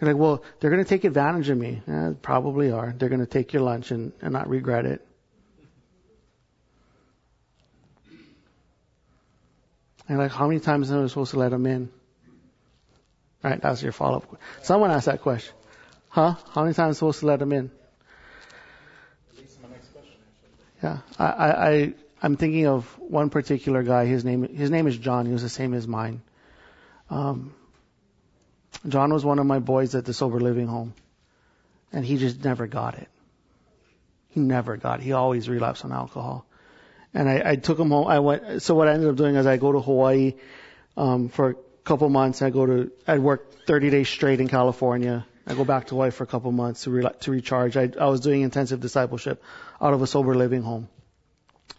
You're 0.00 0.12
like, 0.12 0.20
well, 0.20 0.42
they're 0.58 0.70
going 0.70 0.82
to 0.82 0.88
take 0.88 1.04
advantage 1.04 1.50
of 1.50 1.58
me. 1.58 1.82
Eh, 1.86 2.12
probably 2.22 2.72
are. 2.72 2.94
They're 2.96 3.10
going 3.10 3.20
to 3.20 3.26
take 3.26 3.52
your 3.52 3.62
lunch 3.62 3.90
and, 3.90 4.12
and 4.22 4.32
not 4.32 4.48
regret 4.48 4.86
it. 4.86 5.06
And 10.08 10.18
like, 10.18 10.32
how 10.32 10.48
many 10.48 10.58
times 10.58 10.90
am 10.90 11.04
I 11.04 11.06
supposed 11.06 11.32
to 11.32 11.38
let 11.38 11.50
them 11.50 11.66
in? 11.66 11.90
Right, 13.44 13.60
that's 13.60 13.82
your 13.82 13.92
follow-up. 13.92 14.40
Someone 14.62 14.90
asked 14.90 15.06
that 15.06 15.22
question. 15.22 15.54
Huh? 16.08 16.34
How 16.52 16.62
many 16.62 16.74
times 16.74 16.78
am 16.78 16.90
I 16.90 16.92
supposed 16.94 17.20
to 17.20 17.26
let 17.26 17.38
them 17.38 17.52
in? 17.52 17.70
Leads 19.36 19.54
to 19.54 19.62
my 19.62 19.68
next 19.68 19.92
question, 19.92 20.14
actually. 20.26 20.50
Yeah, 20.82 20.98
I, 21.18 21.24
I, 21.24 21.94
I'm 22.22 22.36
thinking 22.36 22.66
of 22.66 22.86
one 22.98 23.30
particular 23.30 23.82
guy. 23.82 24.06
His 24.06 24.24
name, 24.24 24.42
his 24.54 24.70
name 24.70 24.86
is 24.86 24.96
John. 24.96 25.26
He 25.26 25.32
was 25.32 25.42
the 25.42 25.48
same 25.48 25.74
as 25.74 25.86
mine. 25.86 26.22
Um, 27.10 27.52
John 28.88 29.12
was 29.12 29.24
one 29.24 29.38
of 29.38 29.46
my 29.46 29.58
boys 29.58 29.94
at 29.94 30.04
the 30.04 30.14
sober 30.14 30.40
living 30.40 30.66
home, 30.66 30.94
and 31.92 32.04
he 32.04 32.16
just 32.16 32.42
never 32.44 32.66
got 32.66 32.94
it. 32.94 33.08
He 34.30 34.40
never 34.40 34.76
got 34.76 35.00
it. 35.00 35.02
He 35.02 35.12
always 35.12 35.48
relapsed 35.48 35.84
on 35.84 35.92
alcohol. 35.92 36.46
And 37.12 37.28
I, 37.28 37.42
I 37.44 37.56
took 37.56 37.78
him 37.78 37.90
home. 37.90 38.06
I 38.06 38.20
went. 38.20 38.62
So 38.62 38.74
what 38.74 38.88
I 38.88 38.92
ended 38.92 39.10
up 39.10 39.16
doing 39.16 39.34
is 39.34 39.44
I 39.44 39.56
go 39.56 39.72
to 39.72 39.80
Hawaii 39.80 40.34
um, 40.96 41.28
for 41.28 41.50
a 41.50 41.54
couple 41.84 42.08
months. 42.08 42.40
I 42.40 42.50
go 42.50 42.64
to. 42.64 42.92
I'd 43.06 43.18
work 43.18 43.66
30 43.66 43.90
days 43.90 44.08
straight 44.08 44.40
in 44.40 44.48
California. 44.48 45.26
I 45.46 45.54
go 45.54 45.64
back 45.64 45.86
to 45.86 45.90
Hawaii 45.90 46.10
for 46.10 46.24
a 46.24 46.26
couple 46.26 46.52
months 46.52 46.84
to 46.84 46.90
re- 46.90 47.10
to 47.20 47.30
recharge. 47.30 47.76
I, 47.76 47.90
I 47.98 48.06
was 48.06 48.20
doing 48.20 48.42
intensive 48.42 48.80
discipleship 48.80 49.42
out 49.80 49.94
of 49.94 50.02
a 50.02 50.06
sober 50.06 50.34
living 50.34 50.62
home. 50.62 50.88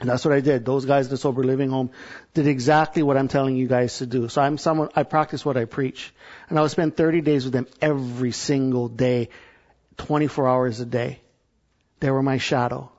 And 0.01 0.09
that's 0.09 0.25
what 0.25 0.33
I 0.33 0.39
did. 0.39 0.65
Those 0.65 0.85
guys 0.85 1.05
in 1.05 1.11
the 1.11 1.17
sober 1.17 1.43
living 1.43 1.69
home 1.69 1.91
did 2.33 2.47
exactly 2.47 3.03
what 3.03 3.17
I'm 3.17 3.27
telling 3.27 3.55
you 3.55 3.67
guys 3.67 3.99
to 3.99 4.07
do. 4.07 4.29
So 4.29 4.41
I'm 4.41 4.57
someone, 4.57 4.89
I 4.95 5.03
practice 5.03 5.45
what 5.45 5.57
I 5.57 5.65
preach. 5.65 6.11
And 6.49 6.57
I 6.57 6.63
would 6.63 6.71
spend 6.71 6.97
30 6.97 7.21
days 7.21 7.43
with 7.43 7.53
them 7.53 7.67
every 7.81 8.31
single 8.31 8.87
day, 8.87 9.29
24 9.97 10.47
hours 10.47 10.79
a 10.79 10.85
day. 10.85 11.19
They 11.99 12.09
were 12.09 12.23
my 12.23 12.39
shadow. 12.39 12.91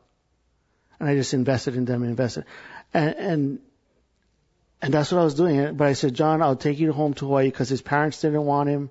And 1.01 1.09
I 1.09 1.17
just 1.17 1.35
invested 1.35 1.75
in 1.75 1.87
them 1.87 2.03
and 2.03 2.11
invested. 2.11 2.45
And, 2.95 3.15
and, 3.17 3.59
and 4.81 4.95
that's 4.95 5.11
what 5.11 5.21
I 5.21 5.25
was 5.25 5.35
doing. 5.35 5.75
But 5.75 5.89
I 5.89 5.95
said, 5.95 6.15
John, 6.15 6.41
I'll 6.41 6.55
take 6.55 6.79
you 6.79 6.93
home 6.93 7.15
to 7.15 7.27
Hawaii 7.27 7.49
because 7.49 7.69
his 7.69 7.83
parents 7.83 8.21
didn't 8.21 8.45
want 8.45 8.69
him. 8.69 8.91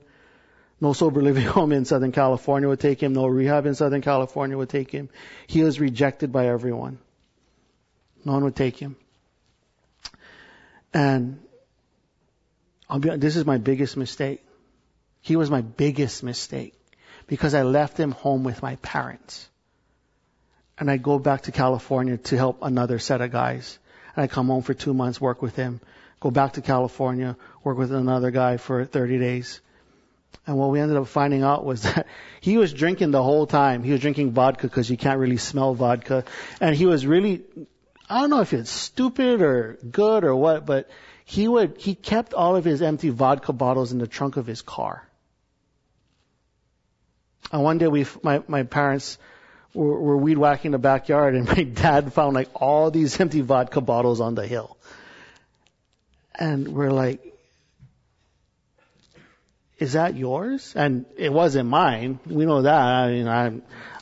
No 0.82 0.94
sober 0.94 1.22
living 1.22 1.46
home 1.58 1.72
in 1.72 1.86
Southern 1.86 2.12
California 2.12 2.68
would 2.68 2.80
take 2.80 3.02
him. 3.02 3.14
No 3.14 3.28
rehab 3.28 3.68
in 3.68 3.76
Southern 3.76 4.02
California 4.02 4.58
would 4.58 4.70
take 4.70 4.92
him. 4.92 5.10
He 5.48 5.64
was 5.64 5.80
rejected 5.80 6.32
by 6.32 6.48
everyone. 6.48 6.98
No 8.26 8.34
one 8.34 8.44
would 8.44 8.56
take 8.56 8.78
him. 8.78 8.96
And 10.94 11.40
I'll 12.90 13.00
be, 13.00 13.16
this 13.16 13.38
is 13.38 13.46
my 13.46 13.58
biggest 13.58 13.96
mistake. 13.96 14.44
He 15.22 15.36
was 15.36 15.50
my 15.50 15.62
biggest 15.62 16.24
mistake 16.24 16.74
because 17.28 17.54
I 17.54 17.62
left 17.62 17.98
him 17.98 18.12
home 18.12 18.44
with 18.44 18.62
my 18.62 18.76
parents. 18.78 19.48
And 20.78 20.90
I 20.90 20.98
go 20.98 21.20
back 21.20 21.44
to 21.44 21.52
California 21.52 22.18
to 22.18 22.38
help 22.38 22.58
another 22.64 22.98
set 22.98 23.22
of 23.22 23.32
guys. 23.32 23.78
And 24.16 24.24
I 24.24 24.28
come 24.28 24.48
home 24.48 24.64
for 24.64 24.74
two 24.74 24.96
months, 24.96 25.22
work 25.22 25.42
with 25.42 25.56
him, 25.56 25.80
go 26.20 26.32
back 26.32 26.54
to 26.54 26.62
California, 26.62 27.38
work 27.64 27.78
with 27.78 27.94
another 27.94 28.32
guy 28.32 28.58
for 28.58 28.84
30 28.84 29.20
days. 29.20 29.62
And 30.48 30.58
what 30.58 30.70
we 30.70 30.80
ended 30.80 30.98
up 30.98 31.08
finding 31.08 31.44
out 31.44 31.64
was 31.64 31.82
that 31.84 32.08
he 32.40 32.58
was 32.58 32.74
drinking 32.74 33.12
the 33.12 33.24
whole 33.24 33.48
time. 33.48 33.84
He 33.84 33.92
was 33.92 34.02
drinking 34.02 34.32
vodka 34.32 34.68
because 34.68 34.90
you 34.90 34.98
can't 34.98 35.20
really 35.20 35.38
smell 35.38 35.74
vodka. 35.74 36.26
And 36.60 36.76
he 36.76 36.86
was 36.86 37.06
really 37.06 37.44
I 38.12 38.20
don't 38.20 38.30
know 38.30 38.42
if 38.42 38.52
it's 38.52 38.70
stupid 38.70 39.42
or 39.42 39.78
good 39.90 40.26
or 40.26 40.36
what, 40.36 40.66
but 40.66 40.90
he 41.24 41.48
would, 41.48 41.78
he 41.78 41.96
kept 41.96 42.34
all 42.34 42.58
of 42.58 42.66
his 42.66 42.82
empty 42.82 43.08
vodka 43.08 43.54
bottles 43.54 43.94
in 43.94 44.00
the 44.00 44.08
trunk 44.08 44.36
of 44.36 44.46
his 44.46 44.62
car. 44.62 45.08
And 47.54 47.64
one 47.64 47.78
day 47.78 47.88
we, 47.88 48.06
my, 48.22 48.44
my 48.50 48.64
parents 48.64 49.18
were, 49.74 49.98
were 49.98 50.18
weed 50.18 50.38
whacking 50.38 50.72
the 50.72 50.78
backyard 50.78 51.36
and 51.36 51.48
my 51.58 51.64
dad 51.64 52.12
found 52.12 52.36
like 52.36 52.50
all 52.54 52.92
these 52.92 53.18
empty 53.18 53.40
vodka 53.40 53.80
bottles 53.80 54.20
on 54.20 54.36
the 54.36 54.46
hill. 54.46 54.76
And 56.36 56.68
we're 56.68 56.92
like, 56.92 57.31
is 59.82 59.94
that 59.94 60.16
yours? 60.16 60.74
And 60.76 61.08
it 61.18 61.34
wasn't 61.34 61.68
mine. 61.68 62.20
We 62.28 62.46
know 62.46 62.62
that. 62.62 62.80
I 62.80 63.10
mean, 63.10 63.28
I, 63.28 63.52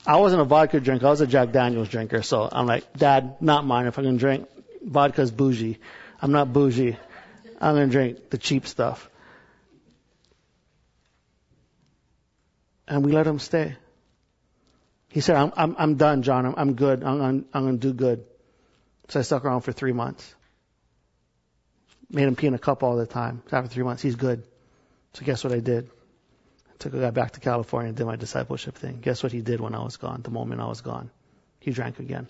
I 0.06 0.18
wasn't 0.18 0.42
a 0.42 0.46
vodka 0.46 0.82
drinker. 0.82 1.08
I 1.08 1.10
was 1.10 1.22
a 1.22 1.28
Jack 1.28 1.54
Daniels 1.54 1.88
drinker. 1.88 2.22
So 2.22 2.50
I'm 2.52 2.68
like, 2.68 2.92
Dad, 2.98 3.42
not 3.42 3.66
mine. 3.66 3.88
If 3.88 3.98
I 3.98 4.02
can 4.02 4.18
drink, 4.18 4.50
vodka's 4.84 5.32
bougie. 5.32 5.78
I'm 6.22 6.34
not 6.34 6.52
bougie. 6.52 6.98
I'm 7.62 7.76
gonna 7.76 7.88
drink 7.88 8.30
the 8.30 8.38
cheap 8.38 8.68
stuff. 8.68 9.10
And 12.86 13.06
we 13.06 13.14
let 13.14 13.26
him 13.26 13.40
stay. 13.40 13.78
He 15.08 15.22
said, 15.22 15.38
I'm, 15.38 15.54
I'm, 15.56 15.76
I'm 15.80 15.96
done, 15.96 16.24
John. 16.24 16.46
I'm, 16.46 16.56
I'm 16.58 16.74
good. 16.74 17.06
I'm, 17.06 17.22
I'm, 17.22 17.46
I'm 17.54 17.66
gonna 17.66 17.78
do 17.78 17.94
good. 17.94 18.26
So 19.08 19.22
I 19.22 19.24
stuck 19.24 19.46
around 19.46 19.62
for 19.62 19.72
three 19.72 19.94
months. 19.94 20.36
Made 22.10 22.28
him 22.28 22.36
pee 22.36 22.48
in 22.48 22.54
a 22.54 22.60
cup 22.60 22.84
all 22.84 22.98
the 22.98 23.08
time. 23.08 23.44
After 23.50 23.70
three 23.70 23.84
months, 23.84 24.02
he's 24.02 24.16
good. 24.16 24.44
So 25.14 25.26
guess 25.26 25.44
what 25.44 25.54
I 25.54 25.60
did? 25.60 25.90
I 26.70 26.78
took 26.78 26.94
a 26.94 27.00
guy 27.00 27.10
back 27.10 27.32
to 27.32 27.40
California 27.40 27.90
and 27.90 27.98
did 27.98 28.06
my 28.06 28.16
discipleship 28.16 28.76
thing. 28.76 29.00
Guess 29.02 29.24
what 29.24 29.32
he 29.32 29.42
did 29.42 29.60
when 29.60 29.76
I 29.76 29.84
was 29.84 29.98
gone, 29.98 30.22
the 30.22 30.32
moment 30.32 30.62
I 30.62 30.68
was 30.68 30.82
gone? 30.82 31.10
He 31.60 31.72
drank 31.72 32.00
again. 32.00 32.28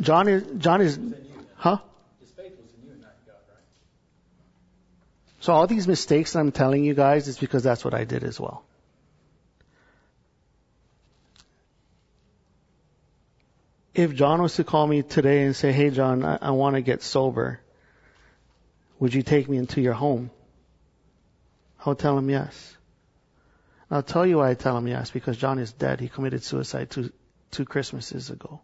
John 0.00 0.28
is, 0.28 0.44
John 0.58 0.80
is, 0.80 0.98
huh? 1.56 1.78
So 5.40 5.54
all 5.54 5.66
these 5.66 5.88
mistakes 5.88 6.36
I'm 6.36 6.52
telling 6.52 6.84
you 6.84 6.94
guys 6.94 7.26
is 7.26 7.38
because 7.38 7.62
that's 7.62 7.84
what 7.84 7.94
I 7.94 8.04
did 8.04 8.24
as 8.24 8.38
well. 8.38 8.62
If 13.94 14.14
John 14.14 14.40
was 14.40 14.54
to 14.56 14.64
call 14.64 14.86
me 14.86 15.02
today 15.02 15.42
and 15.42 15.56
say, 15.56 15.72
hey 15.72 15.90
John, 15.90 16.24
I, 16.24 16.38
I 16.40 16.50
want 16.50 16.76
to 16.76 16.82
get 16.82 17.02
sober, 17.02 17.60
would 19.00 19.14
you 19.14 19.22
take 19.22 19.48
me 19.48 19.56
into 19.56 19.80
your 19.80 19.94
home? 19.94 20.30
I'll 21.84 21.96
tell 21.96 22.16
him 22.16 22.28
yes. 22.28 22.76
I'll 23.90 24.02
tell 24.02 24.26
you 24.26 24.36
why 24.36 24.50
I 24.50 24.54
tell 24.54 24.76
him 24.76 24.86
yes, 24.86 25.10
because 25.10 25.36
John 25.36 25.58
is 25.58 25.72
dead. 25.72 25.98
He 25.98 26.08
committed 26.08 26.44
suicide 26.44 26.90
two, 26.90 27.10
two 27.50 27.64
Christmases 27.64 28.30
ago. 28.30 28.60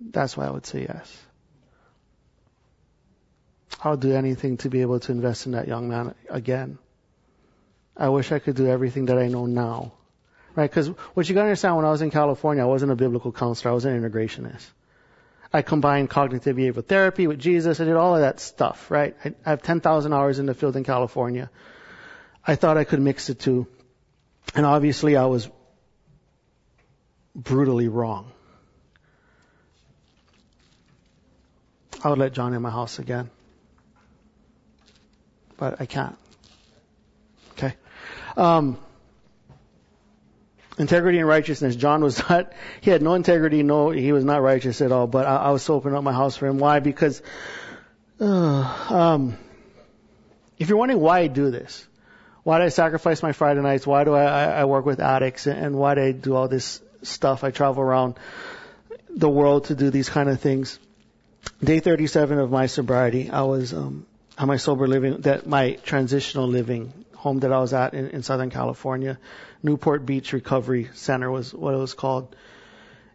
That's 0.00 0.36
why 0.36 0.46
I 0.46 0.50
would 0.50 0.64
say 0.64 0.82
yes. 0.82 1.26
I'll 3.82 3.96
do 3.96 4.14
anything 4.14 4.56
to 4.58 4.70
be 4.70 4.80
able 4.80 5.00
to 5.00 5.12
invest 5.12 5.46
in 5.46 5.52
that 5.52 5.68
young 5.68 5.88
man 5.88 6.14
again. 6.30 6.78
I 7.96 8.08
wish 8.08 8.32
I 8.32 8.38
could 8.38 8.56
do 8.56 8.66
everything 8.66 9.06
that 9.06 9.18
I 9.18 9.28
know 9.28 9.46
now. 9.46 9.92
Right? 10.56 10.70
Because 10.70 10.88
what 11.14 11.28
you 11.28 11.34
gotta 11.34 11.46
understand, 11.46 11.76
when 11.76 11.84
I 11.84 11.90
was 11.90 12.02
in 12.02 12.10
California, 12.10 12.62
I 12.62 12.66
wasn't 12.66 12.92
a 12.92 12.96
biblical 12.96 13.32
counselor, 13.32 13.72
I 13.72 13.74
was 13.74 13.84
an 13.84 14.00
integrationist. 14.00 14.66
I 15.52 15.62
combined 15.62 16.10
cognitive 16.10 16.56
behavioral 16.56 16.84
therapy 16.84 17.26
with 17.26 17.38
Jesus, 17.38 17.80
I 17.80 17.84
did 17.84 17.94
all 17.94 18.14
of 18.14 18.22
that 18.22 18.40
stuff, 18.40 18.90
right? 18.90 19.16
I, 19.24 19.34
I 19.46 19.50
have 19.50 19.62
10,000 19.62 20.12
hours 20.12 20.38
in 20.38 20.46
the 20.46 20.54
field 20.54 20.76
in 20.76 20.84
California. 20.84 21.50
I 22.46 22.56
thought 22.56 22.76
I 22.76 22.84
could 22.84 23.00
mix 23.00 23.28
the 23.28 23.34
two. 23.34 23.66
And 24.54 24.66
obviously 24.66 25.16
I 25.16 25.26
was 25.26 25.48
brutally 27.34 27.88
wrong. 27.88 28.30
I 32.02 32.10
would 32.10 32.18
let 32.18 32.32
John 32.32 32.52
in 32.52 32.60
my 32.60 32.70
house 32.70 32.98
again. 32.98 33.30
But 35.56 35.80
I 35.80 35.86
can't. 35.86 36.16
Um, 38.36 38.78
integrity 40.78 41.18
and 41.18 41.28
righteousness. 41.28 41.76
John 41.76 42.02
was 42.02 42.18
not, 42.28 42.52
he 42.80 42.90
had 42.90 43.02
no 43.02 43.14
integrity, 43.14 43.62
no, 43.62 43.90
he 43.90 44.12
was 44.12 44.24
not 44.24 44.42
righteous 44.42 44.80
at 44.80 44.92
all, 44.92 45.06
but 45.06 45.26
I, 45.26 45.36
I 45.36 45.50
was 45.50 45.68
opening 45.68 45.96
up 45.96 46.04
my 46.04 46.12
house 46.12 46.36
for 46.36 46.46
him. 46.46 46.58
Why? 46.58 46.80
Because, 46.80 47.22
uh, 48.20 48.86
um, 48.90 49.36
if 50.58 50.68
you're 50.68 50.78
wondering 50.78 51.00
why 51.00 51.20
I 51.20 51.26
do 51.26 51.50
this, 51.50 51.86
why 52.42 52.58
do 52.58 52.64
I 52.64 52.68
sacrifice 52.68 53.22
my 53.22 53.32
Friday 53.32 53.62
nights? 53.62 53.86
Why 53.86 54.04
do 54.04 54.14
I, 54.14 54.24
I, 54.24 54.44
I 54.60 54.64
work 54.66 54.84
with 54.84 55.00
addicts 55.00 55.46
and, 55.46 55.58
and 55.58 55.76
why 55.76 55.94
do 55.94 56.02
I 56.02 56.12
do 56.12 56.34
all 56.34 56.48
this 56.48 56.80
stuff? 57.02 57.42
I 57.42 57.50
travel 57.50 57.82
around 57.82 58.16
the 59.08 59.28
world 59.28 59.66
to 59.66 59.74
do 59.74 59.90
these 59.90 60.08
kind 60.08 60.28
of 60.28 60.40
things. 60.40 60.78
Day 61.62 61.80
37 61.80 62.38
of 62.38 62.50
my 62.50 62.66
sobriety, 62.66 63.30
I 63.30 63.42
was, 63.42 63.72
um, 63.72 64.06
on 64.36 64.48
my 64.48 64.56
sober 64.56 64.88
living, 64.88 65.20
that 65.22 65.46
my 65.46 65.74
transitional 65.84 66.48
living 66.48 67.03
home 67.24 67.40
that 67.40 67.52
I 67.52 67.58
was 67.58 67.72
at 67.72 67.94
in, 67.94 68.10
in 68.10 68.22
Southern 68.22 68.50
California. 68.50 69.18
Newport 69.62 70.04
Beach 70.04 70.34
Recovery 70.34 70.90
Center 70.92 71.30
was 71.30 71.54
what 71.54 71.72
it 71.72 71.78
was 71.78 71.94
called. 71.94 72.36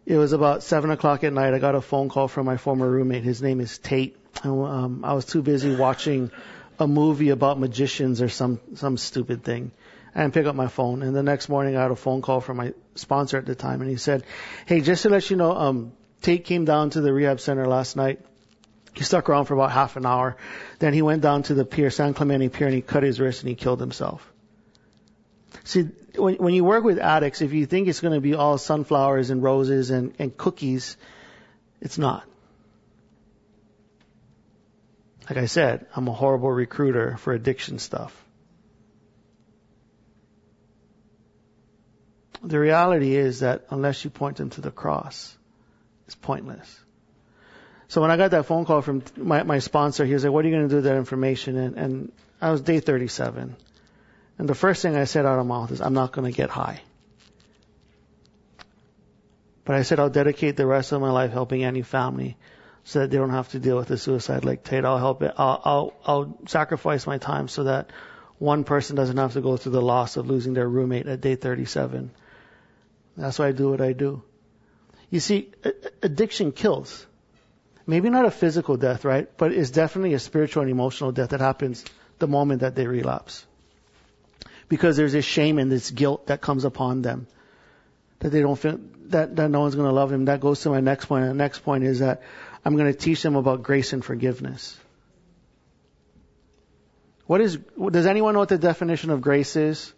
It 0.04 0.16
was 0.16 0.32
about 0.32 0.64
seven 0.64 0.90
o'clock 0.90 1.22
at 1.22 1.32
night. 1.32 1.54
I 1.54 1.60
got 1.60 1.76
a 1.76 1.80
phone 1.80 2.08
call 2.08 2.26
from 2.26 2.44
my 2.44 2.56
former 2.56 2.90
roommate. 2.90 3.22
His 3.22 3.40
name 3.40 3.60
is 3.60 3.78
Tate. 3.78 4.16
And, 4.42 4.64
um, 4.64 5.04
I 5.04 5.12
was 5.12 5.26
too 5.26 5.42
busy 5.42 5.76
watching 5.76 6.32
a 6.80 6.88
movie 6.88 7.30
about 7.30 7.60
magicians 7.60 8.20
or 8.20 8.28
some 8.28 8.58
some 8.74 8.96
stupid 8.96 9.44
thing. 9.44 9.70
I 10.12 10.22
didn't 10.22 10.34
pick 10.34 10.46
up 10.46 10.56
my 10.56 10.66
phone. 10.66 11.02
And 11.02 11.14
the 11.14 11.22
next 11.22 11.48
morning 11.48 11.76
I 11.76 11.82
had 11.82 11.92
a 11.92 11.96
phone 11.96 12.20
call 12.20 12.40
from 12.40 12.56
my 12.56 12.74
sponsor 12.96 13.38
at 13.38 13.46
the 13.46 13.54
time 13.54 13.80
and 13.80 13.88
he 13.88 13.96
said, 13.96 14.24
Hey, 14.66 14.80
just 14.80 15.04
to 15.04 15.08
let 15.08 15.30
you 15.30 15.36
know, 15.36 15.52
um, 15.52 15.92
Tate 16.20 16.44
came 16.44 16.64
down 16.64 16.90
to 16.90 17.00
the 17.00 17.12
rehab 17.12 17.38
center 17.38 17.66
last 17.66 17.94
night. 17.94 18.20
He 18.94 19.04
stuck 19.04 19.28
around 19.28 19.46
for 19.46 19.54
about 19.54 19.70
half 19.70 19.96
an 19.96 20.04
hour. 20.04 20.36
Then 20.78 20.92
he 20.92 21.02
went 21.02 21.22
down 21.22 21.44
to 21.44 21.54
the 21.54 21.64
pier, 21.64 21.90
San 21.90 22.14
Clemente 22.14 22.48
Pier, 22.48 22.66
and 22.66 22.74
he 22.74 22.82
cut 22.82 23.02
his 23.02 23.20
wrist 23.20 23.42
and 23.42 23.48
he 23.48 23.54
killed 23.54 23.80
himself. 23.80 24.30
See, 25.64 25.88
when, 26.16 26.36
when 26.36 26.54
you 26.54 26.64
work 26.64 26.84
with 26.84 26.98
addicts, 26.98 27.42
if 27.42 27.52
you 27.52 27.66
think 27.66 27.88
it's 27.88 28.00
going 28.00 28.14
to 28.14 28.20
be 28.20 28.34
all 28.34 28.58
sunflowers 28.58 29.30
and 29.30 29.42
roses 29.42 29.90
and, 29.90 30.14
and 30.18 30.36
cookies, 30.36 30.96
it's 31.80 31.98
not. 31.98 32.24
Like 35.28 35.38
I 35.38 35.46
said, 35.46 35.86
I'm 35.94 36.08
a 36.08 36.12
horrible 36.12 36.50
recruiter 36.50 37.16
for 37.18 37.32
addiction 37.32 37.78
stuff. 37.78 38.16
The 42.42 42.58
reality 42.58 43.14
is 43.14 43.40
that 43.40 43.66
unless 43.70 44.02
you 44.02 44.10
point 44.10 44.38
them 44.38 44.50
to 44.50 44.60
the 44.60 44.70
cross, 44.70 45.36
it's 46.06 46.16
pointless. 46.16 46.79
So 47.90 48.00
when 48.00 48.12
I 48.12 48.16
got 48.16 48.30
that 48.30 48.46
phone 48.46 48.66
call 48.66 48.82
from 48.82 49.02
my, 49.16 49.42
my 49.42 49.58
sponsor, 49.58 50.04
he 50.04 50.14
was 50.14 50.22
like, 50.22 50.32
what 50.32 50.44
are 50.44 50.48
you 50.48 50.54
going 50.54 50.68
to 50.68 50.70
do 50.70 50.76
with 50.76 50.84
that 50.84 50.94
information? 50.94 51.56
And, 51.56 51.76
and 51.76 52.12
I 52.40 52.52
was 52.52 52.60
day 52.60 52.78
37. 52.78 53.56
And 54.38 54.48
the 54.48 54.54
first 54.54 54.80
thing 54.80 54.94
I 54.94 55.06
said 55.06 55.26
out 55.26 55.40
of 55.40 55.46
mouth 55.46 55.72
is, 55.72 55.80
I'm 55.80 55.92
not 55.92 56.12
going 56.12 56.30
to 56.30 56.36
get 56.36 56.50
high. 56.50 56.82
But 59.64 59.74
I 59.74 59.82
said, 59.82 59.98
I'll 59.98 60.08
dedicate 60.08 60.56
the 60.56 60.66
rest 60.66 60.92
of 60.92 61.00
my 61.00 61.10
life 61.10 61.32
helping 61.32 61.64
any 61.64 61.82
family 61.82 62.36
so 62.84 63.00
that 63.00 63.10
they 63.10 63.16
don't 63.16 63.30
have 63.30 63.48
to 63.50 63.58
deal 63.58 63.76
with 63.76 63.90
a 63.90 63.98
suicide 63.98 64.44
like 64.44 64.62
Tate. 64.62 64.84
I'll 64.84 64.98
help 64.98 65.24
it. 65.24 65.34
I'll, 65.36 65.60
I'll, 65.64 65.94
I'll 66.06 66.38
sacrifice 66.46 67.08
my 67.08 67.18
time 67.18 67.48
so 67.48 67.64
that 67.64 67.90
one 68.38 68.62
person 68.62 68.94
doesn't 68.94 69.16
have 69.16 69.32
to 69.32 69.40
go 69.40 69.56
through 69.56 69.72
the 69.72 69.82
loss 69.82 70.16
of 70.16 70.28
losing 70.28 70.54
their 70.54 70.68
roommate 70.68 71.08
at 71.08 71.20
day 71.20 71.34
37. 71.34 72.12
That's 73.16 73.40
why 73.40 73.48
I 73.48 73.52
do 73.52 73.68
what 73.68 73.80
I 73.80 73.94
do. 73.94 74.22
You 75.10 75.18
see, 75.18 75.50
addiction 76.02 76.52
kills. 76.52 77.04
Maybe 77.90 78.08
not 78.08 78.24
a 78.24 78.30
physical 78.30 78.76
death, 78.76 79.04
right? 79.04 79.28
But 79.36 79.50
it's 79.52 79.70
definitely 79.70 80.14
a 80.14 80.20
spiritual 80.20 80.62
and 80.62 80.70
emotional 80.70 81.10
death 81.10 81.30
that 81.30 81.40
happens 81.40 81.84
the 82.20 82.28
moment 82.28 82.60
that 82.60 82.76
they 82.76 82.86
relapse. 82.86 83.44
Because 84.68 84.96
there's 84.96 85.12
this 85.12 85.24
shame 85.24 85.58
and 85.58 85.72
this 85.72 85.90
guilt 85.90 86.28
that 86.28 86.40
comes 86.40 86.64
upon 86.64 87.02
them. 87.02 87.26
That 88.20 88.28
they 88.28 88.42
don't 88.42 88.54
feel, 88.54 88.78
that, 89.06 89.34
that 89.34 89.50
no 89.50 89.62
one's 89.62 89.74
going 89.74 89.88
to 89.88 89.92
love 89.92 90.10
them. 90.10 90.26
That 90.26 90.38
goes 90.38 90.60
to 90.60 90.70
my 90.70 90.78
next 90.78 91.06
point. 91.06 91.24
And 91.24 91.32
the 91.32 91.42
next 91.42 91.64
point 91.64 91.82
is 91.82 91.98
that 91.98 92.22
I'm 92.64 92.76
going 92.76 92.92
to 92.92 92.96
teach 92.96 93.24
them 93.24 93.34
about 93.34 93.64
grace 93.64 93.92
and 93.92 94.04
forgiveness. 94.04 94.78
What 97.26 97.40
is, 97.40 97.56
does 97.56 98.06
anyone 98.06 98.34
know 98.34 98.40
what 98.40 98.50
the 98.50 98.58
definition 98.58 99.10
of 99.10 99.20
grace 99.20 99.56
is? 99.56 99.92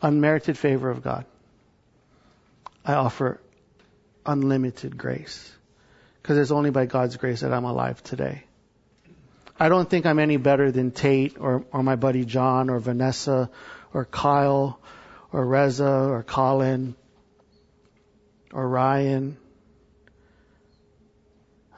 Unmerited 0.00 0.56
favor 0.56 0.90
of 0.90 1.02
God. 1.02 1.24
I 2.84 2.94
offer 2.94 3.40
unlimited 4.26 4.96
grace. 4.96 5.52
Because 6.20 6.38
it's 6.38 6.50
only 6.50 6.70
by 6.70 6.86
God's 6.86 7.16
grace 7.16 7.40
that 7.40 7.52
I'm 7.52 7.64
alive 7.64 8.02
today. 8.02 8.44
I 9.58 9.68
don't 9.68 9.88
think 9.88 10.04
I'm 10.04 10.18
any 10.18 10.36
better 10.36 10.70
than 10.70 10.90
Tate 10.90 11.36
or, 11.38 11.64
or 11.72 11.82
my 11.82 11.96
buddy 11.96 12.24
John 12.24 12.68
or 12.68 12.78
Vanessa 12.78 13.50
or 13.94 14.04
Kyle 14.04 14.78
or 15.32 15.46
Reza 15.46 15.88
or 15.88 16.22
Colin 16.22 16.94
or 18.52 18.68
Ryan. 18.68 19.36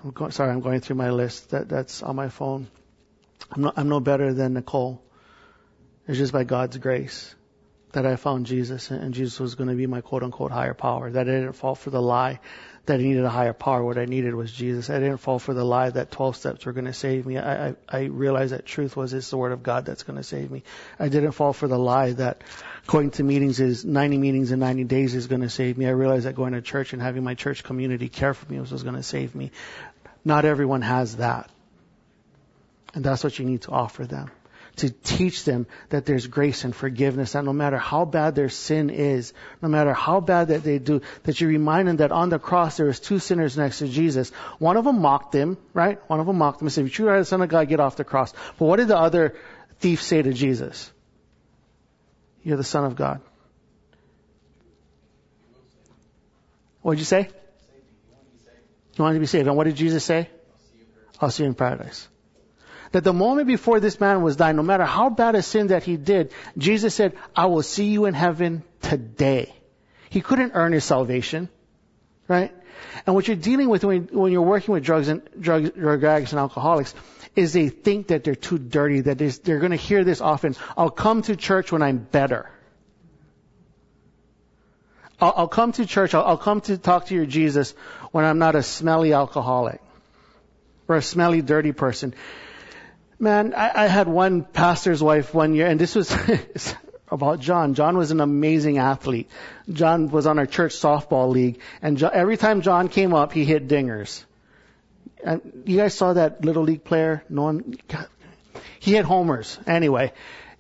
I'm 0.03 0.11
go- 0.11 0.31
sorry, 0.31 0.51
I'm 0.51 0.61
going 0.61 0.81
through 0.81 0.97
my 0.97 1.11
list. 1.11 1.51
That, 1.51 1.69
that's 1.69 2.03
on 2.03 2.17
my 2.17 2.29
phone. 2.29 2.69
I'm, 3.53 3.63
not, 3.63 3.75
I'm 3.77 3.89
no 3.89 4.01
better 4.01 4.33
than 4.33 4.55
Nicole. 4.55 5.03
It's 6.09 6.19
just 6.19 6.33
by 6.33 6.45
God's 6.45 6.79
grace 6.79 7.35
that 7.93 8.07
I 8.07 8.17
found 8.17 8.47
Jesus 8.47 8.91
and 8.91 9.15
Jesus 9.15 9.41
was 9.41 9.55
going 9.55 9.71
to 9.71 9.75
be 9.75 9.87
my 9.87 10.01
quote 10.01 10.23
unquote 10.23 10.51
higher 10.51 10.75
power. 10.75 11.11
That 11.11 11.29
I 11.29 11.33
didn't 11.33 11.55
fall 11.55 11.75
for 11.75 11.91
the 11.91 12.03
lie 12.03 12.41
that 12.89 13.01
I 13.01 13.03
needed 13.03 13.25
a 13.25 13.31
higher 13.31 13.53
power. 13.53 13.85
What 13.85 13.99
I 13.99 14.07
needed 14.07 14.35
was 14.35 14.51
Jesus. 14.51 14.91
I 14.91 14.99
didn't 14.99 15.19
fall 15.19 15.39
for 15.39 15.55
the 15.55 15.65
lie 15.65 15.91
that 15.91 16.11
12 16.11 16.37
steps 16.37 16.67
were 16.67 16.73
going 16.73 16.87
to 16.87 16.93
save 16.93 17.27
me. 17.27 17.37
I, 17.37 17.69
I, 17.69 17.75
I 17.89 18.01
realized 18.05 18.53
that 18.53 18.67
truth 18.67 18.97
was 18.97 19.13
it's 19.13 19.31
the 19.31 19.37
word 19.37 19.53
of 19.53 19.63
God 19.63 19.85
that's 19.85 20.03
going 20.03 20.17
to 20.17 20.23
save 20.23 20.51
me. 20.51 20.63
I 20.99 21.09
didn't 21.09 21.33
fall 21.33 21.53
for 21.53 21.69
the 21.69 21.79
lie 21.79 22.13
that 22.13 22.43
going 22.87 23.11
to 23.13 23.23
meetings 23.23 23.61
is 23.61 23.85
90 23.85 24.19
meetings 24.19 24.53
in 24.53 24.59
90 24.59 24.85
days 24.85 25.15
is 25.15 25.27
going 25.27 25.43
to 25.43 25.51
save 25.51 25.77
me. 25.77 25.87
I 25.87 25.91
realized 25.91 26.25
that 26.25 26.35
going 26.35 26.55
to 26.55 26.63
church 26.63 26.95
and 26.95 27.03
having 27.03 27.25
my 27.25 27.35
church 27.35 27.63
community 27.63 28.09
care 28.09 28.35
for 28.35 28.51
me 28.51 28.59
was, 28.59 28.73
was 28.73 28.83
going 28.83 28.97
to 28.97 29.03
save 29.03 29.35
me. 29.35 29.51
Not 30.25 30.45
everyone 30.45 30.83
has 30.83 31.17
that. 31.17 31.51
And 32.95 33.05
that's 33.05 33.23
what 33.23 33.39
you 33.39 33.45
need 33.45 33.63
to 33.63 33.71
offer 33.71 34.07
them 34.07 34.31
to 34.79 34.91
teach 34.91 35.45
them 35.45 35.67
that 35.91 36.07
there's 36.07 36.27
grace 36.27 36.65
and 36.65 36.75
forgiveness, 36.75 37.33
that 37.33 37.45
no 37.45 37.53
matter 37.53 37.79
how 37.79 38.05
bad 38.05 38.35
their 38.35 38.49
sin 38.49 38.91
is, 38.91 39.33
no 39.63 39.69
matter 39.69 39.93
how 39.93 40.21
bad 40.21 40.49
that 40.49 40.63
they 40.63 40.79
do, 40.79 41.03
that 41.25 41.41
you 41.41 41.49
remind 41.49 41.89
them 41.89 41.97
that 41.99 42.13
on 42.13 42.29
the 42.29 42.39
cross 42.39 42.77
there 42.77 42.87
was 42.87 43.01
two 43.01 43.19
sinners 43.19 43.57
next 43.57 43.79
to 43.79 43.89
Jesus. 43.89 44.31
One 44.59 44.77
of 44.77 44.85
them 44.85 45.01
mocked 45.01 45.35
him, 45.35 45.57
right? 45.75 45.99
One 46.09 46.21
of 46.21 46.27
them 46.27 46.39
mocked 46.39 46.61
him 46.61 46.67
and 46.67 46.73
said, 46.73 46.87
if 46.87 46.99
you 46.99 47.09
are 47.09 47.19
the 47.19 47.25
son 47.25 47.43
of 47.43 47.49
God, 47.49 47.69
get 47.69 47.81
off 47.81 47.97
the 47.97 48.05
cross. 48.05 48.33
But 48.59 48.67
what 48.67 48.77
did 48.77 48.89
the 48.89 48.99
other 48.99 49.35
thief 49.79 50.03
say 50.03 50.23
to 50.23 50.33
Jesus? 50.33 50.91
You're 52.43 52.57
the 52.57 52.65
son 52.65 52.85
of 52.85 52.97
God. 52.97 53.21
What 56.83 56.95
did 56.95 57.01
you 57.01 57.05
say? 57.05 57.29
You 58.97 59.05
wanted 59.05 59.15
to 59.15 59.21
be 59.21 59.27
saved. 59.27 59.47
And 59.47 59.57
what 59.57 59.65
did 59.65 59.77
Jesus 59.77 60.05
say? 60.05 60.29
I'll 61.21 61.31
see 61.31 61.43
you 61.43 61.49
in 61.49 61.55
paradise 61.55 62.09
that 62.93 63.05
the 63.05 63.13
moment 63.13 63.47
before 63.47 63.81
this 63.81 64.01
man 64.01 64.23
was 64.23 64.37
dying, 64.37 64.57
no 64.57 64.63
matter 64.63 64.85
how 64.85 65.11
bad 65.11 65.35
a 65.35 65.43
sin 65.43 65.69
that 65.69 65.83
he 65.83 65.97
did, 65.97 66.33
Jesus 66.57 66.95
said, 66.95 67.17
I 67.37 67.47
will 67.47 67.63
see 67.63 67.87
you 67.87 68.07
in 68.07 68.15
heaven 68.15 68.63
today. 68.81 69.55
He 70.11 70.21
couldn't 70.21 70.53
earn 70.55 70.73
his 70.73 70.85
salvation, 70.85 71.49
right? 72.29 72.53
And 73.07 73.15
what 73.15 73.29
you're 73.29 73.37
dealing 73.37 73.69
with 73.69 73.85
when, 73.85 74.09
when 74.13 74.33
you're 74.33 74.43
working 74.43 74.73
with 74.73 74.85
drugs 74.85 75.09
and 75.09 75.23
drug, 75.39 75.75
drug 75.75 76.05
addicts 76.05 76.33
and 76.33 76.41
alcoholics 76.41 76.95
is 77.37 77.53
they 77.53 77.69
think 77.69 78.09
that 78.09 78.25
they're 78.25 78.35
too 78.35 78.59
dirty, 78.59 79.03
that 79.03 79.19
they're 79.19 79.59
going 79.59 79.71
to 79.71 79.77
hear 79.77 80.05
this 80.05 80.21
often. 80.21 80.57
I'll 80.77 80.91
come 80.91 81.23
to 81.23 81.37
church 81.37 81.71
when 81.71 81.83
I'm 81.83 81.99
better. 81.99 82.51
I'll, 85.21 85.35
I'll 85.37 85.49
come 85.49 85.73
to 85.73 85.87
church, 85.87 86.15
I'll, 86.15 86.25
I'll 86.25 86.39
come 86.39 86.61
to 86.63 86.79
talk 86.79 87.07
to 87.07 87.15
your 87.15 87.27
Jesus 87.27 87.75
when 88.13 88.25
I'm 88.25 88.39
not 88.39 88.55
a 88.55 88.63
smelly 88.63 89.13
alcoholic 89.13 89.81
or 90.87 90.97
a 90.97 91.03
smelly, 91.03 91.43
dirty 91.43 91.73
person. 91.73 92.15
Man, 93.19 93.55
I, 93.55 93.85
I 93.85 93.87
had 93.87 94.07
one 94.07 94.45
pastor's 94.45 95.03
wife 95.03 95.35
one 95.35 95.55
year, 95.55 95.67
and 95.67 95.81
this 95.81 95.95
was 95.95 96.17
about 97.11 97.41
John. 97.41 97.75
John 97.75 97.97
was 97.97 98.11
an 98.11 98.21
amazing 98.21 98.79
athlete. 98.79 99.29
John 99.73 100.09
was 100.11 100.27
on 100.27 100.39
our 100.39 100.47
church 100.47 100.75
softball 100.75 101.31
league, 101.31 101.61
and 101.83 101.99
John, 101.99 102.13
every 102.15 102.37
time 102.37 102.63
John 102.63 102.89
came 102.89 103.15
up, 103.15 103.33
he 103.33 103.45
hit 103.45 103.67
dingers. 103.67 104.25
And 105.25 105.65
you 105.67 105.77
guys 105.79 105.95
saw 105.95 106.13
that 106.13 106.45
little 106.45 106.63
league 106.63 106.85
player? 106.85 107.25
No 107.29 107.43
one. 107.43 107.77
He 108.79 108.93
hit 108.93 109.05
homers. 109.05 109.59
Anyway, 109.67 110.13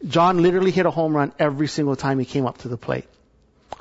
John 0.07 0.42
literally 0.42 0.73
hit 0.73 0.85
a 0.85 0.90
home 0.90 1.16
run 1.16 1.33
every 1.38 1.68
single 1.68 1.94
time 1.94 2.18
he 2.18 2.25
came 2.25 2.47
up 2.47 2.59
to 2.59 2.68
the 2.68 2.77
plate. 2.77 3.07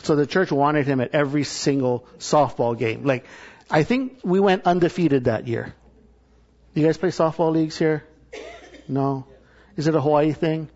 So 0.03 0.15
the 0.15 0.27
church 0.27 0.51
wanted 0.51 0.85
him 0.85 1.01
at 1.01 1.15
every 1.15 1.43
single 1.43 2.07
softball 2.19 2.77
game. 2.77 3.03
Like, 3.03 3.25
I 3.69 3.83
think 3.83 4.19
we 4.23 4.39
went 4.39 4.65
undefeated 4.65 5.25
that 5.25 5.47
year. 5.47 5.73
You 6.75 6.85
guys 6.85 6.97
play 6.97 7.09
softball 7.09 7.51
leagues 7.51 7.77
here? 7.77 8.03
No. 8.87 9.25
Is 9.75 9.87
it 9.87 9.95
a 9.95 10.01
Hawaii 10.01 10.33
thing? 10.33 10.69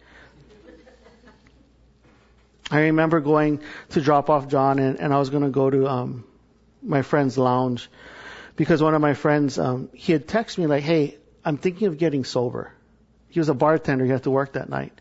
I 2.69 2.81
remember 2.83 3.19
going 3.19 3.61
to 3.89 4.01
drop 4.01 4.29
off 4.29 4.47
John 4.47 4.79
and, 4.79 4.99
and 4.99 5.13
I 5.13 5.19
was 5.19 5.29
going 5.29 5.43
to 5.43 5.49
go 5.49 5.69
to 5.69 5.87
um, 5.87 6.23
my 6.81 7.01
friend's 7.01 7.37
lounge 7.37 7.89
because 8.55 8.81
one 8.81 8.95
of 8.95 9.01
my 9.01 9.13
friends, 9.13 9.59
um, 9.59 9.89
he 9.93 10.13
had 10.13 10.27
texted 10.27 10.59
me 10.59 10.67
like, 10.67 10.83
hey, 10.83 11.17
I'm 11.43 11.57
thinking 11.57 11.87
of 11.87 11.97
getting 11.97 12.23
sober. 12.23 12.71
He 13.27 13.39
was 13.39 13.49
a 13.49 13.53
bartender. 13.53 14.05
He 14.05 14.11
had 14.11 14.23
to 14.23 14.31
work 14.31 14.53
that 14.53 14.69
night. 14.69 14.93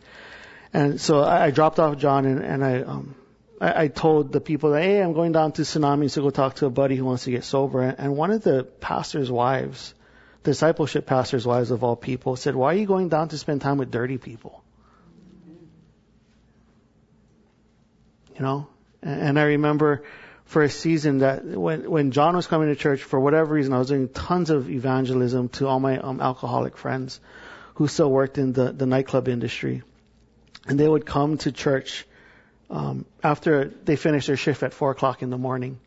And 0.73 0.99
so 0.99 1.21
I, 1.21 1.45
I 1.45 1.51
dropped 1.51 1.79
off 1.79 1.97
John 1.97 2.25
and, 2.25 2.43
and 2.43 2.63
I, 2.63 2.81
um, 2.81 3.15
I, 3.61 3.83
I 3.83 3.87
told 3.87 4.33
the 4.33 4.41
people 4.41 4.71
that, 4.71 4.81
hey, 4.81 5.01
I'm 5.01 5.13
going 5.13 5.31
down 5.31 5.53
to 5.53 5.61
Tsunamis 5.61 6.15
to 6.15 6.21
go 6.21 6.29
talk 6.29 6.55
to 6.55 6.65
a 6.65 6.69
buddy 6.69 6.95
who 6.95 7.05
wants 7.05 7.23
to 7.25 7.31
get 7.31 7.45
sober. 7.45 7.81
And 7.81 8.17
one 8.17 8.31
of 8.31 8.43
the 8.43 8.63
pastor's 8.63 9.31
wives, 9.31 9.93
discipleship 10.43 11.05
pastors' 11.05 11.45
wives 11.45 11.71
of 11.71 11.83
all 11.83 11.95
people 11.95 12.35
said, 12.35 12.55
Why 12.55 12.73
are 12.73 12.77
you 12.77 12.85
going 12.85 13.09
down 13.09 13.29
to 13.29 13.37
spend 13.37 13.61
time 13.61 13.77
with 13.77 13.91
dirty 13.91 14.17
people? 14.17 14.63
You 18.35 18.41
know? 18.41 18.67
And 19.03 19.39
I 19.39 19.43
remember 19.43 20.03
for 20.45 20.63
a 20.63 20.69
season 20.69 21.19
that 21.19 21.45
when, 21.45 21.89
when 21.89 22.11
John 22.11 22.35
was 22.35 22.47
coming 22.47 22.69
to 22.69 22.75
church, 22.75 23.03
for 23.03 23.19
whatever 23.19 23.53
reason, 23.53 23.73
I 23.73 23.79
was 23.79 23.87
doing 23.87 24.09
tons 24.09 24.49
of 24.49 24.69
evangelism 24.69 25.49
to 25.49 25.67
all 25.67 25.79
my 25.79 25.97
um, 25.97 26.21
alcoholic 26.21 26.77
friends 26.77 27.19
who 27.75 27.87
still 27.87 28.11
worked 28.11 28.37
in 28.37 28.53
the, 28.53 28.71
the 28.71 28.85
nightclub 28.85 29.27
industry. 29.27 29.83
And 30.67 30.79
they 30.79 30.87
would 30.87 31.05
come 31.05 31.37
to 31.39 31.51
church 31.51 32.05
um, 32.69 33.05
after 33.23 33.65
they 33.65 33.95
finished 33.95 34.27
their 34.27 34.37
shift 34.37 34.63
at 34.63 34.73
4 34.73 34.91
o'clock 34.91 35.21
in 35.21 35.29
the 35.29 35.37
morning. 35.37 35.79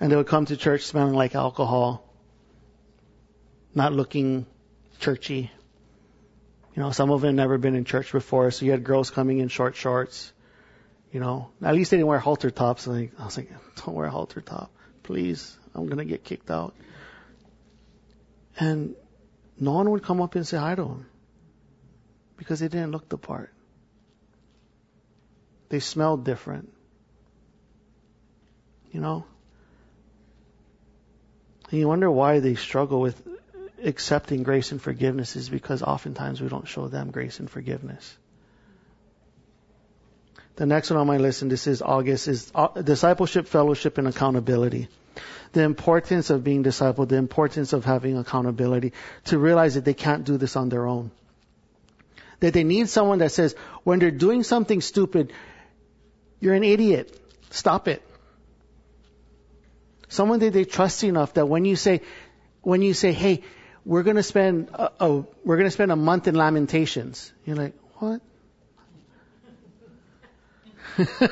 And 0.00 0.10
they 0.10 0.16
would 0.16 0.26
come 0.26 0.46
to 0.46 0.56
church 0.56 0.82
smelling 0.82 1.14
like 1.14 1.34
alcohol 1.34 2.03
not 3.74 3.92
looking 3.92 4.46
churchy, 5.00 5.50
You 6.74 6.82
know, 6.82 6.90
some 6.90 7.10
of 7.10 7.20
them 7.20 7.36
never 7.36 7.58
been 7.58 7.76
in 7.76 7.84
church 7.84 8.10
before, 8.12 8.50
so 8.50 8.64
you 8.64 8.72
had 8.72 8.82
girls 8.82 9.10
coming 9.10 9.38
in 9.38 9.48
short 9.48 9.76
shorts. 9.76 10.32
You 11.12 11.20
know, 11.20 11.50
at 11.62 11.74
least 11.74 11.90
they 11.90 11.98
didn't 11.98 12.08
wear 12.08 12.18
halter 12.18 12.50
tops. 12.50 12.88
I 12.88 13.10
was 13.18 13.36
like, 13.36 13.50
don't 13.76 13.94
wear 13.94 14.06
a 14.06 14.10
halter 14.10 14.40
top, 14.40 14.70
please. 15.02 15.56
I'm 15.74 15.86
gonna 15.86 16.04
get 16.04 16.24
kicked 16.24 16.50
out. 16.50 16.74
And 18.58 18.94
no 19.58 19.72
one 19.72 19.90
would 19.90 20.02
come 20.02 20.20
up 20.20 20.34
and 20.34 20.46
say 20.46 20.56
hi 20.56 20.74
to 20.74 20.82
him 20.82 21.06
because 22.36 22.60
they 22.60 22.68
didn't 22.68 22.90
look 22.90 23.08
the 23.08 23.18
part. 23.18 23.52
They 25.68 25.80
smelled 25.80 26.24
different. 26.24 26.72
You 28.92 29.00
know? 29.00 29.24
And 31.70 31.80
you 31.80 31.88
wonder 31.88 32.10
why 32.10 32.40
they 32.40 32.54
struggle 32.54 33.00
with 33.00 33.33
accepting 33.84 34.42
grace 34.42 34.72
and 34.72 34.80
forgiveness 34.80 35.36
is 35.36 35.48
because 35.48 35.82
oftentimes 35.82 36.40
we 36.40 36.48
don't 36.48 36.66
show 36.66 36.88
them 36.88 37.10
grace 37.10 37.38
and 37.38 37.50
forgiveness. 37.50 38.16
The 40.56 40.66
next 40.66 40.90
one 40.90 41.00
on 41.00 41.06
my 41.06 41.16
list, 41.16 41.42
and 41.42 41.50
this 41.50 41.66
is 41.66 41.82
August, 41.82 42.28
is 42.28 42.52
uh, 42.54 42.68
discipleship, 42.80 43.48
fellowship, 43.48 43.98
and 43.98 44.06
accountability. 44.06 44.88
The 45.52 45.62
importance 45.62 46.30
of 46.30 46.44
being 46.44 46.62
discipled, 46.62 47.08
the 47.08 47.16
importance 47.16 47.72
of 47.72 47.84
having 47.84 48.16
accountability, 48.16 48.92
to 49.26 49.38
realize 49.38 49.74
that 49.74 49.84
they 49.84 49.94
can't 49.94 50.24
do 50.24 50.36
this 50.36 50.56
on 50.56 50.68
their 50.68 50.86
own. 50.86 51.10
That 52.40 52.52
they 52.52 52.64
need 52.64 52.88
someone 52.88 53.18
that 53.18 53.32
says, 53.32 53.54
when 53.82 53.98
they're 53.98 54.10
doing 54.10 54.42
something 54.42 54.80
stupid, 54.80 55.32
you're 56.40 56.54
an 56.54 56.64
idiot. 56.64 57.20
Stop 57.50 57.88
it. 57.88 58.02
Someone 60.08 60.38
that 60.40 60.52
they 60.52 60.64
trust 60.64 61.02
enough 61.02 61.34
that 61.34 61.46
when 61.46 61.64
you 61.64 61.74
say, 61.74 62.00
when 62.62 62.82
you 62.82 62.94
say, 62.94 63.12
hey, 63.12 63.42
we're 63.84 64.02
going 64.02 64.16
to 64.16 64.22
spend 64.22 64.70
a, 64.72 64.90
a 65.00 65.24
we're 65.44 65.56
going 65.56 65.66
to 65.66 65.70
spend 65.70 65.92
a 65.92 65.96
month 65.96 66.26
in 66.28 66.34
Lamentations. 66.34 67.32
You're 67.44 67.56
like, 67.56 67.74
what? 67.94 68.20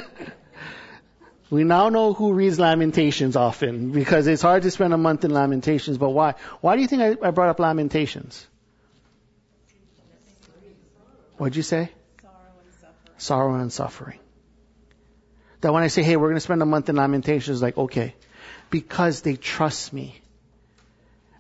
we 1.51 1.65
now 1.65 1.89
know 1.89 2.13
who 2.13 2.33
reads 2.33 2.59
Lamentations 2.59 3.37
often 3.37 3.93
because 3.93 4.27
it's 4.27 4.43
hard 4.43 4.65
to 4.65 4.71
spend 4.71 4.93
a 4.93 4.99
month 4.99 5.25
in 5.25 5.33
Lamentations. 5.33 5.99
But 5.99 6.11
why? 6.11 6.35
Why 6.61 6.77
do 6.77 6.83
you 6.83 6.89
think 6.89 7.03
I, 7.03 7.29
I 7.29 7.31
brought 7.31 7.49
up 7.49 7.59
Lamentations? 7.59 8.47
What'd 11.37 11.57
you 11.57 11.63
say? 11.63 11.91
Sorrow 12.21 12.35
and 12.65 12.73
suffering. 12.73 13.15
Sorrow 13.19 13.55
and 13.55 13.73
suffering. 13.73 14.19
That 15.61 15.73
when 15.73 15.83
I 15.83 15.89
say, 15.89 16.03
hey, 16.03 16.17
we're 16.17 16.29
going 16.29 16.37
to 16.37 16.41
spend 16.41 16.63
a 16.63 16.67
month 16.67 16.89
in 16.89 16.97
Lamentations, 16.97 17.63
like, 17.63 17.79
okay, 17.79 18.15
because 18.71 19.23
they 19.23 19.37
trust 19.37 19.93
me 19.93 20.22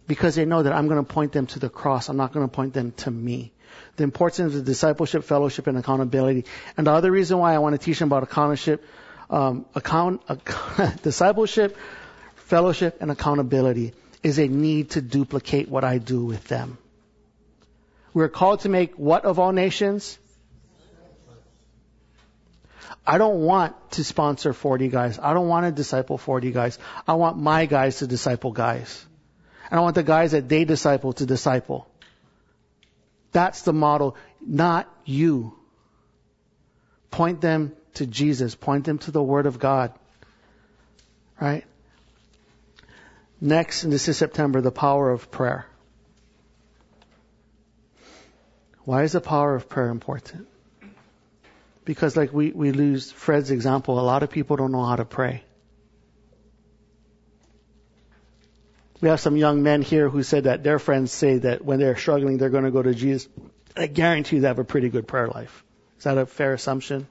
because 0.07 0.35
they 0.35 0.45
know 0.45 0.63
that 0.63 0.73
I'm 0.73 0.89
going 0.89 1.05
to 1.05 1.13
point 1.13 1.33
them 1.33 1.47
to 1.49 1.59
the 1.59 1.69
cross. 1.69 2.09
I'm 2.09 2.17
not 2.17 2.33
going 2.33 2.47
to 2.47 2.53
point 2.53 2.75
them 2.75 2.93
to 2.99 3.11
me. 3.11 3.53
The 3.97 4.05
importance 4.05 4.55
of 4.55 4.65
discipleship, 4.65 5.25
fellowship, 5.25 5.67
and 5.67 5.79
accountability. 5.79 6.45
And 6.77 6.87
the 6.87 6.93
other 6.93 7.11
reason 7.11 7.39
why 7.39 7.55
I 7.55 7.59
want 7.59 7.75
to 7.75 7.79
teach 7.79 7.99
them 7.99 8.09
about 8.09 8.23
accountability, 8.23 8.83
um, 9.31 9.67
account, 9.75 10.23
account 10.29 11.03
discipleship, 11.03 11.77
fellowship, 12.35 12.99
and 13.01 13.11
accountability 13.11 13.95
is 14.23 14.39
a 14.39 14.47
need 14.47 14.91
to 14.91 15.01
duplicate 15.01 15.69
what 15.69 15.85
I 15.85 15.99
do 15.99 16.25
with 16.25 16.45
them. 16.49 16.79
We're 18.15 18.29
called 18.29 18.61
to 18.61 18.69
make 18.69 18.95
what 18.95 19.25
of 19.25 19.39
all 19.39 19.53
nations? 19.53 20.19
I 23.07 23.19
don't 23.19 23.41
want 23.41 23.75
to 23.93 24.05
sponsor 24.05 24.53
40 24.53 24.89
guys. 24.89 25.19
I 25.19 25.35
don't 25.35 25.49
want 25.49 25.67
to 25.67 25.73
disciple 25.73 26.19
40 26.19 26.53
guys. 26.53 26.79
I 27.09 27.15
want 27.15 27.37
my 27.37 27.67
guys 27.67 27.99
to 27.99 28.07
disciple 28.07 28.53
guys. 28.53 29.05
And 29.73 29.79
I 29.81 29.83
want 29.85 29.95
the 29.95 30.03
guys 30.03 30.33
that 30.33 30.51
they 30.51 30.67
disciple 30.67 31.15
to 31.15 31.25
disciple. 31.25 31.89
That's 33.33 33.63
the 33.63 33.73
model, 33.73 34.17
not 34.47 34.87
you. 35.07 35.55
Point 37.11 37.41
them 37.41 37.73
to 37.95 38.07
Jesus. 38.07 38.55
Point 38.55 38.85
them 38.85 38.99
to 38.99 39.11
the 39.11 39.23
Word 39.23 39.47
of 39.47 39.59
God. 39.59 39.95
Right? 41.41 41.65
Next, 43.41 43.85
and 43.85 43.91
this 43.91 44.09
is 44.09 44.19
September, 44.19 44.61
the 44.61 44.71
power 44.71 45.11
of 45.11 45.31
prayer. 45.31 45.65
Why 48.85 49.05
is 49.05 49.13
the 49.13 49.23
power 49.23 49.55
of 49.55 49.71
prayer 49.71 49.89
important? 49.89 50.49
Because 51.87 52.15
like 52.15 52.31
we, 52.35 52.53
we 52.53 52.73
lose 52.73 53.11
Fred's 53.11 53.51
example, 53.51 53.99
a 53.99 54.05
lot 54.05 54.23
of 54.23 54.29
people 54.29 54.57
don't 54.57 54.71
know 54.71 54.85
how 54.85 54.97
to 54.97 55.07
pray. 55.07 55.45
We 59.03 59.09
have 59.09 59.21
some 59.21 59.37
young 59.37 59.65
men 59.65 59.83
here 59.83 60.09
who 60.09 60.23
said 60.23 60.45
that 60.45 60.63
their 60.63 60.79
friends 60.79 61.11
say 61.11 61.39
that 61.39 61.65
when 61.65 61.81
they're 61.81 61.97
struggling, 61.97 62.39
they're 62.39 62.51
going 62.51 62.65
to 62.65 62.71
go 62.71 62.83
to 62.83 62.95
Jesus. 62.95 63.29
I 63.77 63.89
guarantee 63.89 64.37
you 64.37 64.43
they 64.43 64.49
have 64.49 64.61
a 64.61 64.65
pretty 64.65 64.91
good 64.91 65.09
prayer 65.09 65.27
life. 65.27 65.65
Is 65.99 66.05
that 66.05 66.19
a 66.19 66.25
fair 66.25 66.55
assumption? 66.55 67.09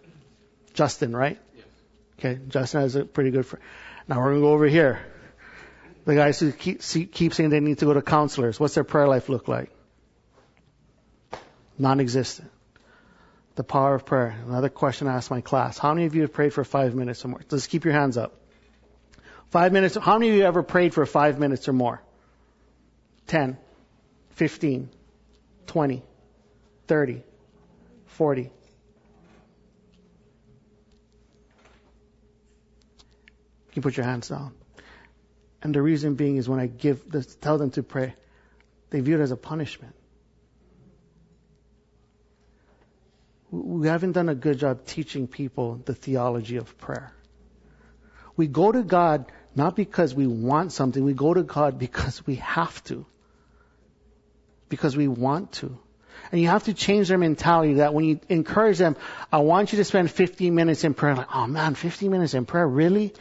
Justin, 0.74 1.14
right? 1.14 1.38
Yes. 1.54 1.66
Okay, 2.18 2.40
Justin 2.48 2.82
has 2.82 2.96
a 2.96 3.04
pretty 3.04 3.32
good. 3.32 3.46
Fr- 3.46 3.58
now 4.08 4.20
we're 4.20 4.30
going 4.30 4.36
to 4.38 4.42
go 4.42 4.54
over 4.54 4.68
here. 4.68 5.06
The 6.06 6.16
guys 6.16 6.40
who 6.40 6.54
keep, 6.54 6.82
see, 6.82 7.06
keep 7.06 7.34
saying 7.34 7.50
they 7.50 7.60
need 7.60 7.80
to 7.80 7.86
go 7.86 7.94
to 7.94 8.02
counselors. 8.02 8.58
What's 8.58 8.74
their 8.74 8.86
prayer 8.86 9.10
life 9.10 9.28
look 9.28 9.50
like? 9.50 9.70
Non-existent. 11.78 12.50
The 13.56 13.66
power 13.66 13.96
of 13.96 14.06
prayer. 14.06 14.34
Another 14.48 14.70
question 14.70 15.10
I 15.10 15.16
asked 15.16 15.30
my 15.30 15.42
class. 15.42 15.78
How 15.78 15.94
many 15.94 16.06
of 16.06 16.16
you 16.16 16.22
have 16.22 16.32
prayed 16.32 16.54
for 16.54 16.64
five 16.64 16.96
minutes 16.96 17.26
or 17.26 17.28
more? 17.28 17.42
Just 17.50 17.70
keep 17.70 17.84
your 17.84 17.94
hands 17.94 18.18
up. 18.18 18.41
Five 19.52 19.74
minutes. 19.74 19.96
How 19.96 20.18
many 20.18 20.30
of 20.30 20.36
you 20.36 20.44
ever 20.46 20.64
prayed 20.64 20.94
for 20.94 21.06
five 21.06 21.38
minutes 21.38 21.68
or 21.68 21.74
more? 21.74 22.02
Ten, 23.28 23.58
fifteen, 24.30 24.90
twenty, 25.68 26.04
thirty, 26.88 27.22
forty. 28.06 28.50
You 33.74 33.82
put 33.82 33.98
your 33.98 34.06
hands 34.06 34.30
down. 34.30 34.54
And 35.62 35.76
the 35.76 35.82
reason 35.82 36.16
being 36.16 36.38
is 36.38 36.48
when 36.48 36.60
I 36.60 36.68
give, 36.68 37.04
tell 37.42 37.58
them 37.58 37.72
to 37.72 37.84
pray, 37.84 38.16
they 38.90 39.02
view 39.02 39.20
it 39.20 39.22
as 39.22 39.32
a 39.32 39.38
punishment. 39.38 39.96
We 43.52 43.88
haven't 43.88 44.14
done 44.14 44.30
a 44.30 44.36
good 44.36 44.60
job 44.60 44.86
teaching 44.86 45.28
people 45.28 45.82
the 45.86 45.94
theology 45.94 46.56
of 46.56 46.78
prayer. 46.78 47.14
We 48.38 48.48
go 48.48 48.72
to 48.72 48.82
God 48.82 49.26
not 49.56 49.76
because 49.76 50.14
we 50.14 50.28
want 50.28 50.72
something, 50.72 51.04
we 51.04 51.14
go 51.14 51.34
to 51.34 51.44
God 51.44 51.78
because 51.78 52.26
we 52.26 52.36
have 52.36 52.84
to. 52.86 53.06
Because 54.70 54.96
we 54.96 55.08
want 55.08 55.52
to. 55.54 55.78
And 56.32 56.40
you 56.40 56.48
have 56.48 56.64
to 56.66 56.74
change 56.74 57.10
their 57.10 57.18
mentality 57.18 57.76
that 57.76 57.94
when 57.94 58.06
you 58.06 58.20
encourage 58.30 58.78
them, 58.78 58.96
I 59.32 59.40
want 59.40 59.74
you 59.74 59.78
to 59.78 59.84
spend 59.84 60.10
15 60.10 60.56
minutes 60.56 60.84
in 60.84 60.94
prayer, 60.94 61.16
like, 61.16 61.36
oh 61.36 61.48
man, 61.48 61.76
15 61.76 62.10
minutes 62.10 62.34
in 62.34 62.46
prayer, 62.46 62.68
really? 62.68 63.14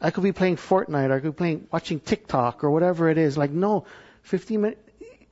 I 0.00 0.10
could 0.10 0.22
be 0.22 0.32
playing 0.32 0.56
Fortnite, 0.56 1.08
or 1.08 1.14
I 1.14 1.20
could 1.20 1.32
be 1.32 1.38
playing, 1.38 1.68
watching 1.72 1.98
TikTok, 1.98 2.62
or 2.62 2.70
whatever 2.70 3.08
it 3.08 3.18
is. 3.18 3.38
Like, 3.38 3.50
no, 3.50 3.86
15 4.22 4.60
minutes. 4.60 4.80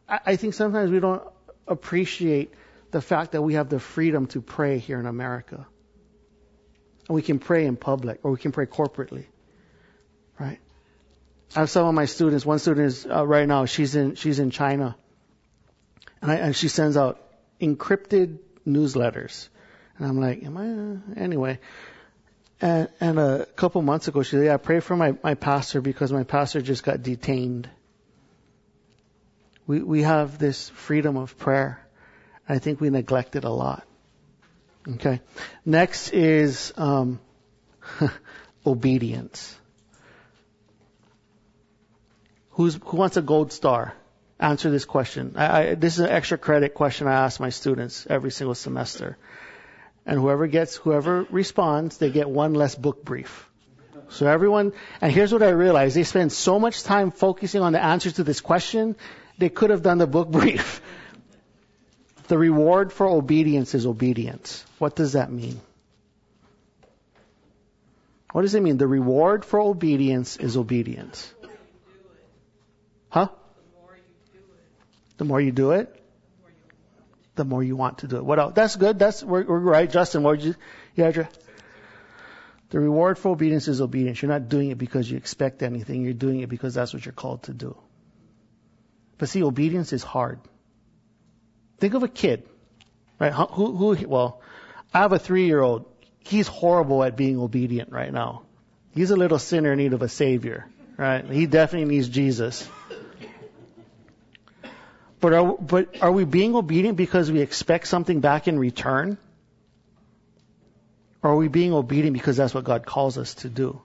I 0.08 0.36
think 0.36 0.54
sometimes 0.54 0.90
we 0.90 1.00
don't 1.00 1.22
appreciate 1.68 2.52
the 2.90 3.00
fact 3.00 3.32
that 3.32 3.42
we 3.42 3.54
have 3.54 3.68
the 3.68 3.80
freedom 3.80 4.26
to 4.28 4.40
pray 4.40 4.78
here 4.78 4.98
in 4.98 5.06
America. 5.06 5.66
And 7.08 7.14
we 7.14 7.22
can 7.22 7.38
pray 7.38 7.66
in 7.66 7.76
public, 7.76 8.20
or 8.22 8.30
we 8.30 8.38
can 8.38 8.52
pray 8.52 8.66
corporately. 8.66 9.26
I 11.54 11.60
have 11.60 11.70
some 11.70 11.86
of 11.86 11.94
my 11.94 12.06
students. 12.06 12.46
One 12.46 12.58
student 12.58 12.86
is 12.86 13.06
uh, 13.06 13.26
right 13.26 13.46
now. 13.46 13.66
She's 13.66 13.94
in 13.94 14.14
she's 14.14 14.38
in 14.38 14.50
China, 14.50 14.96
and, 16.20 16.30
I, 16.30 16.36
and 16.36 16.56
she 16.56 16.68
sends 16.68 16.96
out 16.96 17.20
encrypted 17.60 18.38
newsletters. 18.66 19.48
And 19.98 20.06
I'm 20.06 20.18
like, 20.18 20.42
am 20.42 20.56
I 20.56 21.20
uh, 21.20 21.22
anyway? 21.22 21.58
And, 22.60 22.88
and 23.00 23.18
a 23.18 23.46
couple 23.56 23.82
months 23.82 24.08
ago, 24.08 24.22
she 24.22 24.30
said, 24.30 24.44
"Yeah, 24.44 24.56
pray 24.56 24.80
for 24.80 24.96
my 24.96 25.14
my 25.22 25.34
pastor 25.34 25.80
because 25.80 26.12
my 26.12 26.24
pastor 26.24 26.62
just 26.62 26.84
got 26.84 27.02
detained." 27.02 27.68
We 29.66 29.82
we 29.82 30.02
have 30.02 30.38
this 30.38 30.70
freedom 30.70 31.16
of 31.16 31.36
prayer. 31.38 31.86
I 32.48 32.58
think 32.58 32.80
we 32.80 32.90
neglect 32.90 33.36
it 33.36 33.44
a 33.44 33.50
lot. 33.50 33.86
Okay. 34.88 35.20
Next 35.64 36.10
is 36.12 36.72
um, 36.76 37.20
obedience. 38.66 39.56
Who's, 42.62 42.78
who 42.84 42.96
wants 42.96 43.16
a 43.16 43.22
gold 43.22 43.52
star? 43.52 43.92
Answer 44.38 44.70
this 44.70 44.84
question. 44.84 45.32
I, 45.34 45.46
I, 45.46 45.74
this 45.74 45.94
is 45.94 45.98
an 45.98 46.10
extra 46.10 46.38
credit 46.38 46.74
question 46.74 47.08
I 47.08 47.14
ask 47.14 47.40
my 47.40 47.48
students 47.48 48.06
every 48.08 48.30
single 48.30 48.54
semester. 48.54 49.18
And 50.06 50.20
whoever 50.20 50.46
gets, 50.46 50.76
whoever 50.76 51.26
responds, 51.28 51.98
they 51.98 52.10
get 52.10 52.30
one 52.30 52.54
less 52.54 52.76
book 52.76 53.04
brief. 53.04 53.50
So 54.10 54.28
everyone, 54.28 54.74
and 55.00 55.10
here's 55.10 55.32
what 55.32 55.42
I 55.42 55.48
realized. 55.48 55.96
They 55.96 56.04
spend 56.04 56.30
so 56.30 56.60
much 56.60 56.84
time 56.84 57.10
focusing 57.10 57.62
on 57.62 57.72
the 57.72 57.82
answers 57.82 58.12
to 58.14 58.22
this 58.22 58.40
question, 58.40 58.94
they 59.38 59.48
could 59.48 59.70
have 59.70 59.82
done 59.82 59.98
the 59.98 60.06
book 60.06 60.28
brief. 60.30 60.80
The 62.28 62.38
reward 62.38 62.92
for 62.92 63.08
obedience 63.08 63.74
is 63.74 63.84
obedience. 63.84 64.64
What 64.78 64.94
does 64.94 65.14
that 65.14 65.30
mean? 65.30 65.60
What 68.30 68.42
does 68.42 68.54
it 68.54 68.62
mean? 68.62 68.76
The 68.78 68.86
reward 68.86 69.44
for 69.44 69.60
obedience 69.60 70.36
is 70.36 70.56
obedience. 70.56 71.34
Huh? 73.12 73.28
The 73.28 73.74
more 73.76 73.92
you 73.92 74.02
do 74.32 74.40
it, 74.52 75.18
The 75.18 75.24
more 75.24 75.40
you 75.40 75.52
do 75.52 75.70
it? 75.72 75.94
the 75.94 76.40
more 76.40 76.50
you 76.50 76.56
the 77.34 77.44
more 77.44 77.62
you 77.62 77.76
want 77.76 77.98
to 77.98 78.08
do 78.08 78.16
it. 78.16 78.24
What 78.24 78.38
else? 78.38 78.54
That's 78.54 78.76
good. 78.76 78.98
That's 78.98 79.22
we're, 79.22 79.44
we're 79.44 79.58
right. 79.58 79.90
Justin, 79.90 80.22
what 80.22 80.38
would 80.38 80.42
you? 80.42 80.54
Yeah? 80.96 81.26
The 82.70 82.80
reward 82.80 83.18
for 83.18 83.28
obedience 83.28 83.68
is 83.68 83.82
obedience. 83.82 84.22
You're 84.22 84.30
not 84.30 84.48
doing 84.48 84.70
it 84.70 84.78
because 84.78 85.10
you 85.10 85.18
expect 85.18 85.62
anything. 85.62 86.00
You're 86.02 86.14
doing 86.14 86.40
it 86.40 86.48
because 86.48 86.72
that's 86.72 86.94
what 86.94 87.04
you're 87.04 87.12
called 87.12 87.42
to 87.42 87.52
do. 87.52 87.76
But 89.18 89.28
see, 89.28 89.42
obedience 89.44 89.92
is 89.92 90.02
hard. 90.02 90.40
Think 91.80 91.92
of 91.92 92.02
a 92.02 92.08
kid, 92.08 92.48
right? 93.20 93.32
Who, 93.34 93.76
who, 93.76 94.08
well, 94.08 94.40
I 94.94 95.00
have 95.00 95.12
a 95.12 95.18
three-year-old. 95.18 95.84
He's 96.20 96.48
horrible 96.48 97.04
at 97.04 97.14
being 97.14 97.38
obedient 97.38 97.92
right 97.92 98.10
now. 98.10 98.44
He's 98.94 99.10
a 99.10 99.16
little 99.16 99.38
sinner 99.38 99.72
in 99.72 99.78
need 99.78 99.92
of 99.92 100.00
a 100.00 100.08
savior, 100.08 100.66
right? 100.96 101.26
He 101.26 101.44
definitely 101.44 101.94
needs 101.94 102.08
Jesus. 102.08 102.66
But 105.22 105.34
are, 105.34 105.54
but 105.54 106.02
are 106.02 106.10
we 106.10 106.24
being 106.24 106.56
obedient 106.56 106.96
because 106.96 107.30
we 107.30 107.40
expect 107.40 107.86
something 107.86 108.18
back 108.18 108.48
in 108.48 108.58
return? 108.58 109.18
Or 111.22 111.30
are 111.30 111.36
we 111.36 111.46
being 111.46 111.72
obedient 111.72 112.14
because 112.14 112.36
that's 112.36 112.52
what 112.52 112.64
God 112.64 112.84
calls 112.84 113.18
us 113.18 113.34
to 113.34 113.48
do? 113.48 113.80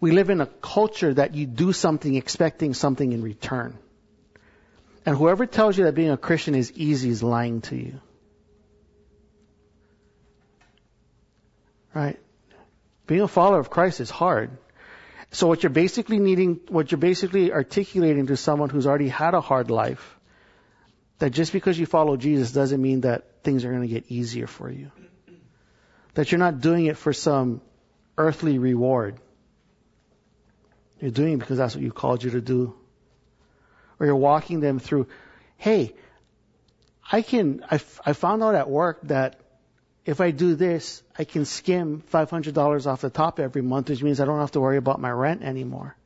We 0.00 0.10
live 0.10 0.30
in 0.30 0.40
a 0.40 0.46
culture 0.46 1.12
that 1.12 1.34
you 1.34 1.44
do 1.44 1.74
something 1.74 2.14
expecting 2.14 2.72
something 2.72 3.12
in 3.12 3.22
return. 3.22 3.76
And 5.04 5.18
whoever 5.18 5.44
tells 5.44 5.76
you 5.76 5.84
that 5.84 5.94
being 5.94 6.10
a 6.10 6.16
Christian 6.16 6.54
is 6.54 6.72
easy 6.72 7.10
is 7.10 7.22
lying 7.22 7.60
to 7.72 7.76
you. 7.76 8.00
Right? 11.92 12.18
Being 13.06 13.20
a 13.20 13.28
follower 13.28 13.58
of 13.58 13.68
Christ 13.68 14.00
is 14.00 14.08
hard. 14.08 14.56
So 15.32 15.46
what 15.46 15.62
you're 15.62 15.70
basically 15.70 16.18
needing, 16.18 16.60
what 16.68 16.92
you're 16.92 16.98
basically 16.98 17.52
articulating 17.52 18.26
to 18.26 18.36
someone 18.36 18.68
who's 18.68 18.86
already 18.86 19.08
had 19.08 19.32
a 19.32 19.40
hard 19.40 19.70
life, 19.70 20.18
that 21.18 21.30
just 21.30 21.52
because 21.52 21.78
you 21.78 21.86
follow 21.86 22.16
Jesus 22.18 22.52
doesn't 22.52 22.80
mean 22.80 23.00
that 23.00 23.42
things 23.42 23.64
are 23.64 23.70
going 23.70 23.82
to 23.82 23.88
get 23.88 24.10
easier 24.10 24.46
for 24.46 24.70
you. 24.70 24.90
That 26.14 26.30
you're 26.30 26.38
not 26.38 26.60
doing 26.60 26.84
it 26.84 26.98
for 26.98 27.14
some 27.14 27.62
earthly 28.18 28.58
reward. 28.58 29.18
You're 31.00 31.10
doing 31.10 31.34
it 31.34 31.38
because 31.38 31.56
that's 31.56 31.74
what 31.74 31.82
you 31.82 31.92
called 31.92 32.22
you 32.22 32.32
to 32.32 32.42
do. 32.42 32.74
Or 33.98 34.04
you're 34.04 34.16
walking 34.16 34.60
them 34.60 34.78
through, 34.78 35.06
hey, 35.56 35.94
I 37.10 37.22
can, 37.22 37.64
I, 37.70 37.80
I 38.04 38.12
found 38.12 38.42
out 38.42 38.54
at 38.54 38.68
work 38.68 39.00
that 39.04 39.40
if 40.04 40.20
I 40.20 40.32
do 40.32 40.54
this, 40.54 41.02
I 41.16 41.24
can 41.24 41.44
skim 41.44 42.02
$500 42.12 42.86
off 42.86 43.00
the 43.00 43.10
top 43.10 43.38
every 43.38 43.62
month, 43.62 43.88
which 43.88 44.02
means 44.02 44.20
I 44.20 44.24
don't 44.24 44.40
have 44.40 44.52
to 44.52 44.60
worry 44.60 44.76
about 44.76 45.00
my 45.00 45.10
rent 45.10 45.42
anymore. 45.42 45.96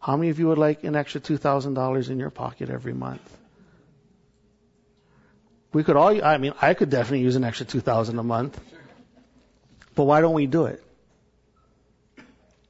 How 0.00 0.16
many 0.16 0.30
of 0.30 0.38
you 0.38 0.48
would 0.48 0.58
like 0.58 0.82
an 0.82 0.96
extra 0.96 1.20
$2,000 1.20 2.10
in 2.10 2.18
your 2.18 2.30
pocket 2.30 2.70
every 2.70 2.94
month? 2.94 3.20
We 5.72 5.84
could 5.84 5.94
all, 5.96 6.24
I 6.24 6.38
mean, 6.38 6.54
I 6.60 6.74
could 6.74 6.90
definitely 6.90 7.20
use 7.20 7.36
an 7.36 7.44
extra 7.44 7.66
2000 7.66 8.18
a 8.18 8.22
month. 8.22 8.58
But 9.94 10.04
why 10.04 10.20
don't 10.20 10.34
we 10.34 10.46
do 10.46 10.64
it? 10.64 10.82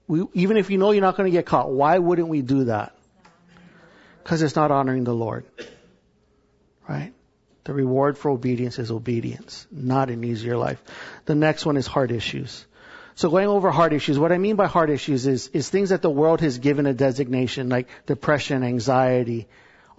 We, 0.07 0.24
even 0.35 0.57
if 0.57 0.70
you 0.70 0.76
know 0.76 0.91
you're 0.91 1.01
not 1.01 1.16
going 1.16 1.28
to 1.28 1.31
get 1.31 1.47
caught, 1.47 1.70
why 1.70 1.97
wouldn't 1.97 2.28
we 2.28 2.43
do 2.43 2.64
that? 2.64 2.95
Because 4.22 4.43
it's 4.43 4.57
not 4.57 4.70
honoring 4.70 5.05
the 5.05 5.14
Lord. 5.14 5.47
Right? 6.87 7.14
The 7.64 7.74
reward 7.74 8.16
for 8.16 8.30
obedience 8.30 8.78
is 8.78 8.90
obedience, 8.90 9.66
not 9.70 10.11
an 10.11 10.24
easier 10.24 10.56
life. 10.56 10.82
The 11.26 11.34
next 11.34 11.66
one 11.66 11.76
is 11.76 11.86
heart 11.86 12.11
issues. 12.11 12.66
So 13.14 13.28
going 13.28 13.48
over 13.48 13.70
heart 13.70 13.92
issues, 13.92 14.18
what 14.18 14.32
I 14.32 14.38
mean 14.38 14.56
by 14.56 14.66
heart 14.66 14.88
issues 14.88 15.26
is, 15.26 15.48
is 15.48 15.68
things 15.68 15.90
that 15.90 16.00
the 16.00 16.08
world 16.08 16.40
has 16.40 16.58
given 16.58 16.86
a 16.86 16.94
designation, 16.94 17.68
like 17.68 17.88
depression, 18.06 18.62
anxiety, 18.62 19.46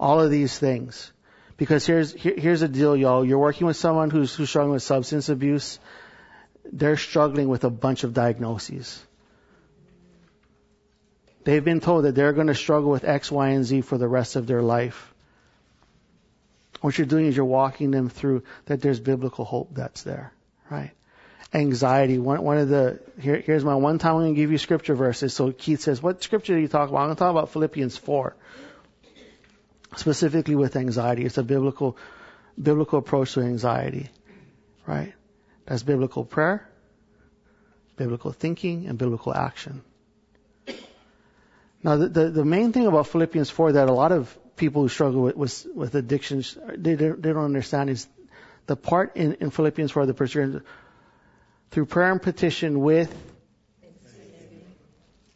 all 0.00 0.20
of 0.20 0.30
these 0.30 0.58
things. 0.58 1.12
Because 1.56 1.86
here's 1.86 2.12
here, 2.12 2.34
here's 2.36 2.60
the 2.60 2.68
deal, 2.68 2.96
y'all. 2.96 3.24
You're 3.24 3.38
working 3.38 3.68
with 3.68 3.76
someone 3.76 4.10
who's 4.10 4.34
who's 4.34 4.48
struggling 4.48 4.72
with 4.72 4.82
substance 4.82 5.28
abuse. 5.28 5.78
They're 6.64 6.96
struggling 6.96 7.48
with 7.48 7.62
a 7.62 7.70
bunch 7.70 8.02
of 8.02 8.12
diagnoses. 8.12 9.00
They've 11.44 11.64
been 11.64 11.80
told 11.80 12.04
that 12.04 12.16
they're 12.16 12.32
going 12.32 12.46
to 12.48 12.54
struggle 12.54 12.90
with 12.90 13.04
X, 13.04 13.30
Y, 13.30 13.50
and 13.50 13.64
Z 13.64 13.82
for 13.82 13.98
the 13.98 14.08
rest 14.08 14.34
of 14.34 14.46
their 14.48 14.62
life. 14.62 15.11
What 16.82 16.98
you're 16.98 17.06
doing 17.06 17.26
is 17.26 17.36
you're 17.36 17.46
walking 17.46 17.90
them 17.90 18.08
through 18.08 18.42
that 18.66 18.82
there's 18.82 19.00
biblical 19.00 19.44
hope 19.44 19.70
that's 19.72 20.02
there, 20.02 20.32
right? 20.70 20.90
Anxiety. 21.54 22.18
One, 22.18 22.42
one 22.42 22.58
of 22.58 22.68
the 22.68 23.00
here, 23.20 23.36
here's 23.38 23.64
my 23.64 23.76
one 23.76 23.98
time 23.98 24.16
I'm 24.16 24.20
going 24.22 24.34
to 24.34 24.40
give 24.40 24.50
you 24.50 24.58
scripture 24.58 24.94
verses. 24.94 25.32
So 25.32 25.52
Keith 25.52 25.80
says, 25.80 26.02
"What 26.02 26.22
scripture 26.22 26.54
do 26.54 26.60
you 26.60 26.68
talk 26.68 26.88
about?" 26.88 26.98
I'm 26.98 27.06
going 27.06 27.16
to 27.16 27.18
talk 27.18 27.30
about 27.30 27.50
Philippians 27.50 27.96
four 27.96 28.36
specifically 29.96 30.54
with 30.54 30.76
anxiety. 30.76 31.24
It's 31.24 31.38
a 31.38 31.42
biblical, 31.42 31.96
biblical 32.60 32.98
approach 32.98 33.34
to 33.34 33.40
anxiety, 33.40 34.08
right? 34.86 35.12
That's 35.66 35.82
biblical 35.82 36.24
prayer, 36.24 36.68
biblical 37.96 38.32
thinking, 38.32 38.86
and 38.86 38.98
biblical 38.98 39.34
action. 39.34 39.82
Now, 41.82 41.96
the, 41.96 42.08
the, 42.08 42.30
the 42.30 42.44
main 42.44 42.72
thing 42.72 42.86
about 42.86 43.08
Philippians 43.08 43.50
4 43.50 43.72
that 43.72 43.88
a 43.88 43.92
lot 43.92 44.12
of 44.12 44.36
people 44.62 44.82
who 44.82 44.88
struggle 44.88 45.22
with, 45.22 45.36
with, 45.36 45.66
with 45.74 45.94
addictions, 45.96 46.56
they, 46.76 46.94
they 46.94 47.32
don't 47.32 47.44
understand 47.44 47.90
is 47.90 48.06
the 48.66 48.76
part 48.76 49.16
in, 49.16 49.34
in 49.40 49.50
Philippians 49.50 49.90
4, 49.90 50.06
the 50.06 50.14
perseverance, 50.14 50.64
through 51.72 51.86
prayer 51.86 52.12
and 52.12 52.22
petition 52.22 52.80
with 52.80 53.12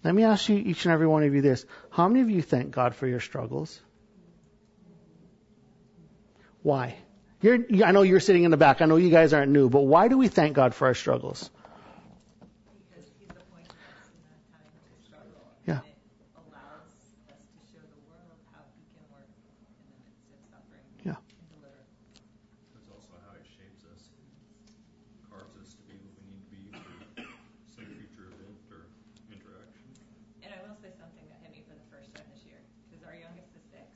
let 0.05 0.15
me 0.15 0.23
ask 0.23 0.49
you, 0.49 0.57
each 0.57 0.85
and 0.85 0.93
every 0.93 1.09
one 1.09 1.25
of 1.25 1.35
you 1.35 1.43
this. 1.43 1.67
How 1.91 2.07
many 2.07 2.21
of 2.21 2.31
you 2.31 2.41
thank 2.41 2.71
God 2.71 2.95
for 2.95 3.09
your 3.09 3.19
struggles? 3.19 3.81
Why? 6.63 6.95
You're, 7.41 7.59
I 7.85 7.91
know 7.91 8.03
you're 8.03 8.21
sitting 8.21 8.45
in 8.45 8.53
the 8.53 8.57
back. 8.57 8.81
I 8.81 8.85
know 8.85 8.95
you 8.97 9.11
guys 9.11 9.33
aren't 9.33 9.51
new, 9.51 9.69
but 9.69 9.81
why 9.81 10.07
do 10.07 10.17
we 10.17 10.29
thank 10.29 10.55
God 10.55 10.77
for 10.77 10.87
our 10.87 10.95
struggles? 10.95 11.51
Because 12.95 13.11
He's 13.19 13.31
appointed 13.31 13.75
us 13.75 14.07
in 14.15 14.23
that 14.31 14.47
time 14.55 14.71
to 14.79 14.95
struggle. 15.03 15.43
Yeah. 15.67 15.83
And 15.83 15.91
it 15.91 16.31
allows 16.39 16.87
us 16.87 17.03
to 17.27 17.63
show 17.75 17.83
the 17.83 18.03
world 18.07 18.39
how 18.55 18.63
He 18.79 18.87
can 18.95 19.03
work 19.11 19.27
in 19.27 19.91
the 19.91 19.99
midst 20.07 20.31
of 20.31 20.39
suffering. 20.55 20.87
Yeah. 21.03 21.19
And 21.19 21.51
deliver. 21.51 21.83
That's 22.79 22.91
also 22.95 23.19
how 23.27 23.35
it 23.35 23.47
shapes 23.59 23.83
us, 23.91 24.07
carves 25.27 25.59
us 25.59 25.75
to 25.75 25.83
be 25.91 25.99
what 25.99 26.15
we 26.15 26.31
need 26.31 26.47
to 26.47 26.55
be 26.55 26.63
for 26.79 27.27
some 27.75 27.91
future 27.91 28.31
event 28.31 28.59
or 28.71 28.87
interaction. 29.35 29.83
And 30.47 30.55
I 30.55 30.63
will 30.63 30.79
say 30.79 30.95
something 30.95 31.27
that 31.27 31.43
hit 31.43 31.51
me 31.51 31.67
for 31.67 31.75
the 31.75 31.87
first 31.91 32.15
time 32.15 32.27
this 32.31 32.47
year, 32.47 32.63
because 32.87 33.03
our 33.03 33.19
youngest 33.19 33.51
is 33.59 33.65
six, 33.69 33.87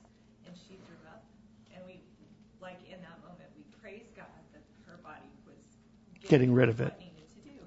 and 0.45 0.53
she 0.67 0.77
threw 0.83 0.99
up, 1.07 1.23
and 1.71 1.81
we, 1.87 2.03
like 2.59 2.83
in 2.91 2.99
that 3.07 3.23
moment, 3.23 3.47
we 3.55 3.63
praised 3.79 4.13
God 4.19 4.29
that 4.51 4.67
her 4.91 4.99
body 5.07 5.31
was 5.47 5.59
Getting 6.31 6.55
rid 6.55 6.69
of 6.71 6.79
it. 6.81 6.95
What 6.95 7.03
needed 7.03 7.27
to 7.27 7.41
do, 7.43 7.59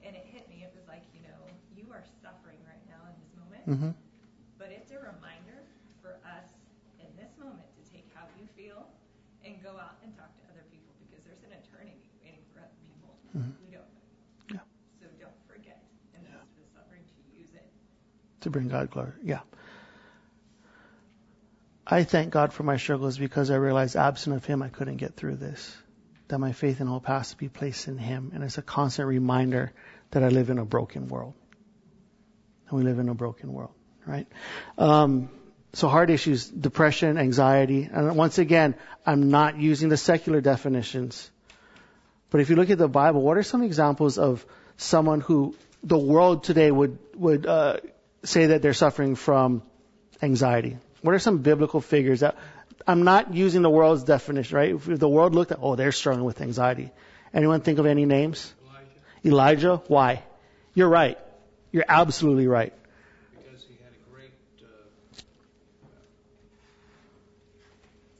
and 0.00 0.16
it 0.16 0.24
hit 0.32 0.48
me. 0.48 0.64
It 0.64 0.72
was 0.72 0.88
like, 0.88 1.04
you 1.12 1.20
know, 1.20 1.36
you 1.76 1.84
are 1.92 2.00
suffering 2.24 2.56
right 2.64 2.80
now 2.88 3.04
in 3.12 3.14
this 3.20 3.32
moment, 3.36 3.64
Mm-hmm. 3.68 3.92
but 4.56 4.72
it's 4.72 4.88
a 4.90 4.96
reminder 4.96 5.60
for 6.00 6.16
us 6.24 6.48
in 6.96 7.12
this 7.20 7.28
moment 7.36 7.68
to 7.76 7.82
take 7.92 8.08
how 8.16 8.24
you 8.40 8.48
feel 8.56 8.88
and 9.44 9.60
go 9.60 9.76
out 9.76 10.00
and 10.00 10.16
talk 10.16 10.32
to 10.40 10.42
other 10.48 10.64
people, 10.72 10.96
because 11.04 11.20
there's 11.28 11.44
an 11.44 11.52
eternity 11.60 12.00
waiting 12.24 12.40
for 12.56 12.64
other 12.64 12.80
people 12.88 13.12
Mhm. 13.36 13.52
who 13.60 13.66
don't. 13.76 13.92
Yeah. 14.48 14.64
So 14.96 15.12
don't 15.20 15.36
forget 15.44 15.84
in 16.16 16.24
of 16.32 16.48
the 16.56 16.64
suffering 16.72 17.04
to 17.04 17.16
use 17.36 17.52
it 17.52 17.68
To 18.42 18.50
bring 18.50 18.68
God 18.72 18.88
glory. 18.90 19.12
Yeah. 19.22 19.44
I 21.86 22.02
thank 22.04 22.32
God 22.32 22.52
for 22.52 22.62
my 22.64 22.78
struggles 22.78 23.18
because 23.18 23.50
I 23.52 23.56
realize 23.56 23.94
absent 23.94 24.34
of 24.36 24.44
Him, 24.44 24.62
I 24.62 24.70
couldn't 24.72 24.96
get 24.96 25.14
through 25.16 25.36
this. 25.36 25.76
That 26.28 26.38
my 26.38 26.52
faith 26.52 26.80
and 26.80 26.88
hope 26.88 27.06
has 27.06 27.30
to 27.30 27.36
be 27.36 27.48
placed 27.48 27.88
in 27.88 27.98
Him. 27.98 28.32
And 28.34 28.42
it's 28.42 28.58
a 28.58 28.62
constant 28.62 29.08
reminder 29.08 29.72
that 30.10 30.22
I 30.22 30.28
live 30.28 30.50
in 30.50 30.58
a 30.58 30.64
broken 30.64 31.08
world. 31.08 31.34
And 32.68 32.78
we 32.78 32.84
live 32.84 32.98
in 32.98 33.08
a 33.08 33.14
broken 33.14 33.52
world, 33.52 33.72
right? 34.06 34.26
Um, 34.76 35.28
so 35.72 35.88
heart 35.88 36.10
issues, 36.10 36.48
depression, 36.48 37.18
anxiety. 37.18 37.88
And 37.92 38.16
once 38.16 38.38
again, 38.38 38.74
I'm 39.04 39.30
not 39.30 39.58
using 39.58 39.88
the 39.88 39.96
secular 39.96 40.40
definitions. 40.40 41.30
But 42.30 42.40
if 42.40 42.50
you 42.50 42.56
look 42.56 42.70
at 42.70 42.78
the 42.78 42.88
Bible, 42.88 43.22
what 43.22 43.36
are 43.36 43.42
some 43.42 43.62
examples 43.62 44.18
of 44.18 44.44
someone 44.78 45.20
who 45.20 45.54
the 45.82 45.98
world 45.98 46.44
today 46.44 46.70
would, 46.70 46.98
would, 47.14 47.46
uh, 47.46 47.76
say 48.24 48.46
that 48.46 48.62
they're 48.62 48.72
suffering 48.72 49.14
from 49.14 49.62
anxiety? 50.22 50.78
What 51.02 51.14
are 51.14 51.18
some 51.18 51.38
biblical 51.38 51.80
figures 51.80 52.20
that 52.20 52.36
I'm 52.86 53.04
not 53.04 53.34
using 53.34 53.62
the 53.62 53.70
world's 53.70 54.04
definition, 54.04 54.56
right? 54.56 54.74
If 54.74 54.84
the 54.98 55.08
world 55.08 55.34
looked 55.34 55.52
at, 55.52 55.58
oh, 55.60 55.76
they're 55.76 55.92
struggling 55.92 56.24
with 56.24 56.40
anxiety. 56.40 56.90
Anyone 57.32 57.60
think 57.60 57.78
of 57.78 57.86
any 57.86 58.06
names? 58.06 58.52
Elijah, 59.24 59.76
Elijah? 59.76 59.82
Why? 59.88 60.22
You're 60.74 60.88
right. 60.88 61.18
You're 61.72 61.84
absolutely 61.88 62.46
right. 62.46 62.72
because 63.32 63.62
he 63.68 63.76
had 63.82 63.92
a 63.92 64.10
great, 64.14 64.30
uh, 64.62 64.66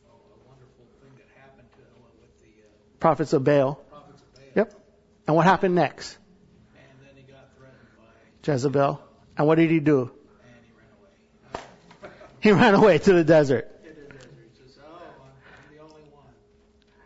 oh, 0.09 0.15
a 0.15 0.49
wonderful 0.49 0.87
thing 1.01 1.13
that 1.17 1.29
happened 1.41 1.69
to 1.73 1.81
him 1.81 2.03
with 2.21 2.41
the 2.43 2.63
uh, 2.63 2.99
Prophets 3.01 3.33
of 3.33 3.45
Baal. 3.45 3.75
prophets 3.91 4.23
of 4.23 4.35
Baal. 4.35 4.53
Yep. 4.57 4.75
And 5.27 5.37
what 5.37 5.45
happened 5.45 5.75
next? 5.75 6.19
And 6.77 7.07
then 7.07 7.15
he 7.17 7.23
got 7.31 7.49
threatened 7.57 7.79
by, 7.97 8.53
Jezebel. 8.53 9.01
And 9.39 9.47
what 9.47 9.57
did 9.57 9.71
he 9.71 9.81
do? 9.81 10.11
and 10.43 10.65
he 10.65 10.73
ran 10.77 10.91
away. 10.99 12.11
He 12.41 12.53
ran 12.53 12.75
away 12.75 12.99
to 12.99 13.13
the 13.13 13.25
desert. 13.25 13.71
It 13.85 13.89
is 13.89 13.97
Ezra. 13.97 14.19
He 14.43 14.59
says, 14.59 14.79
oh, 14.83 14.97
I'm, 14.97 15.33
I'm 15.33 15.77
the 15.77 15.83
only 15.83 16.05
one. 16.13 16.33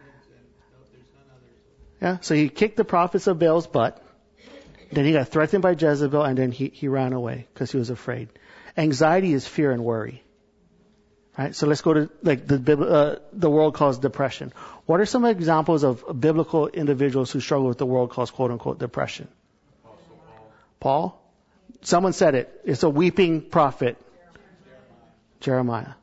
And, 0.00 0.14
and, 0.34 0.46
no, 0.70 0.78
there's 0.92 1.10
none 1.14 1.28
others. 1.34 1.58
Yeah. 2.00 2.18
So 2.20 2.34
he 2.34 2.48
kicked 2.48 2.76
the 2.76 2.84
prophets 2.84 3.26
of 3.26 3.38
Baal's 3.38 3.66
butt. 3.66 4.02
Then 4.92 5.04
he 5.04 5.12
got 5.12 5.28
threatened 5.28 5.62
by 5.62 5.72
Jezebel 5.72 6.22
and 6.22 6.36
then 6.36 6.50
he, 6.50 6.68
he 6.68 6.88
ran 6.88 7.12
away 7.12 7.46
because 7.52 7.70
he 7.70 7.78
was 7.78 7.90
afraid. 7.90 8.28
Anxiety 8.76 9.32
is 9.32 9.46
fear 9.46 9.70
and 9.70 9.84
worry. 9.84 10.22
Right? 11.38 11.54
So 11.54 11.66
let's 11.66 11.80
go 11.80 11.94
to 11.94 12.10
like 12.22 12.46
the 12.46 12.78
uh, 12.78 13.18
the 13.32 13.48
world 13.48 13.74
calls 13.74 13.98
depression. 13.98 14.52
What 14.86 15.00
are 15.00 15.06
some 15.06 15.24
examples 15.24 15.84
of 15.84 16.04
biblical 16.18 16.66
individuals 16.66 17.30
who 17.30 17.40
struggle 17.40 17.68
with 17.68 17.78
the 17.78 17.86
world 17.86 18.10
calls 18.10 18.30
quote 18.30 18.50
unquote 18.50 18.78
depression? 18.78 19.28
Paul. 20.80 21.16
Someone 21.82 22.12
said 22.12 22.34
it. 22.34 22.60
It's 22.64 22.82
a 22.82 22.90
weeping 22.90 23.42
prophet. 23.42 23.96
Jeremiah. 25.40 25.94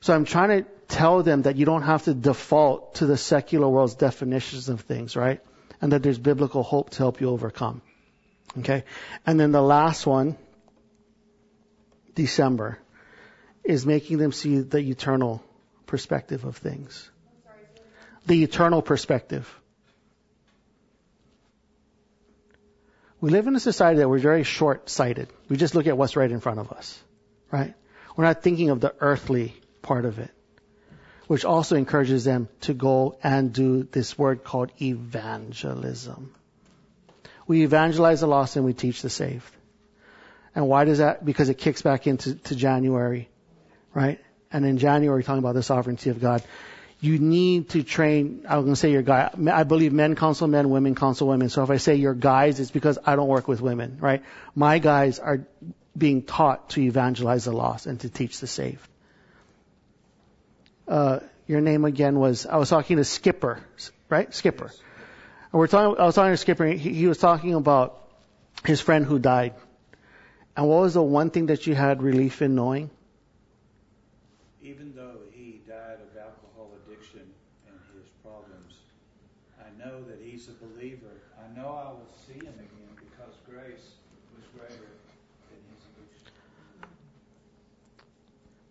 So 0.00 0.14
I'm 0.14 0.24
trying 0.24 0.64
to 0.64 0.70
tell 0.88 1.22
them 1.22 1.42
that 1.42 1.56
you 1.56 1.64
don't 1.64 1.82
have 1.82 2.04
to 2.04 2.14
default 2.14 2.96
to 2.96 3.06
the 3.06 3.16
secular 3.16 3.68
world's 3.68 3.94
definitions 3.94 4.68
of 4.68 4.80
things, 4.82 5.16
right? 5.16 5.40
And 5.80 5.92
that 5.92 6.02
there's 6.02 6.18
biblical 6.18 6.62
hope 6.62 6.90
to 6.90 6.98
help 6.98 7.20
you 7.20 7.30
overcome. 7.30 7.82
Okay? 8.58 8.84
And 9.26 9.38
then 9.38 9.52
the 9.52 9.62
last 9.62 10.06
one, 10.06 10.36
December, 12.14 12.78
is 13.64 13.86
making 13.86 14.18
them 14.18 14.32
see 14.32 14.60
the 14.60 14.78
eternal 14.78 15.42
perspective 15.86 16.44
of 16.44 16.56
things. 16.56 17.10
The 18.26 18.42
eternal 18.42 18.82
perspective. 18.82 19.52
We 23.20 23.30
live 23.30 23.46
in 23.46 23.56
a 23.56 23.60
society 23.60 23.98
that 24.00 24.08
we're 24.08 24.18
very 24.18 24.42
short-sighted. 24.42 25.28
We 25.48 25.56
just 25.56 25.74
look 25.74 25.86
at 25.86 25.96
what's 25.96 26.16
right 26.16 26.30
in 26.30 26.40
front 26.40 26.58
of 26.58 26.72
us, 26.72 27.02
right? 27.50 27.74
We're 28.16 28.24
not 28.24 28.42
thinking 28.42 28.70
of 28.70 28.80
the 28.80 28.94
earthly 29.00 29.54
part 29.82 30.04
of 30.04 30.18
it, 30.18 30.30
which 31.26 31.44
also 31.44 31.76
encourages 31.76 32.24
them 32.24 32.48
to 32.62 32.74
go 32.74 33.16
and 33.22 33.52
do 33.52 33.84
this 33.84 34.18
word 34.18 34.44
called 34.44 34.70
evangelism. 34.80 36.34
We 37.46 37.62
evangelize 37.62 38.20
the 38.20 38.26
lost 38.26 38.56
and 38.56 38.64
we 38.64 38.72
teach 38.72 39.02
the 39.02 39.10
saved. 39.10 39.50
And 40.54 40.68
why 40.68 40.84
does 40.84 40.98
that? 40.98 41.24
Because 41.24 41.48
it 41.48 41.58
kicks 41.58 41.82
back 41.82 42.06
into 42.06 42.34
to 42.34 42.54
January, 42.54 43.28
right? 43.92 44.20
And 44.52 44.64
in 44.64 44.78
January, 44.78 45.24
talking 45.24 45.40
about 45.40 45.54
the 45.54 45.62
sovereignty 45.62 46.10
of 46.10 46.20
God. 46.20 46.42
You 47.00 47.18
need 47.18 47.70
to 47.70 47.82
train, 47.82 48.46
I 48.48 48.56
was 48.56 48.64
going 48.64 48.74
to 48.74 48.80
say 48.80 48.90
your 48.90 49.02
guy, 49.02 49.30
I 49.52 49.64
believe 49.64 49.92
men 49.92 50.14
counsel 50.14 50.46
men, 50.46 50.70
women 50.70 50.94
counsel 50.94 51.28
women. 51.28 51.50
So 51.50 51.62
if 51.62 51.70
I 51.70 51.76
say 51.76 51.96
your 51.96 52.14
guys, 52.14 52.60
it's 52.60 52.70
because 52.70 52.98
I 53.04 53.16
don't 53.16 53.28
work 53.28 53.46
with 53.46 53.60
women, 53.60 53.98
right? 54.00 54.22
My 54.54 54.78
guys 54.78 55.18
are 55.18 55.46
being 55.98 56.22
taught 56.22 56.70
to 56.70 56.80
evangelize 56.80 57.44
the 57.44 57.52
lost 57.52 57.86
and 57.86 58.00
to 58.00 58.08
teach 58.08 58.40
the 58.40 58.46
saved. 58.46 58.88
Uh, 60.86 61.20
your 61.46 61.60
name 61.60 61.84
again 61.84 62.18
was, 62.18 62.46
I 62.46 62.56
was 62.56 62.70
talking 62.70 62.96
to 62.96 63.04
Skipper, 63.04 63.60
right? 64.08 64.32
Skipper. 64.34 64.66
And 64.66 65.58
we're 65.58 65.66
talking, 65.66 66.00
I 66.00 66.06
was 66.06 66.14
talking 66.14 66.32
to 66.32 66.36
Skipper, 66.36 66.66
he, 66.66 66.92
he 66.92 67.06
was 67.06 67.18
talking 67.18 67.54
about 67.54 68.00
his 68.64 68.80
friend 68.80 69.04
who 69.04 69.18
died. 69.18 69.54
And 70.56 70.68
what 70.68 70.82
was 70.82 70.94
the 70.94 71.02
one 71.02 71.30
thing 71.30 71.46
that 71.46 71.66
you 71.66 71.74
had 71.74 72.02
relief 72.02 72.42
in 72.42 72.54
knowing? 72.54 72.90
Even 74.62 74.94
though 74.94 75.18
he 75.32 75.60
died 75.66 75.98
of 76.00 76.16
alcohol 76.16 76.70
addiction 76.86 77.22
and 77.68 77.78
his 77.94 78.08
problems, 78.22 78.74
I 79.60 79.78
know 79.78 80.02
that 80.04 80.18
he's 80.22 80.48
a 80.48 80.52
believer. 80.52 81.06
I 81.38 81.56
know 81.58 81.68
I 81.68 81.90
will 81.90 82.08
see 82.26 82.34
him 82.34 82.54
again 82.54 82.96
because 82.96 83.34
grace 83.48 83.92
was 84.36 84.44
greater 84.56 84.86
than 85.50 85.60
his 85.70 85.84
addiction. 85.90 86.32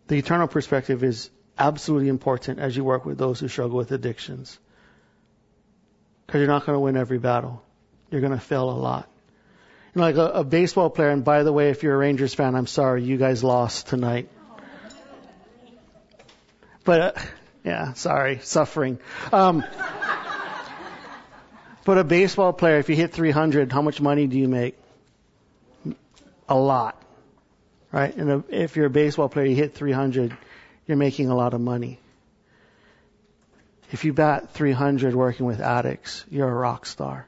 The 0.07 0.17
eternal 0.17 0.47
perspective 0.47 1.03
is 1.03 1.29
absolutely 1.57 2.09
important 2.09 2.59
as 2.59 2.75
you 2.75 2.83
work 2.83 3.05
with 3.05 3.17
those 3.17 3.39
who 3.39 3.47
struggle 3.47 3.77
with 3.77 3.91
addictions. 3.91 4.57
Because 6.25 6.39
you're 6.39 6.47
not 6.47 6.65
going 6.65 6.75
to 6.75 6.79
win 6.79 6.97
every 6.97 7.19
battle. 7.19 7.63
You're 8.09 8.21
going 8.21 8.33
to 8.33 8.39
fail 8.39 8.69
a 8.69 8.71
lot. 8.71 9.09
You 9.93 10.01
know, 10.01 10.07
like 10.07 10.15
a, 10.15 10.39
a 10.39 10.43
baseball 10.43 10.89
player, 10.89 11.09
and 11.09 11.23
by 11.23 11.43
the 11.43 11.53
way, 11.53 11.69
if 11.69 11.83
you're 11.83 11.93
a 11.93 11.97
Rangers 11.97 12.33
fan, 12.33 12.55
I'm 12.55 12.67
sorry, 12.67 13.03
you 13.03 13.17
guys 13.17 13.43
lost 13.43 13.87
tonight. 13.87 14.29
But, 16.83 17.01
uh, 17.01 17.11
yeah, 17.63 17.93
sorry, 17.93 18.39
suffering. 18.43 18.99
Um, 19.31 19.63
but 21.85 21.97
a 21.97 22.03
baseball 22.03 22.53
player, 22.53 22.79
if 22.79 22.89
you 22.89 22.95
hit 22.95 23.11
300, 23.11 23.71
how 23.71 23.81
much 23.81 24.01
money 24.01 24.27
do 24.27 24.37
you 24.37 24.47
make? 24.47 24.77
A 26.49 26.55
lot. 26.55 27.01
Right? 27.91 28.15
And 28.15 28.43
if 28.49 28.75
you're 28.75 28.87
a 28.87 28.89
baseball 28.89 29.29
player, 29.29 29.45
you 29.45 29.55
hit 29.55 29.75
300, 29.75 30.35
you're 30.87 30.97
making 30.97 31.29
a 31.29 31.35
lot 31.35 31.53
of 31.53 31.61
money. 31.61 31.99
If 33.91 34.05
you 34.05 34.13
bat 34.13 34.51
300 34.51 35.13
working 35.15 35.45
with 35.45 35.59
addicts, 35.59 36.25
you're 36.29 36.49
a 36.49 36.53
rock 36.53 36.85
star. 36.85 37.27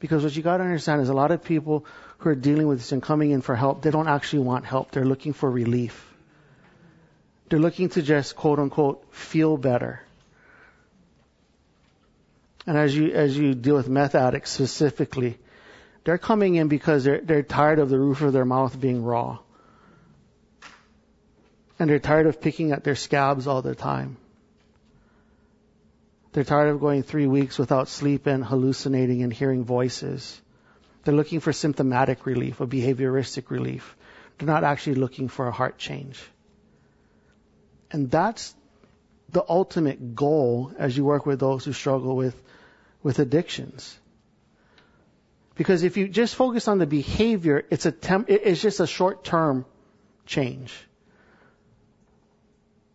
Because 0.00 0.24
what 0.24 0.34
you 0.34 0.42
gotta 0.42 0.64
understand 0.64 1.00
is 1.00 1.08
a 1.08 1.14
lot 1.14 1.30
of 1.30 1.44
people 1.44 1.86
who 2.18 2.30
are 2.30 2.34
dealing 2.34 2.66
with 2.66 2.78
this 2.78 2.90
and 2.90 3.02
coming 3.02 3.30
in 3.30 3.40
for 3.40 3.54
help, 3.54 3.82
they 3.82 3.90
don't 3.90 4.08
actually 4.08 4.42
want 4.42 4.64
help. 4.64 4.90
They're 4.90 5.04
looking 5.04 5.32
for 5.32 5.48
relief. 5.48 6.12
They're 7.48 7.60
looking 7.60 7.90
to 7.90 8.02
just 8.02 8.34
quote 8.34 8.58
unquote 8.58 9.04
feel 9.14 9.56
better. 9.56 10.00
And 12.66 12.76
as 12.76 12.96
you, 12.96 13.12
as 13.12 13.36
you 13.36 13.54
deal 13.54 13.76
with 13.76 13.88
meth 13.88 14.14
addicts 14.14 14.50
specifically, 14.50 15.38
they're 16.04 16.18
coming 16.18 16.56
in 16.56 16.68
because 16.68 17.04
they're, 17.04 17.20
they're 17.20 17.42
tired 17.42 17.78
of 17.78 17.88
the 17.88 17.98
roof 17.98 18.22
of 18.22 18.32
their 18.32 18.44
mouth 18.44 18.80
being 18.80 19.04
raw. 19.04 19.38
And 21.82 21.90
they're 21.90 21.98
tired 21.98 22.28
of 22.28 22.40
picking 22.40 22.70
at 22.70 22.84
their 22.84 22.94
scabs 22.94 23.48
all 23.48 23.60
the 23.60 23.74
time. 23.74 24.16
They're 26.30 26.44
tired 26.44 26.68
of 26.68 26.78
going 26.78 27.02
three 27.02 27.26
weeks 27.26 27.58
without 27.58 27.88
sleep 27.88 28.28
and 28.28 28.44
hallucinating 28.44 29.24
and 29.24 29.32
hearing 29.32 29.64
voices. 29.64 30.40
They're 31.02 31.12
looking 31.12 31.40
for 31.40 31.52
symptomatic 31.52 32.24
relief, 32.24 32.60
a 32.60 32.68
behavioristic 32.68 33.50
relief. 33.50 33.96
They're 34.38 34.46
not 34.46 34.62
actually 34.62 34.94
looking 34.94 35.26
for 35.26 35.48
a 35.48 35.50
heart 35.50 35.76
change. 35.76 36.22
And 37.90 38.08
that's 38.08 38.54
the 39.30 39.44
ultimate 39.48 40.14
goal 40.14 40.72
as 40.78 40.96
you 40.96 41.04
work 41.04 41.26
with 41.26 41.40
those 41.40 41.64
who 41.64 41.72
struggle 41.72 42.14
with, 42.14 42.40
with 43.02 43.18
addictions. 43.18 43.98
Because 45.56 45.82
if 45.82 45.96
you 45.96 46.06
just 46.06 46.36
focus 46.36 46.68
on 46.68 46.78
the 46.78 46.86
behavior, 46.86 47.66
it's 47.70 47.86
a 47.86 47.90
temp, 47.90 48.30
it's 48.30 48.62
just 48.62 48.78
a 48.78 48.86
short 48.86 49.24
term 49.24 49.66
change. 50.26 50.72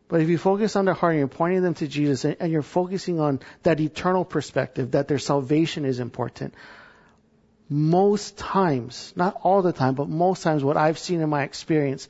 But 0.10 0.22
if 0.22 0.30
you 0.30 0.38
focus 0.38 0.76
on 0.76 0.86
their 0.86 0.94
heart 0.94 1.14
and 1.14 1.20
you're 1.20 1.28
pointing 1.28 1.64
them 1.64 1.74
to 1.76 1.88
Jesus 1.88 2.24
and 2.24 2.52
you're 2.52 2.62
focusing 2.62 3.20
on 3.20 3.42
that 3.64 3.80
eternal 3.80 4.24
perspective, 4.24 4.92
that 4.92 5.08
their 5.08 5.20
salvation 5.20 5.84
is 5.84 6.00
important, 6.00 6.54
most 7.70 8.38
times, 8.38 9.12
not 9.16 9.38
all 9.44 9.62
the 9.62 9.74
time, 9.74 9.96
but 9.96 10.08
most 10.08 10.44
times 10.44 10.64
what 10.64 10.78
I've 10.78 10.98
seen 10.98 11.22
in 11.22 11.30
my 11.30 11.44
experience, 11.44 12.08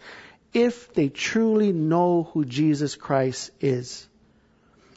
if 0.53 0.93
they 0.93 1.09
truly 1.09 1.71
know 1.71 2.29
who 2.33 2.45
Jesus 2.45 2.95
Christ 2.95 3.49
is, 3.59 4.07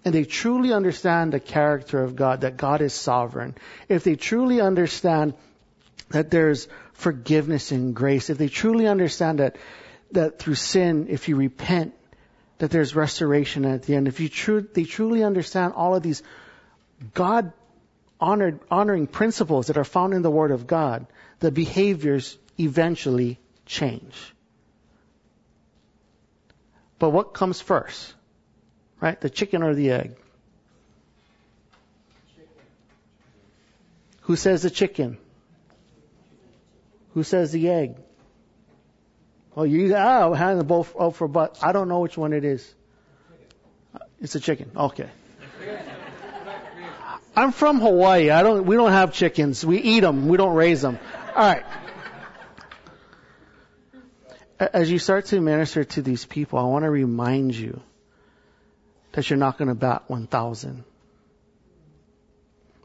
and 0.05 0.14
they 0.14 0.24
truly 0.24 0.72
understand 0.72 1.32
the 1.32 1.40
character 1.40 2.03
of 2.03 2.16
God, 2.16 2.42
that 2.42 2.59
God 2.59 2.82
is 2.82 2.92
sovereign, 2.92 3.55
if 3.88 4.05
they 4.05 4.16
truly 4.16 4.61
understand 4.61 5.34
that 6.11 6.30
there's 6.30 6.68
forgiveness 6.92 7.70
and 7.72 7.94
grace, 7.94 8.28
if 8.28 8.36
they 8.36 8.48
truly 8.48 8.86
understand 8.86 9.38
that, 9.38 9.57
that 10.12 10.38
through 10.38 10.57
sin, 10.57 11.07
if 11.09 11.28
you 11.28 11.36
repent, 11.36 11.94
that 12.61 12.70
there's 12.70 12.94
restoration 12.94 13.64
at 13.64 13.84
the 13.84 13.94
end, 13.94 14.06
if 14.06 14.20
you 14.20 14.28
tru- 14.28 14.68
they 14.74 14.84
truly 14.84 15.24
understand 15.24 15.72
all 15.72 15.94
of 15.94 16.02
these 16.02 16.22
God 17.14 17.54
honored, 18.20 18.61
honoring 18.70 19.06
principles 19.06 19.68
that 19.68 19.78
are 19.78 19.84
found 19.84 20.12
in 20.12 20.20
the 20.20 20.30
Word 20.30 20.50
of 20.50 20.66
God, 20.66 21.06
the 21.38 21.50
behaviors 21.50 22.36
eventually 22.58 23.38
change. 23.64 24.14
But 26.98 27.11
what 27.11 27.32
comes 27.32 27.62
first? 27.62 28.12
Right? 29.00 29.18
The 29.18 29.30
chicken 29.30 29.62
or 29.62 29.74
the 29.74 29.92
egg? 29.92 30.16
Who 34.22 34.36
says 34.36 34.61
the 34.61 34.70
chicken? 34.70 35.16
Who 37.14 37.22
says 37.22 37.52
the 37.52 37.70
egg? 37.70 37.96
Oh, 39.61 39.64
you 39.64 39.80
either, 39.84 39.98
ah, 39.98 40.32
hand 40.32 40.58
them 40.58 40.66
both 40.66 40.98
out 40.98 41.16
for 41.16 41.28
but 41.28 41.58
I 41.61 41.72
don't 41.72 41.88
know 41.88 42.00
which 42.00 42.16
one 42.16 42.32
it 42.32 42.46
is. 42.46 42.66
It's 44.18 44.34
a 44.34 44.40
chicken. 44.40 44.70
Okay. 44.74 45.11
I'm 47.36 47.52
from 47.52 47.78
Hawaii. 47.78 48.30
I 48.30 48.42
don't, 48.42 48.64
we 48.64 48.76
don't 48.76 48.92
have 48.92 49.12
chickens. 49.12 49.62
We 49.62 49.76
eat 49.76 50.00
them. 50.00 50.28
We 50.28 50.38
don't 50.38 50.54
raise 50.54 50.80
them. 50.80 50.98
Alright. 51.28 51.64
As 54.58 54.90
you 54.90 54.98
start 54.98 55.26
to 55.26 55.38
minister 55.42 55.84
to 55.84 56.00
these 56.00 56.24
people, 56.24 56.58
I 56.58 56.62
want 56.62 56.86
to 56.86 56.90
remind 56.90 57.54
you 57.54 57.82
that 59.12 59.28
you're 59.28 59.38
not 59.38 59.58
going 59.58 59.68
to 59.68 59.74
bat 59.74 60.04
1,000. 60.06 60.84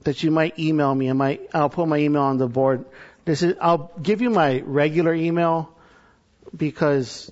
That 0.03 0.23
you 0.23 0.29
might 0.29 0.59
email 0.59 0.93
me. 0.93 1.09
I 1.09 1.13
might, 1.13 1.49
I'll 1.53 1.69
put 1.69 1.87
my 1.87 1.99
email 1.99 2.23
on 2.23 2.37
the 2.37 2.49
board. 2.49 2.83
This 3.23 3.43
is, 3.43 3.55
I'll 3.61 3.93
give 4.01 4.21
you 4.21 4.29
my 4.29 4.59
regular 4.59 5.13
email 5.13 5.71
because 6.55 7.31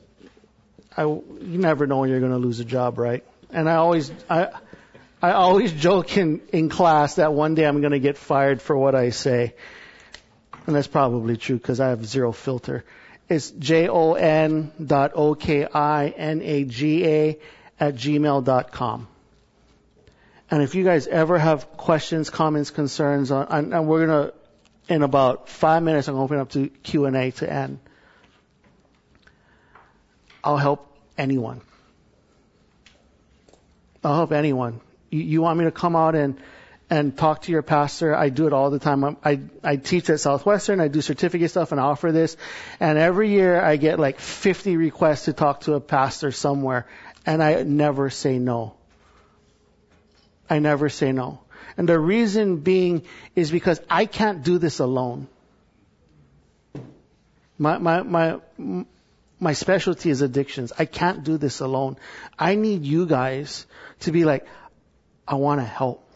I, 0.96 1.04
you 1.04 1.28
never 1.42 1.88
know 1.88 1.98
when 2.00 2.10
you're 2.10 2.20
going 2.20 2.32
to 2.32 2.38
lose 2.38 2.60
a 2.60 2.66
job, 2.66 2.98
right? 2.98 3.24
And 3.50 3.70
I 3.70 3.76
always, 3.76 4.12
I, 4.30 4.50
I 5.22 5.32
always 5.32 5.72
joke 5.88 6.18
in, 6.18 6.42
in 6.52 6.70
class 6.70 7.16
that 7.16 7.34
one 7.34 7.56
day 7.56 7.66
I'm 7.66 7.82
going 7.82 7.94
to 7.94 8.00
get 8.00 8.18
fired 8.18 8.62
for 8.62 8.78
what 8.78 8.96
I 8.96 9.10
say. 9.10 9.56
And 10.66 10.76
that's 10.76 10.88
probably 10.88 11.38
true 11.38 11.58
because 11.58 11.80
I 11.80 11.90
have 11.90 12.06
zero 12.06 12.32
filter. 12.32 12.86
It's 13.30 13.52
J-O-N 13.52 14.72
dot 14.86 15.12
O-K-I-N-A-G-A 15.16 15.70
at 17.80 17.96
gmail 17.96 18.44
dot 18.44 18.72
com. 18.72 19.08
And 20.52 20.62
if 20.62 20.76
you 20.76 20.84
guys 20.84 21.08
ever 21.08 21.40
have 21.40 21.78
questions, 21.78 22.30
comments, 22.30 22.70
concerns 22.70 23.32
on, 23.32 23.48
and, 23.50 23.74
and 23.74 23.88
we're 23.88 24.06
gonna, 24.06 24.34
in 24.88 25.02
about 25.02 25.50
five 25.50 25.82
minutes, 25.82 26.08
I'm 26.08 26.14
gonna 26.14 26.26
open 26.26 26.38
up 26.40 26.50
to 26.52 26.68
Q&A 26.70 27.32
to 27.32 27.52
end. 27.52 27.80
I'll 30.44 30.58
help 30.58 30.88
anyone. 31.18 31.62
I'll 34.04 34.16
help 34.16 34.32
anyone. 34.32 34.82
You, 35.10 35.22
you 35.22 35.42
want 35.42 35.58
me 35.58 35.66
to 35.66 35.72
come 35.72 35.96
out 35.96 36.16
and, 36.16 36.38
and 36.90 37.18
talk 37.18 37.44
to 37.44 37.52
your 37.52 37.62
pastor? 37.62 38.14
I 38.16 38.30
do 38.30 38.48
it 38.48 38.54
all 38.54 38.70
the 38.70 38.80
time. 38.80 39.04
I'm, 39.04 39.18
I, 39.24 39.40
I 39.64 39.76
teach 39.78 40.10
at 40.10 40.20
Southwestern. 40.20 40.82
I 40.82 40.90
do 40.90 41.02
certificate 41.02 41.52
stuff 41.52 41.72
and 41.72 41.80
offer 41.80 42.12
this. 42.12 42.36
And 42.80 42.98
every 42.98 43.30
year 43.30 43.62
I 43.62 43.78
get 43.78 44.00
like 44.00 44.20
50 44.20 44.76
requests 44.76 45.26
to 45.26 45.34
talk 45.34 45.62
to 45.62 45.76
a 45.76 45.80
pastor 45.80 46.32
somewhere. 46.32 46.88
And 47.26 47.42
I 47.42 47.64
never 47.64 48.10
say 48.10 48.38
no. 48.38 48.76
I 50.50 50.60
never 50.60 50.90
say 50.90 51.14
no. 51.14 51.40
And 51.78 51.88
the 51.88 51.98
reason 51.98 52.58
being 52.58 53.04
is 53.36 53.50
because 53.50 53.82
I 53.90 54.06
can't 54.06 54.44
do 54.44 54.58
this 54.58 54.80
alone. 54.80 55.28
My, 57.58 57.78
my, 57.78 58.02
my, 58.02 58.40
my 59.44 59.54
specialty 59.54 60.10
is 60.10 60.22
addictions. 60.22 60.72
I 60.78 60.86
can't 60.86 61.24
do 61.24 61.38
this 61.38 61.60
alone. 61.60 61.98
I 62.40 62.56
need 62.56 62.84
you 62.84 63.06
guys 63.06 63.68
to 64.02 64.12
be 64.12 64.24
like, 64.24 64.48
I 65.28 65.36
want 65.36 65.60
to 65.60 65.66
help. 65.66 66.10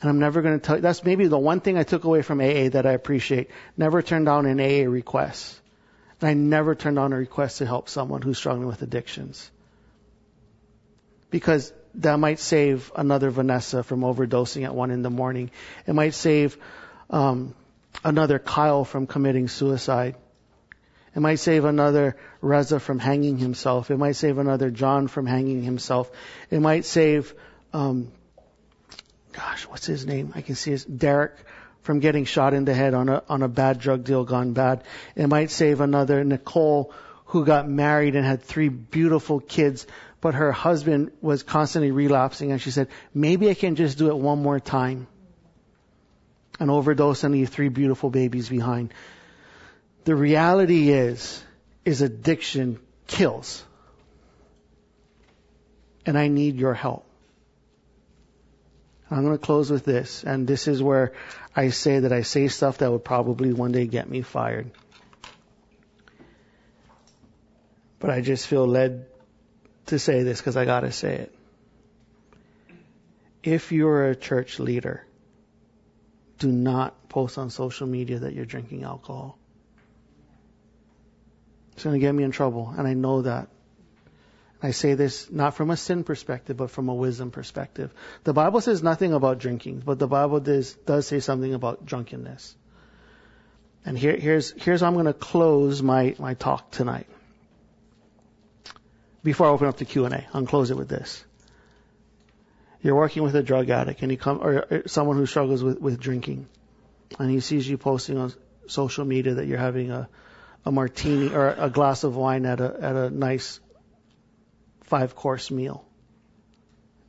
And 0.00 0.10
I'm 0.10 0.18
never 0.18 0.42
going 0.42 0.58
to 0.58 0.66
tell 0.66 0.76
you, 0.76 0.82
that's 0.82 1.04
maybe 1.04 1.28
the 1.28 1.38
one 1.38 1.60
thing 1.60 1.78
I 1.78 1.84
took 1.84 2.04
away 2.04 2.22
from 2.22 2.40
AA 2.40 2.70
that 2.70 2.86
I 2.86 2.92
appreciate. 2.92 3.50
Never 3.76 4.02
turn 4.02 4.24
down 4.24 4.46
an 4.46 4.58
AA 4.58 4.90
request. 4.90 5.60
And 6.20 6.30
I 6.30 6.34
never 6.34 6.74
turn 6.74 6.94
down 6.94 7.12
a 7.12 7.16
request 7.16 7.58
to 7.58 7.66
help 7.66 7.88
someone 7.88 8.22
who's 8.22 8.38
struggling 8.38 8.66
with 8.66 8.82
addictions. 8.82 9.50
Because 11.30 11.72
that 11.96 12.18
might 12.18 12.38
save 12.38 12.90
another 12.96 13.30
Vanessa 13.30 13.82
from 13.82 14.00
overdosing 14.00 14.64
at 14.64 14.74
one 14.74 14.90
in 14.90 15.02
the 15.02 15.10
morning. 15.10 15.50
It 15.86 15.94
might 15.94 16.14
save 16.14 16.56
um, 17.10 17.54
another 18.02 18.38
Kyle 18.38 18.84
from 18.84 19.06
committing 19.06 19.46
suicide. 19.48 20.16
It 21.14 21.20
might 21.20 21.40
save 21.40 21.64
another 21.64 22.16
Reza 22.40 22.80
from 22.80 22.98
hanging 22.98 23.36
himself. 23.38 23.90
It 23.90 23.98
might 23.98 24.16
save 24.16 24.38
another 24.38 24.70
John 24.70 25.08
from 25.08 25.26
hanging 25.26 25.62
himself. 25.62 26.10
It 26.50 26.60
might 26.60 26.84
save, 26.84 27.34
um, 27.72 28.10
gosh, 29.32 29.64
what's 29.64 29.86
his 29.86 30.06
name? 30.06 30.32
I 30.34 30.40
can 30.40 30.54
see 30.54 30.70
his 30.70 30.84
Derek 30.84 31.34
from 31.82 32.00
getting 32.00 32.24
shot 32.24 32.54
in 32.54 32.64
the 32.64 32.74
head 32.74 32.94
on 32.94 33.08
a 33.08 33.22
on 33.28 33.42
a 33.42 33.48
bad 33.48 33.78
drug 33.78 34.04
deal 34.04 34.24
gone 34.24 34.52
bad. 34.52 34.84
It 35.16 35.26
might 35.26 35.50
save 35.50 35.80
another 35.80 36.24
Nicole 36.24 36.92
who 37.26 37.44
got 37.44 37.68
married 37.68 38.14
and 38.14 38.24
had 38.24 38.42
three 38.42 38.68
beautiful 38.68 39.40
kids, 39.40 39.86
but 40.20 40.34
her 40.34 40.52
husband 40.52 41.10
was 41.20 41.42
constantly 41.42 41.90
relapsing, 41.90 42.52
and 42.52 42.60
she 42.60 42.70
said, 42.70 42.88
maybe 43.14 43.50
I 43.50 43.54
can 43.54 43.74
just 43.74 43.98
do 43.98 44.08
it 44.08 44.16
one 44.16 44.42
more 44.42 44.60
time. 44.60 45.06
and 46.60 46.70
overdose 46.70 47.24
and 47.24 47.34
leave 47.34 47.48
three 47.48 47.68
beautiful 47.68 48.10
babies 48.10 48.48
behind. 48.48 48.92
The 50.04 50.14
reality 50.16 50.90
is, 50.90 51.42
is 51.84 52.02
addiction 52.02 52.80
kills. 53.06 53.64
And 56.04 56.18
I 56.18 56.28
need 56.28 56.56
your 56.56 56.74
help. 56.74 57.04
I'm 59.10 59.24
going 59.24 59.36
to 59.36 59.44
close 59.44 59.70
with 59.70 59.84
this, 59.84 60.24
and 60.24 60.46
this 60.46 60.66
is 60.66 60.82
where 60.82 61.12
I 61.54 61.68
say 61.68 61.98
that 62.00 62.12
I 62.12 62.22
say 62.22 62.48
stuff 62.48 62.78
that 62.78 62.90
would 62.90 63.04
probably 63.04 63.52
one 63.52 63.70
day 63.70 63.86
get 63.86 64.08
me 64.08 64.22
fired. 64.22 64.70
But 67.98 68.08
I 68.08 68.22
just 68.22 68.46
feel 68.46 68.66
led 68.66 69.06
to 69.86 69.98
say 69.98 70.22
this 70.22 70.40
because 70.40 70.56
I 70.56 70.64
got 70.64 70.80
to 70.80 70.92
say 70.92 71.14
it. 71.14 71.34
If 73.42 73.70
you're 73.70 74.08
a 74.08 74.16
church 74.16 74.58
leader, 74.58 75.04
do 76.38 76.50
not 76.50 77.10
post 77.10 77.36
on 77.36 77.50
social 77.50 77.86
media 77.86 78.20
that 78.20 78.32
you're 78.32 78.46
drinking 78.46 78.82
alcohol. 78.82 79.38
It's 81.82 81.84
going 81.84 81.98
to 81.98 82.06
get 82.06 82.14
me 82.14 82.22
in 82.22 82.30
trouble, 82.30 82.72
and 82.78 82.86
I 82.86 82.94
know 82.94 83.22
that. 83.22 83.48
I 84.62 84.70
say 84.70 84.94
this 84.94 85.28
not 85.32 85.56
from 85.56 85.70
a 85.70 85.76
sin 85.76 86.04
perspective, 86.04 86.56
but 86.56 86.70
from 86.70 86.88
a 86.88 86.94
wisdom 86.94 87.32
perspective. 87.32 87.92
The 88.22 88.32
Bible 88.32 88.60
says 88.60 88.84
nothing 88.84 89.12
about 89.12 89.40
drinking, 89.40 89.82
but 89.84 89.98
the 89.98 90.06
Bible 90.06 90.38
does, 90.38 90.74
does 90.86 91.08
say 91.08 91.18
something 91.18 91.52
about 91.54 91.84
drunkenness. 91.84 92.54
And 93.84 93.98
here, 93.98 94.16
here's, 94.16 94.52
here's 94.52 94.82
how 94.82 94.86
I'm 94.86 94.92
going 94.92 95.06
to 95.06 95.12
close 95.12 95.82
my, 95.82 96.14
my 96.20 96.34
talk 96.34 96.70
tonight. 96.70 97.08
Before 99.24 99.48
I 99.48 99.50
open 99.50 99.66
up 99.66 99.78
the 99.78 99.84
Q&A, 99.84 100.24
I'll 100.32 100.46
close 100.46 100.70
it 100.70 100.76
with 100.76 100.88
this. 100.88 101.24
You're 102.80 102.94
working 102.94 103.24
with 103.24 103.34
a 103.34 103.42
drug 103.42 103.70
addict 103.70 104.02
and 104.02 104.10
he 104.12 104.16
come, 104.16 104.38
or, 104.40 104.66
or 104.70 104.82
someone 104.86 105.16
who 105.16 105.26
struggles 105.26 105.64
with, 105.64 105.80
with 105.80 105.98
drinking, 105.98 106.46
and 107.18 107.28
he 107.28 107.40
sees 107.40 107.68
you 107.68 107.76
posting 107.76 108.18
on 108.18 108.32
social 108.68 109.04
media 109.04 109.34
that 109.34 109.48
you're 109.48 109.58
having 109.58 109.90
a, 109.90 110.08
a 110.64 110.72
martini 110.72 111.32
or 111.34 111.48
a 111.48 111.70
glass 111.70 112.04
of 112.04 112.16
wine 112.16 112.46
at 112.46 112.60
a, 112.60 112.76
at 112.80 112.96
a 112.96 113.10
nice 113.10 113.60
five 114.82 115.14
course 115.16 115.50
meal. 115.50 115.84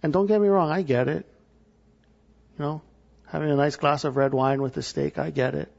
And 0.02 0.12
don't 0.12 0.28
get 0.28 0.42
me 0.42 0.48
wrong, 0.48 0.72
I 0.72 0.82
get 0.82 1.08
it. 1.08 1.26
You 2.58 2.66
know, 2.66 2.82
having 3.28 3.52
a 3.52 3.56
nice 3.56 3.76
glass 3.76 4.04
of 4.04 4.18
red 4.18 4.34
wine 4.34 4.62
with 4.62 4.76
a 4.78 4.82
steak, 4.82 5.18
I 5.18 5.30
get 5.30 5.56
it. 5.56 5.72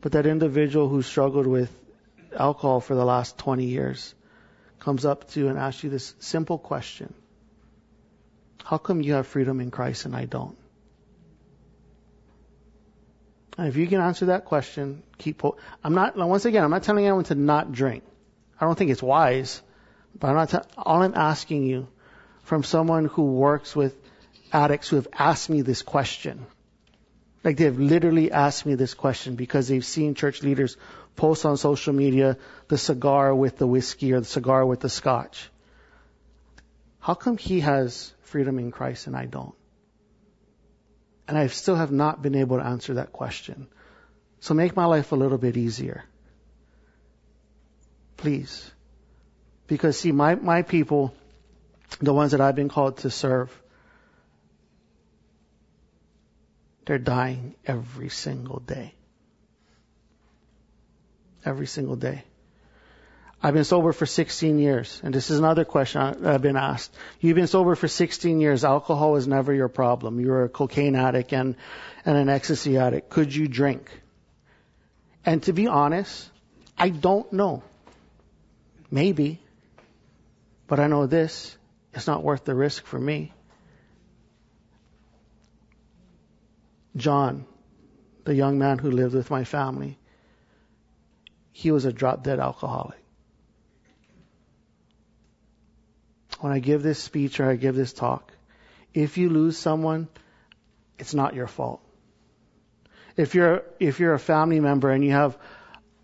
But 0.00 0.12
that 0.12 0.26
individual 0.26 0.88
who 0.88 1.02
struggled 1.02 1.46
with 1.46 1.72
alcohol 2.36 2.80
for 2.80 2.94
the 2.94 3.04
last 3.04 3.36
20 3.38 3.64
years 3.64 4.14
comes 4.78 5.04
up 5.04 5.28
to 5.30 5.40
you 5.40 5.48
and 5.48 5.58
asks 5.58 5.82
you 5.82 5.90
this 5.90 6.14
simple 6.20 6.58
question. 6.58 7.12
How 8.64 8.78
come 8.78 9.00
you 9.00 9.14
have 9.14 9.26
freedom 9.26 9.60
in 9.60 9.70
Christ 9.70 10.04
and 10.04 10.14
I 10.14 10.26
don't? 10.26 10.56
And 13.58 13.66
if 13.66 13.76
you 13.76 13.88
can 13.88 14.00
answer 14.00 14.26
that 14.26 14.44
question, 14.44 15.02
keep. 15.18 15.38
Po- 15.38 15.56
I'm 15.82 15.92
not. 15.92 16.16
Once 16.16 16.44
again, 16.44 16.62
I'm 16.62 16.70
not 16.70 16.84
telling 16.84 17.04
anyone 17.04 17.24
to 17.24 17.34
not 17.34 17.72
drink. 17.72 18.04
I 18.60 18.64
don't 18.64 18.78
think 18.78 18.92
it's 18.92 19.02
wise. 19.02 19.60
But 20.18 20.28
I'm 20.28 20.36
not. 20.36 20.50
T- 20.50 20.58
all 20.76 21.02
I'm 21.02 21.14
asking 21.16 21.64
you, 21.64 21.88
from 22.44 22.62
someone 22.62 23.06
who 23.06 23.24
works 23.24 23.74
with 23.74 23.96
addicts 24.52 24.88
who 24.88 24.96
have 24.96 25.08
asked 25.12 25.50
me 25.50 25.62
this 25.62 25.82
question, 25.82 26.46
like 27.42 27.56
they've 27.56 27.78
literally 27.78 28.30
asked 28.30 28.64
me 28.64 28.76
this 28.76 28.94
question 28.94 29.34
because 29.34 29.66
they've 29.66 29.84
seen 29.84 30.14
church 30.14 30.42
leaders 30.44 30.76
post 31.16 31.44
on 31.44 31.56
social 31.56 31.92
media 31.92 32.38
the 32.68 32.78
cigar 32.78 33.34
with 33.34 33.58
the 33.58 33.66
whiskey 33.66 34.12
or 34.12 34.20
the 34.20 34.26
cigar 34.26 34.64
with 34.64 34.78
the 34.78 34.88
scotch. 34.88 35.50
How 37.00 37.14
come 37.14 37.36
he 37.36 37.60
has 37.60 38.12
freedom 38.22 38.60
in 38.60 38.70
Christ 38.70 39.08
and 39.08 39.16
I 39.16 39.26
don't? 39.26 39.57
And 41.28 41.36
I 41.36 41.46
still 41.48 41.76
have 41.76 41.92
not 41.92 42.22
been 42.22 42.34
able 42.34 42.56
to 42.56 42.64
answer 42.64 42.94
that 42.94 43.12
question. 43.12 43.68
So 44.40 44.54
make 44.54 44.74
my 44.74 44.86
life 44.86 45.12
a 45.12 45.16
little 45.16 45.36
bit 45.36 45.58
easier. 45.58 46.04
Please. 48.16 48.70
Because 49.66 49.98
see, 49.98 50.10
my, 50.10 50.34
my 50.36 50.62
people, 50.62 51.14
the 52.00 52.14
ones 52.14 52.32
that 52.32 52.40
I've 52.40 52.56
been 52.56 52.70
called 52.70 52.98
to 52.98 53.10
serve, 53.10 53.52
they're 56.86 56.98
dying 56.98 57.54
every 57.66 58.08
single 58.08 58.60
day. 58.60 58.94
Every 61.44 61.66
single 61.66 61.96
day. 61.96 62.24
I've 63.40 63.54
been 63.54 63.64
sober 63.64 63.92
for 63.92 64.04
16 64.04 64.58
years, 64.58 65.00
and 65.04 65.14
this 65.14 65.30
is 65.30 65.38
another 65.38 65.64
question 65.64 66.26
I've 66.26 66.42
been 66.42 66.56
asked. 66.56 66.92
You've 67.20 67.36
been 67.36 67.46
sober 67.46 67.76
for 67.76 67.86
16 67.86 68.40
years. 68.40 68.64
Alcohol 68.64 69.12
was 69.12 69.28
never 69.28 69.54
your 69.54 69.68
problem. 69.68 70.18
You 70.18 70.30
were 70.30 70.44
a 70.44 70.48
cocaine 70.48 70.96
addict 70.96 71.32
and, 71.32 71.54
and 72.04 72.16
an 72.16 72.28
ecstasy 72.28 72.78
addict. 72.78 73.10
Could 73.10 73.32
you 73.32 73.46
drink? 73.46 73.88
And 75.24 75.40
to 75.44 75.52
be 75.52 75.68
honest, 75.68 76.28
I 76.76 76.88
don't 76.88 77.32
know. 77.32 77.62
Maybe. 78.90 79.40
But 80.66 80.80
I 80.80 80.88
know 80.88 81.06
this. 81.06 81.56
It's 81.94 82.08
not 82.08 82.24
worth 82.24 82.44
the 82.44 82.56
risk 82.56 82.86
for 82.86 82.98
me. 82.98 83.32
John, 86.96 87.46
the 88.24 88.34
young 88.34 88.58
man 88.58 88.78
who 88.78 88.90
lived 88.90 89.14
with 89.14 89.30
my 89.30 89.44
family, 89.44 89.96
he 91.52 91.70
was 91.70 91.84
a 91.84 91.92
drop 91.92 92.24
dead 92.24 92.40
alcoholic. 92.40 92.98
When 96.40 96.52
I 96.52 96.58
give 96.58 96.82
this 96.82 96.98
speech 96.98 97.40
or 97.40 97.50
I 97.50 97.56
give 97.56 97.74
this 97.74 97.92
talk, 97.92 98.32
if 98.94 99.18
you 99.18 99.28
lose 99.28 99.58
someone, 99.58 100.08
it's 100.98 101.14
not 101.14 101.34
your 101.34 101.46
fault. 101.46 101.80
If 103.16 103.34
you're 103.34 103.64
if 103.80 104.00
you're 104.00 104.14
a 104.14 104.18
family 104.18 104.60
member 104.60 104.90
and 104.90 105.04
you 105.04 105.10
have 105.10 105.36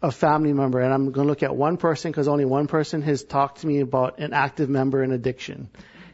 a 0.03 0.11
family 0.11 0.53
member, 0.53 0.81
and 0.81 0.93
I'm 0.93 1.13
going 1.13 1.27
to 1.27 1.31
look 1.31 1.43
at 1.43 1.57
one 1.57 1.77
person 1.77 2.11
because 2.11 2.29
only 2.29 2.45
one 2.45 2.67
person 2.67 3.03
has 3.03 3.25
talked 3.25 3.61
to 3.61 3.67
me 3.67 3.81
about 3.81 4.19
an 4.19 4.33
active 4.35 4.69
member 4.69 5.03
in 5.03 5.13
addiction, 5.13 5.71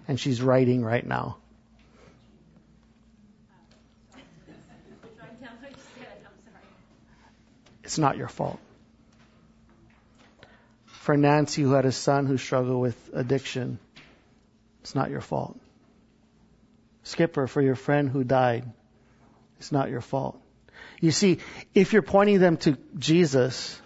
and 0.06 0.20
she's 0.20 0.40
writing 0.40 0.84
right 0.84 1.04
now. 1.04 1.38
It's 7.82 7.98
not 7.98 8.16
your 8.16 8.28
fault. 8.28 8.60
For 10.86 11.16
Nancy, 11.16 11.62
who 11.62 11.72
had 11.72 11.86
a 11.86 11.90
son 11.90 12.26
who 12.26 12.36
struggled 12.36 12.80
with 12.80 13.10
addiction, 13.12 13.80
it's 14.80 14.94
not 14.94 15.10
your 15.10 15.20
fault. 15.20 15.58
Skipper, 17.02 17.46
for 17.46 17.62
your 17.62 17.76
friend 17.76 18.08
who 18.08 18.24
died, 18.24 18.70
it's 19.58 19.72
not 19.72 19.90
your 19.90 20.00
fault. 20.00 20.40
You 21.00 21.10
see, 21.10 21.38
if 21.74 21.92
you're 21.92 22.02
pointing 22.02 22.40
them 22.40 22.56
to 22.58 22.76
Jesus, 22.98 23.80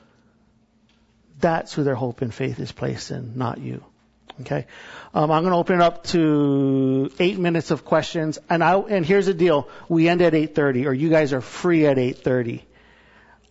that's 1.41 1.73
who 1.73 1.85
their 1.85 1.95
hope 1.95 2.23
and 2.23 2.35
faith 2.35 2.59
is 2.59 2.73
placed 2.73 3.11
in, 3.11 3.37
not 3.37 3.59
you. 3.59 3.85
Okay, 4.41 4.67
um, 5.15 5.31
I'm 5.31 5.43
going 5.45 5.53
to 5.53 5.59
open 5.59 5.77
it 5.77 5.83
up 5.83 6.05
to 6.07 7.09
eight 7.21 7.39
minutes 7.39 7.71
of 7.71 7.85
questions, 7.85 8.37
and 8.51 8.65
I 8.65 8.77
and 8.77 9.07
here's 9.07 9.27
the 9.27 9.35
deal: 9.35 9.69
we 9.89 10.09
end 10.09 10.23
at 10.23 10.33
8:30, 10.33 10.87
or 10.87 10.93
you 10.93 11.09
guys 11.09 11.33
are 11.33 11.41
free 11.41 11.87
at 11.87 11.99
8:30. 11.99 12.63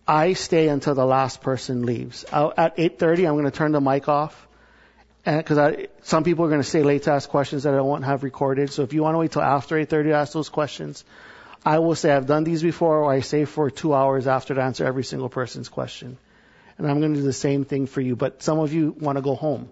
I 0.06 0.34
stay 0.34 0.68
until 0.68 0.94
the 0.94 1.06
last 1.06 1.40
person 1.40 1.86
leaves. 1.86 2.26
I'll, 2.30 2.52
at 2.54 2.76
8:30, 2.76 3.26
I'm 3.26 3.34
going 3.34 3.44
to 3.44 3.50
turn 3.50 3.72
the 3.72 3.80
mic 3.80 4.08
off, 4.10 4.46
Eh, 5.26 5.36
because 5.38 5.86
some 6.02 6.24
people 6.24 6.44
are 6.44 6.48
going 6.48 6.60
to 6.60 6.68
stay 6.68 6.82
late 6.82 7.04
to 7.04 7.12
ask 7.12 7.28
questions 7.28 7.62
that 7.62 7.74
I 7.74 7.80
won't 7.80 8.04
have 8.04 8.22
recorded. 8.22 8.70
So 8.70 8.82
if 8.82 8.92
you 8.92 9.02
want 9.02 9.14
to 9.14 9.18
wait 9.18 9.32
till 9.32 9.42
after 9.42 9.76
8:30 9.76 10.10
to 10.10 10.12
ask 10.12 10.32
those 10.32 10.48
questions, 10.48 11.04
I 11.64 11.78
will 11.78 11.94
say 11.94 12.12
I've 12.12 12.26
done 12.26 12.44
these 12.44 12.62
before, 12.62 12.98
or 12.98 13.12
I 13.12 13.20
stay 13.20 13.46
for 13.46 13.70
two 13.70 13.94
hours 13.94 14.26
after 14.26 14.54
to 14.54 14.62
answer 14.62 14.84
every 14.84 15.04
single 15.04 15.30
person's 15.30 15.70
question. 15.70 16.18
And 16.76 16.86
I'm 16.86 17.00
going 17.00 17.14
to 17.14 17.20
do 17.20 17.24
the 17.24 17.32
same 17.32 17.64
thing 17.64 17.86
for 17.86 18.00
you. 18.00 18.16
But 18.16 18.42
some 18.42 18.58
of 18.58 18.72
you 18.74 18.94
want 18.98 19.16
to 19.16 19.22
go 19.22 19.34
home. 19.34 19.70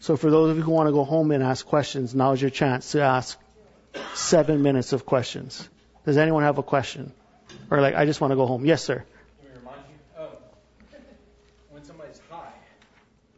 So 0.00 0.16
for 0.16 0.30
those 0.30 0.50
of 0.50 0.56
you 0.56 0.62
who 0.64 0.72
want 0.72 0.88
to 0.88 0.92
go 0.92 1.04
home 1.04 1.30
and 1.30 1.44
ask 1.44 1.64
questions, 1.64 2.12
now's 2.12 2.40
your 2.40 2.50
chance 2.50 2.92
to 2.92 3.02
ask 3.02 3.38
seven 4.14 4.62
minutes 4.62 4.92
of 4.92 5.06
questions. 5.06 5.68
Does 6.04 6.16
anyone 6.16 6.42
have 6.42 6.58
a 6.58 6.62
question? 6.62 7.12
Or 7.70 7.80
like, 7.80 7.94
I 7.94 8.04
just 8.04 8.20
want 8.20 8.32
to 8.32 8.36
go 8.36 8.46
home. 8.46 8.64
Yes, 8.64 8.82
sir. 8.82 9.04
Let 9.04 9.54
me 9.54 9.58
remind 9.60 9.82
you, 9.88 10.22
um, 10.22 10.28
when 11.70 11.84
somebody's 11.84 12.20
high, 12.28 12.52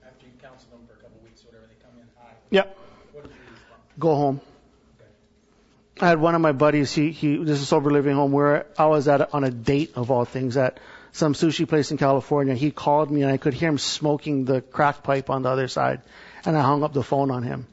after 0.06 0.24
you 0.24 0.32
counsel 0.40 0.70
them 0.70 0.86
for 0.86 0.94
a 0.94 1.02
couple 1.02 1.18
of 1.18 1.24
weeks, 1.24 1.42
or 1.44 1.48
whatever, 1.48 1.66
they 1.66 1.76
come 1.84 2.00
in 2.00 2.08
high. 2.16 2.32
Yep. 2.50 2.78
What 3.12 3.24
is 3.26 3.30
your 3.32 3.52
response? 3.52 3.83
Go 3.98 4.14
home. 4.16 4.40
I 6.00 6.08
had 6.08 6.20
one 6.20 6.34
of 6.34 6.40
my 6.40 6.52
buddies. 6.52 6.92
He 6.92 7.12
he. 7.12 7.36
This 7.36 7.60
is 7.60 7.68
sober 7.68 7.90
living 7.90 8.16
home 8.16 8.32
where 8.32 8.66
I 8.76 8.86
was 8.86 9.06
at 9.06 9.32
on 9.32 9.44
a 9.44 9.50
date 9.50 9.92
of 9.94 10.10
all 10.10 10.24
things 10.24 10.56
at 10.56 10.80
some 11.12 11.34
sushi 11.34 11.68
place 11.68 11.92
in 11.92 11.98
California. 11.98 12.54
He 12.54 12.72
called 12.72 13.10
me 13.10 13.22
and 13.22 13.30
I 13.30 13.36
could 13.36 13.54
hear 13.54 13.68
him 13.68 13.78
smoking 13.78 14.44
the 14.44 14.60
crack 14.60 15.04
pipe 15.04 15.30
on 15.30 15.42
the 15.42 15.50
other 15.50 15.68
side, 15.68 16.02
and 16.44 16.56
I 16.56 16.62
hung 16.62 16.82
up 16.82 16.92
the 16.92 17.04
phone 17.04 17.30
on 17.30 17.44
him. 17.44 17.68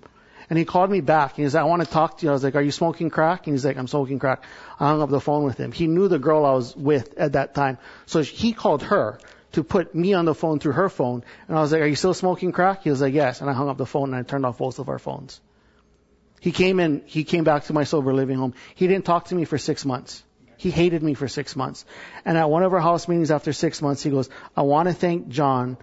And 0.48 0.60
he 0.60 0.66
called 0.66 0.92
me 0.92 1.02
back. 1.02 1.38
And 1.38 1.46
he 1.46 1.50
said, 1.50 1.62
"I 1.62 1.64
want 1.64 1.82
to 1.82 1.90
talk 1.90 2.20
to 2.20 2.26
you." 2.26 2.30
I 2.30 2.34
was 2.34 2.44
like, 2.44 2.56
"Are 2.56 2.62
you 2.62 2.72
smoking 2.72 3.10
crack?" 3.10 3.48
And 3.48 3.56
he's 3.56 3.66
like, 3.66 3.78
"I'm 3.78 3.88
smoking 3.88 4.20
crack." 4.20 4.44
I 4.80 4.90
hung 4.90 5.02
up 5.02 5.10
the 5.10 5.20
phone 5.20 5.44
with 5.44 5.58
him. 5.58 5.72
He 5.72 5.88
knew 5.88 6.08
the 6.08 6.20
girl 6.20 6.46
I 6.46 6.54
was 6.54 6.76
with 6.76 7.18
at 7.18 7.34
that 7.34 7.56
time, 7.56 7.80
so 8.06 8.22
he 8.22 8.54
called 8.54 8.84
her 8.84 9.18
to 9.54 9.64
put 9.64 9.96
me 9.96 10.14
on 10.14 10.26
the 10.26 10.36
phone 10.36 10.60
through 10.60 10.74
her 10.74 10.90
phone. 10.90 11.24
And 11.48 11.58
I 11.58 11.62
was 11.62 11.72
like, 11.72 11.82
"Are 11.82 11.88
you 11.88 11.96
still 11.96 12.14
smoking 12.14 12.52
crack?" 12.52 12.84
He 12.84 12.92
was 12.92 13.02
like, 13.02 13.16
"Yes." 13.16 13.42
And 13.42 13.50
I 13.50 13.54
hung 13.54 13.70
up 13.70 13.78
the 13.78 13.88
phone 13.88 14.14
and 14.14 14.16
I 14.16 14.22
turned 14.22 14.46
off 14.46 14.60
both 14.60 14.78
of 14.78 14.88
our 14.88 15.00
phones. 15.00 15.42
He 16.42 16.52
came 16.52 16.80
in, 16.80 17.04
he 17.06 17.24
came 17.24 17.44
back 17.44 17.66
to 17.66 17.74
my 17.74 17.84
sober 17.84 18.16
living 18.16 18.38
home. 18.38 18.56
He 18.74 18.88
didn't 18.88 19.06
talk 19.06 19.26
to 19.26 19.36
me 19.36 19.46
for 19.46 19.60
six 19.60 19.86
months. 19.86 20.24
He 20.58 20.72
hated 20.72 21.04
me 21.04 21.14
for 21.14 21.28
six 21.28 21.56
months. 21.56 21.86
And 22.26 22.36
at 22.36 22.50
one 22.50 22.64
of 22.64 22.74
our 22.74 22.80
house 22.80 23.08
meetings 23.08 23.30
after 23.30 23.54
six 23.54 23.80
months, 23.80 24.02
he 24.02 24.10
goes, 24.10 24.28
I 24.58 24.64
want 24.64 24.90
to 24.90 24.94
thank 24.94 25.30
John 25.30 25.78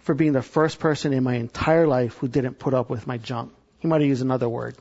for 0.00 0.14
being 0.14 0.32
the 0.32 0.42
first 0.42 0.80
person 0.80 1.12
in 1.12 1.22
my 1.22 1.34
entire 1.34 1.86
life 1.86 2.16
who 2.18 2.26
didn't 2.26 2.58
put 2.58 2.74
up 2.74 2.90
with 2.90 3.06
my 3.06 3.16
junk. 3.16 3.52
He 3.78 3.86
might 3.86 4.00
have 4.00 4.08
used 4.08 4.22
another 4.22 4.48
word. 4.48 4.76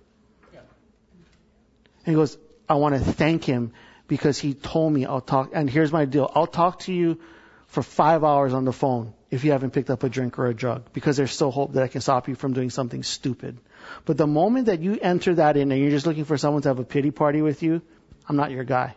And 2.06 2.14
he 2.14 2.16
goes, 2.16 2.36
I 2.68 2.76
want 2.76 2.96
to 2.96 3.02
thank 3.02 3.44
him 3.44 3.74
because 4.08 4.40
he 4.40 4.56
told 4.56 4.92
me 4.92 5.06
I'll 5.06 5.22
talk, 5.22 5.52
and 5.54 5.70
here's 5.70 5.92
my 5.92 6.06
deal. 6.06 6.32
I'll 6.34 6.48
talk 6.48 6.80
to 6.82 6.94
you 6.94 7.20
for 7.68 7.84
five 7.84 8.24
hours 8.24 8.54
on 8.54 8.66
the 8.66 8.74
phone 8.74 9.14
if 9.30 9.44
you 9.44 9.52
haven't 9.52 9.72
picked 9.72 9.92
up 9.92 10.04
a 10.04 10.10
drink 10.10 10.40
or 10.40 10.48
a 10.48 10.54
drug 10.54 10.92
because 10.94 11.16
there's 11.16 11.32
still 11.32 11.52
hope 11.52 11.74
that 11.74 11.84
I 11.84 11.88
can 11.88 12.02
stop 12.02 12.28
you 12.28 12.34
from 12.34 12.54
doing 12.54 12.72
something 12.72 13.04
stupid. 13.04 13.60
But 14.06 14.18
the 14.18 14.28
moment 14.28 14.68
that 14.68 14.80
you 14.82 14.98
enter 15.02 15.36
that 15.36 15.58
in 15.58 15.72
and 15.72 15.82
you're 15.82 15.92
just 15.92 16.06
looking 16.06 16.26
for 16.26 16.38
someone 16.38 16.62
to 16.64 16.70
have 16.70 16.80
a 16.80 16.84
pity 16.84 17.12
party 17.12 17.42
with 17.42 17.64
you, 17.64 17.82
I'm 18.28 18.36
not 18.36 18.52
your 18.52 18.64
guy. 18.64 18.96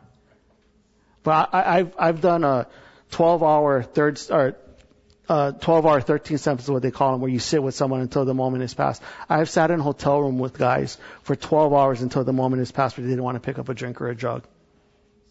But 1.23 1.51
I, 1.53 1.79
I've 1.79 1.95
I've 1.99 2.21
done 2.21 2.45
a 2.45 2.67
12 3.13 3.43
hour 3.43 3.83
third 3.83 4.21
or 4.31 4.57
uh, 5.29 5.53
12 5.53 5.87
hour 5.87 6.01
13 6.03 6.37
steps 6.37 6.65
is 6.65 6.71
what 6.71 6.83
they 6.83 6.91
call 6.91 7.13
them, 7.13 7.21
where 7.23 7.31
you 7.31 7.39
sit 7.39 7.63
with 7.63 7.75
someone 7.75 8.01
until 8.01 8.25
the 8.27 8.35
moment 8.35 8.63
is 8.63 8.75
passed. 8.75 9.03
I've 9.29 9.49
sat 9.49 9.71
in 9.71 9.81
a 9.81 9.83
hotel 9.83 10.21
room 10.21 10.39
with 10.39 10.59
guys 10.59 10.99
for 11.23 11.35
12 11.35 11.73
hours 11.73 12.03
until 12.03 12.25
the 12.25 12.33
moment 12.35 12.61
is 12.61 12.71
passed, 12.73 12.99
where 12.99 13.05
they 13.05 13.11
didn't 13.11 13.25
want 13.25 13.37
to 13.37 13.41
pick 13.41 13.59
up 13.59 13.69
a 13.71 13.75
drink 13.75 14.01
or 14.03 14.11
a 14.11 14.15
drug. 14.15 14.45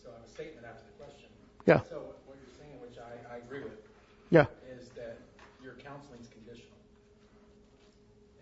So 0.03 0.09
I 0.09 0.17
have 0.17 0.25
a 0.25 0.29
statement 0.33 0.65
after 0.65 0.81
the 0.89 1.03
question. 1.03 1.29
Yeah. 1.67 1.81
So 1.89 2.01
what 2.25 2.37
you're 2.41 2.57
saying, 2.57 2.81
which 2.81 2.97
I, 2.97 3.35
I 3.35 3.37
agree 3.37 3.61
with, 3.61 3.77
Yeah. 4.31 4.47
is 4.73 4.89
that 4.97 5.19
your 5.61 5.73
counseling's 5.73 6.27
conditional. 6.33 6.73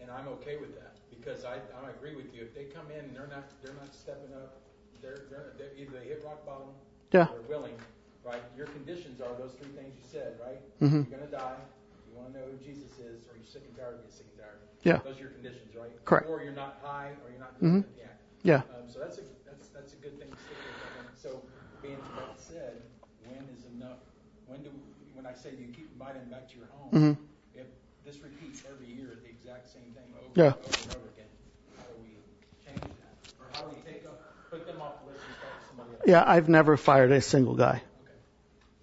And 0.02 0.10
I'm 0.10 0.30
okay 0.40 0.56
with 0.56 0.74
that, 0.80 0.96
because 1.12 1.44
I, 1.44 1.60
I 1.84 1.90
agree 2.00 2.16
with 2.16 2.34
you. 2.34 2.44
If 2.44 2.56
they 2.56 2.72
come 2.72 2.88
in 2.96 3.12
and 3.12 3.16
they're 3.16 3.28
not, 3.28 3.44
they're 3.62 3.76
not 3.76 3.94
stepping 3.94 4.32
up, 4.36 4.56
they're, 5.02 5.28
they're, 5.30 5.52
they're 5.60 5.76
either 5.76 6.00
they 6.00 6.08
hit 6.08 6.24
rock 6.24 6.46
bottom, 6.46 6.72
Yeah. 7.12 7.28
or 7.28 7.40
they're 7.44 7.50
willing, 7.60 7.76
right? 8.24 8.42
Your 8.56 8.68
conditions 8.68 9.20
are 9.22 9.34
those 9.38 9.52
three 9.60 9.72
things 9.76 9.92
you 9.96 10.06
said, 10.12 10.40
right? 10.40 10.60
Mm-hmm. 10.80 11.04
You're 11.12 11.20
gonna 11.20 11.32
die, 11.32 11.60
you 12.08 12.16
wanna 12.16 12.32
know 12.34 12.46
who 12.48 12.58
Jesus 12.64 12.92
is, 13.00 13.28
or 13.28 13.36
you're 13.36 13.46
sick 13.48 13.64
and 13.68 13.76
tired 13.76 13.96
of 14.00 14.02
being 14.04 14.16
sick 14.16 14.28
and 14.32 14.40
tired. 14.40 14.60
Yeah. 14.84 15.00
Those 15.04 15.18
are 15.20 15.28
your 15.28 15.36
conditions, 15.36 15.76
right? 15.76 15.92
Correct. 16.06 16.28
Or 16.30 16.42
you're 16.42 16.56
not 16.56 16.80
high, 16.82 17.12
or 17.24 17.30
you're 17.30 17.40
not 17.44 17.54
Mhm. 17.62 17.84
yeah. 18.00 18.08
Yeah. 18.44 18.62
Um, 18.74 18.88
so 18.90 19.00
that's 19.00 19.20
a, 19.20 19.24
that's, 19.46 19.68
that's 19.70 19.94
a 19.94 20.00
good 20.02 20.18
thing 20.18 20.32
to 20.32 20.38
stick 20.40 20.58
with. 20.58 21.20
So 21.20 21.42
being 21.84 22.00
that 22.18 22.40
said, 22.40 22.82
when 23.28 23.46
is 23.54 23.66
enough? 23.78 24.00
When 24.48 24.64
do, 24.64 24.72
when 25.14 25.26
I 25.28 25.34
say 25.34 25.52
you 25.54 25.68
keep 25.70 25.92
inviting 25.94 26.26
back 26.32 26.50
to 26.50 26.58
your 26.58 26.68
home, 26.74 26.90
Mhm. 26.92 27.14
if 27.54 27.68
this 28.04 28.18
repeats 28.24 28.64
every 28.66 28.88
year, 28.88 29.20
the 29.22 29.30
exact 29.30 29.68
same 29.70 29.94
thing 29.94 30.10
over 30.18 30.32
Yeah. 30.34 30.56
and 30.58 30.66
over 30.66 30.82
and 30.82 30.92
over 30.98 31.08
again, 31.14 31.30
how 31.78 31.84
do 31.94 32.02
we 32.02 32.18
change 32.66 32.82
that? 32.82 33.14
Or 33.38 33.46
how 33.54 33.70
do 33.70 33.76
we 33.76 33.82
take 33.86 34.02
them, 34.02 34.18
put 34.52 34.68
them 34.68 34.82
off 34.82 35.00
the 35.06 35.12
list 35.14 35.24
and 35.26 35.38
start 35.38 35.54
with 35.56 35.68
somebody 35.70 35.92
else? 35.92 36.04
Yeah, 36.08 36.24
I've 36.28 36.50
never 36.50 36.76
fired 36.76 37.12
a 37.14 37.22
single 37.22 37.56
guy. 37.56 37.82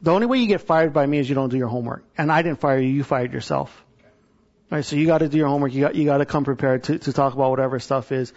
The 0.00 0.12
only 0.12 0.26
way 0.26 0.38
you 0.38 0.46
get 0.46 0.62
fired 0.62 0.94
by 0.94 1.04
me 1.04 1.18
is 1.18 1.28
you 1.28 1.34
don't 1.34 1.50
do 1.50 1.58
your 1.58 1.68
homework. 1.68 2.04
And 2.16 2.32
I 2.32 2.40
didn't 2.40 2.60
fire 2.60 2.78
you, 2.78 2.88
you 2.88 3.04
fired 3.04 3.34
yourself. 3.34 3.84
Right, 4.70 4.84
so 4.84 4.96
you 4.96 5.06
gotta 5.06 5.28
do 5.28 5.36
your 5.36 5.48
homework, 5.48 5.74
you 5.74 5.82
got, 5.82 5.94
you 5.94 6.06
gotta 6.06 6.24
come 6.24 6.44
prepared 6.44 6.84
to, 6.84 6.98
to 6.98 7.12
talk 7.12 7.34
about 7.34 7.50
whatever 7.50 7.78
stuff 7.80 8.12
is. 8.12 8.32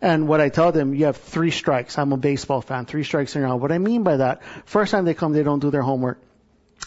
And 0.00 0.26
what 0.26 0.40
I 0.40 0.48
tell 0.48 0.72
them, 0.72 0.94
you 0.94 1.04
have 1.04 1.16
three 1.16 1.52
strikes. 1.52 1.98
I'm 1.98 2.12
a 2.12 2.16
baseball 2.16 2.62
fan, 2.62 2.86
three 2.86 3.04
strikes 3.04 3.36
in 3.36 3.42
row. 3.42 3.54
What 3.54 3.70
I 3.70 3.78
mean 3.78 4.02
by 4.02 4.16
that, 4.16 4.42
first 4.64 4.90
time 4.90 5.04
they 5.04 5.14
come, 5.14 5.32
they 5.32 5.44
don't 5.44 5.60
do 5.60 5.70
their 5.70 5.82
homework. 5.82 6.20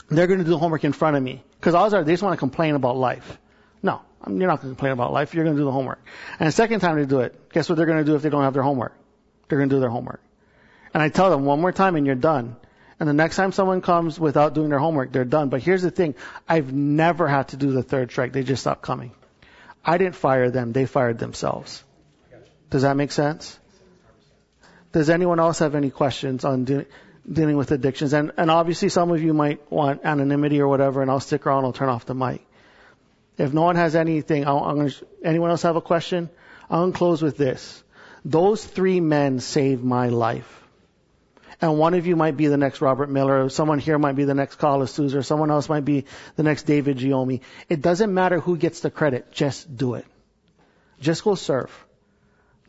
They're 0.10 0.28
gonna 0.28 0.44
do 0.44 0.50
the 0.50 0.58
homework 0.58 0.84
in 0.84 0.92
front 0.92 1.16
of 1.16 1.24
me. 1.24 1.42
Cause 1.62 1.74
odds 1.74 1.94
are 1.94 2.04
they 2.04 2.12
just 2.14 2.24
wanna 2.24 2.36
complain 2.36 2.76
about 2.76 2.98
life. 2.98 3.38
No, 3.82 4.02
you're 4.28 4.48
not 4.48 4.62
gonna 4.62 4.74
complain 4.74 4.92
about 4.92 5.14
life, 5.14 5.34
you're 5.34 5.46
gonna 5.46 5.56
do 5.56 5.64
the 5.64 5.72
homework. 5.72 6.06
And 6.38 6.48
the 6.48 6.52
second 6.52 6.82
time 6.82 6.98
they 6.98 7.06
do 7.06 7.22
it, 7.22 7.50
guess 7.54 7.70
what 7.70 7.76
they're 7.76 7.86
gonna 7.86 8.04
do 8.04 8.16
if 8.16 8.24
they 8.24 8.30
don't 8.30 8.44
have 8.44 8.54
their 8.54 8.64
homework? 8.64 8.94
They're 9.48 9.60
gonna 9.60 9.70
do 9.70 9.80
their 9.80 9.90
homework. 9.90 10.22
And 10.94 11.04
I 11.04 11.10
tell 11.10 11.30
them 11.30 11.46
one 11.46 11.62
more 11.62 11.72
time 11.72 11.96
and 11.96 12.06
you're 12.06 12.16
done. 12.16 12.56
And 13.00 13.10
the 13.10 13.14
next 13.14 13.36
time 13.36 13.52
someone 13.52 13.82
comes 13.82 14.18
without 14.20 14.54
doing 14.54 14.70
their 14.70 14.80
homework, 14.80 15.12
they're 15.12 15.26
done. 15.26 15.50
But 15.50 15.62
here's 15.62 15.82
the 15.82 15.92
thing. 15.92 16.16
I've 16.48 16.72
never 16.72 17.28
had 17.28 17.50
to 17.50 17.58
do 17.58 17.72
the 17.72 17.84
third 17.84 18.12
strike. 18.12 18.32
They 18.32 18.44
just 18.44 18.62
stopped 18.62 18.82
coming. 18.82 19.12
I 19.84 19.98
didn't 19.98 20.16
fire 20.16 20.50
them. 20.50 20.72
They 20.72 20.86
fired 20.86 21.20
themselves. 21.20 21.84
Does 22.70 22.84
that 22.84 22.96
make 22.96 23.12
sense? 23.12 23.60
Does 24.92 25.10
anyone 25.10 25.40
else 25.40 25.60
have 25.60 25.76
any 25.76 25.90
questions 25.90 26.46
on 26.46 26.64
de- 26.64 26.86
dealing 27.30 27.58
with 27.58 27.72
addictions? 27.72 28.14
And, 28.14 28.32
and 28.38 28.50
obviously 28.50 28.90
some 28.90 29.12
of 29.12 29.22
you 29.22 29.34
might 29.34 29.70
want 29.70 30.06
anonymity 30.06 30.62
or 30.62 30.68
whatever, 30.68 31.02
and 31.02 31.12
I'll 31.12 31.20
stick 31.20 31.46
around. 31.46 31.66
I'll 31.66 31.74
turn 31.74 31.90
off 31.90 32.06
the 32.06 32.16
mic. 32.16 32.42
If 33.38 33.54
no 33.54 33.64
one 33.64 33.76
has 33.76 33.96
anything, 33.96 34.48
I'll, 34.48 34.60
I'm 34.60 34.78
gonna, 34.78 34.92
anyone 35.24 35.50
else 35.52 35.64
have 35.64 35.76
a 35.76 35.82
question? 35.82 36.30
I'll 36.70 36.92
close 36.94 37.22
with 37.22 37.36
this. 37.36 37.84
Those 38.26 38.66
three 38.66 39.00
men 39.00 39.40
saved 39.40 39.84
my 39.84 40.10
life. 40.10 40.64
And 41.62 41.78
one 41.78 41.94
of 41.94 42.08
you 42.08 42.16
might 42.16 42.36
be 42.36 42.48
the 42.48 42.58
next 42.58 42.82
Robert 42.82 43.10
Miller, 43.10 43.50
someone 43.50 43.80
here 43.80 43.98
might 43.98 44.16
be 44.16 44.26
the 44.26 44.34
next 44.34 44.56
Carlos 44.56 44.92
Souza, 44.92 45.20
or 45.20 45.24
someone 45.24 45.52
else 45.52 45.70
might 45.70 45.86
be 45.86 46.06
the 46.36 46.44
next 46.44 46.64
David 46.64 46.98
Giomi. 46.98 47.42
It 47.70 47.82
doesn't 47.82 48.14
matter 48.14 48.40
who 48.40 48.58
gets 48.58 48.82
the 48.82 48.90
credit, 48.90 49.32
just 49.32 49.78
do 49.78 49.94
it. 49.94 50.06
Just 51.00 51.24
go 51.24 51.36
serve. 51.36 51.72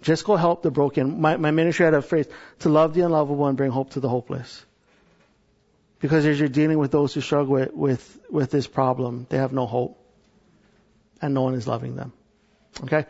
Just 0.03 0.25
go 0.25 0.37
help 0.37 0.63
the 0.63 0.71
broken. 0.71 1.21
My, 1.21 1.37
my 1.37 1.51
ministry 1.51 1.85
had 1.85 1.95
a 1.95 2.03
phrase, 2.03 2.29
to 2.61 2.69
love 2.69 2.95
the 2.95 3.01
unlovable 3.01 3.47
and 3.47 3.57
bring 3.57 3.71
hope 3.71 3.91
to 3.91 4.01
the 4.01 4.09
hopeless. 4.09 4.65
Because 5.99 6.27
as 6.27 6.39
you're 6.39 6.49
dealing 6.49 6.79
with 6.79 6.93
those 6.93 7.15
who 7.15 7.23
struggle 7.23 7.55
with, 7.55 7.73
with, 7.73 8.21
with 8.31 8.51
this 8.51 8.67
problem, 8.67 9.27
they 9.31 9.39
have 9.39 9.53
no 9.53 9.67
hope. 9.67 9.99
And 11.23 11.33
no 11.33 11.43
one 11.43 11.55
is 11.55 11.67
loving 11.67 11.97
them. 11.97 12.13
Okay? 12.83 13.07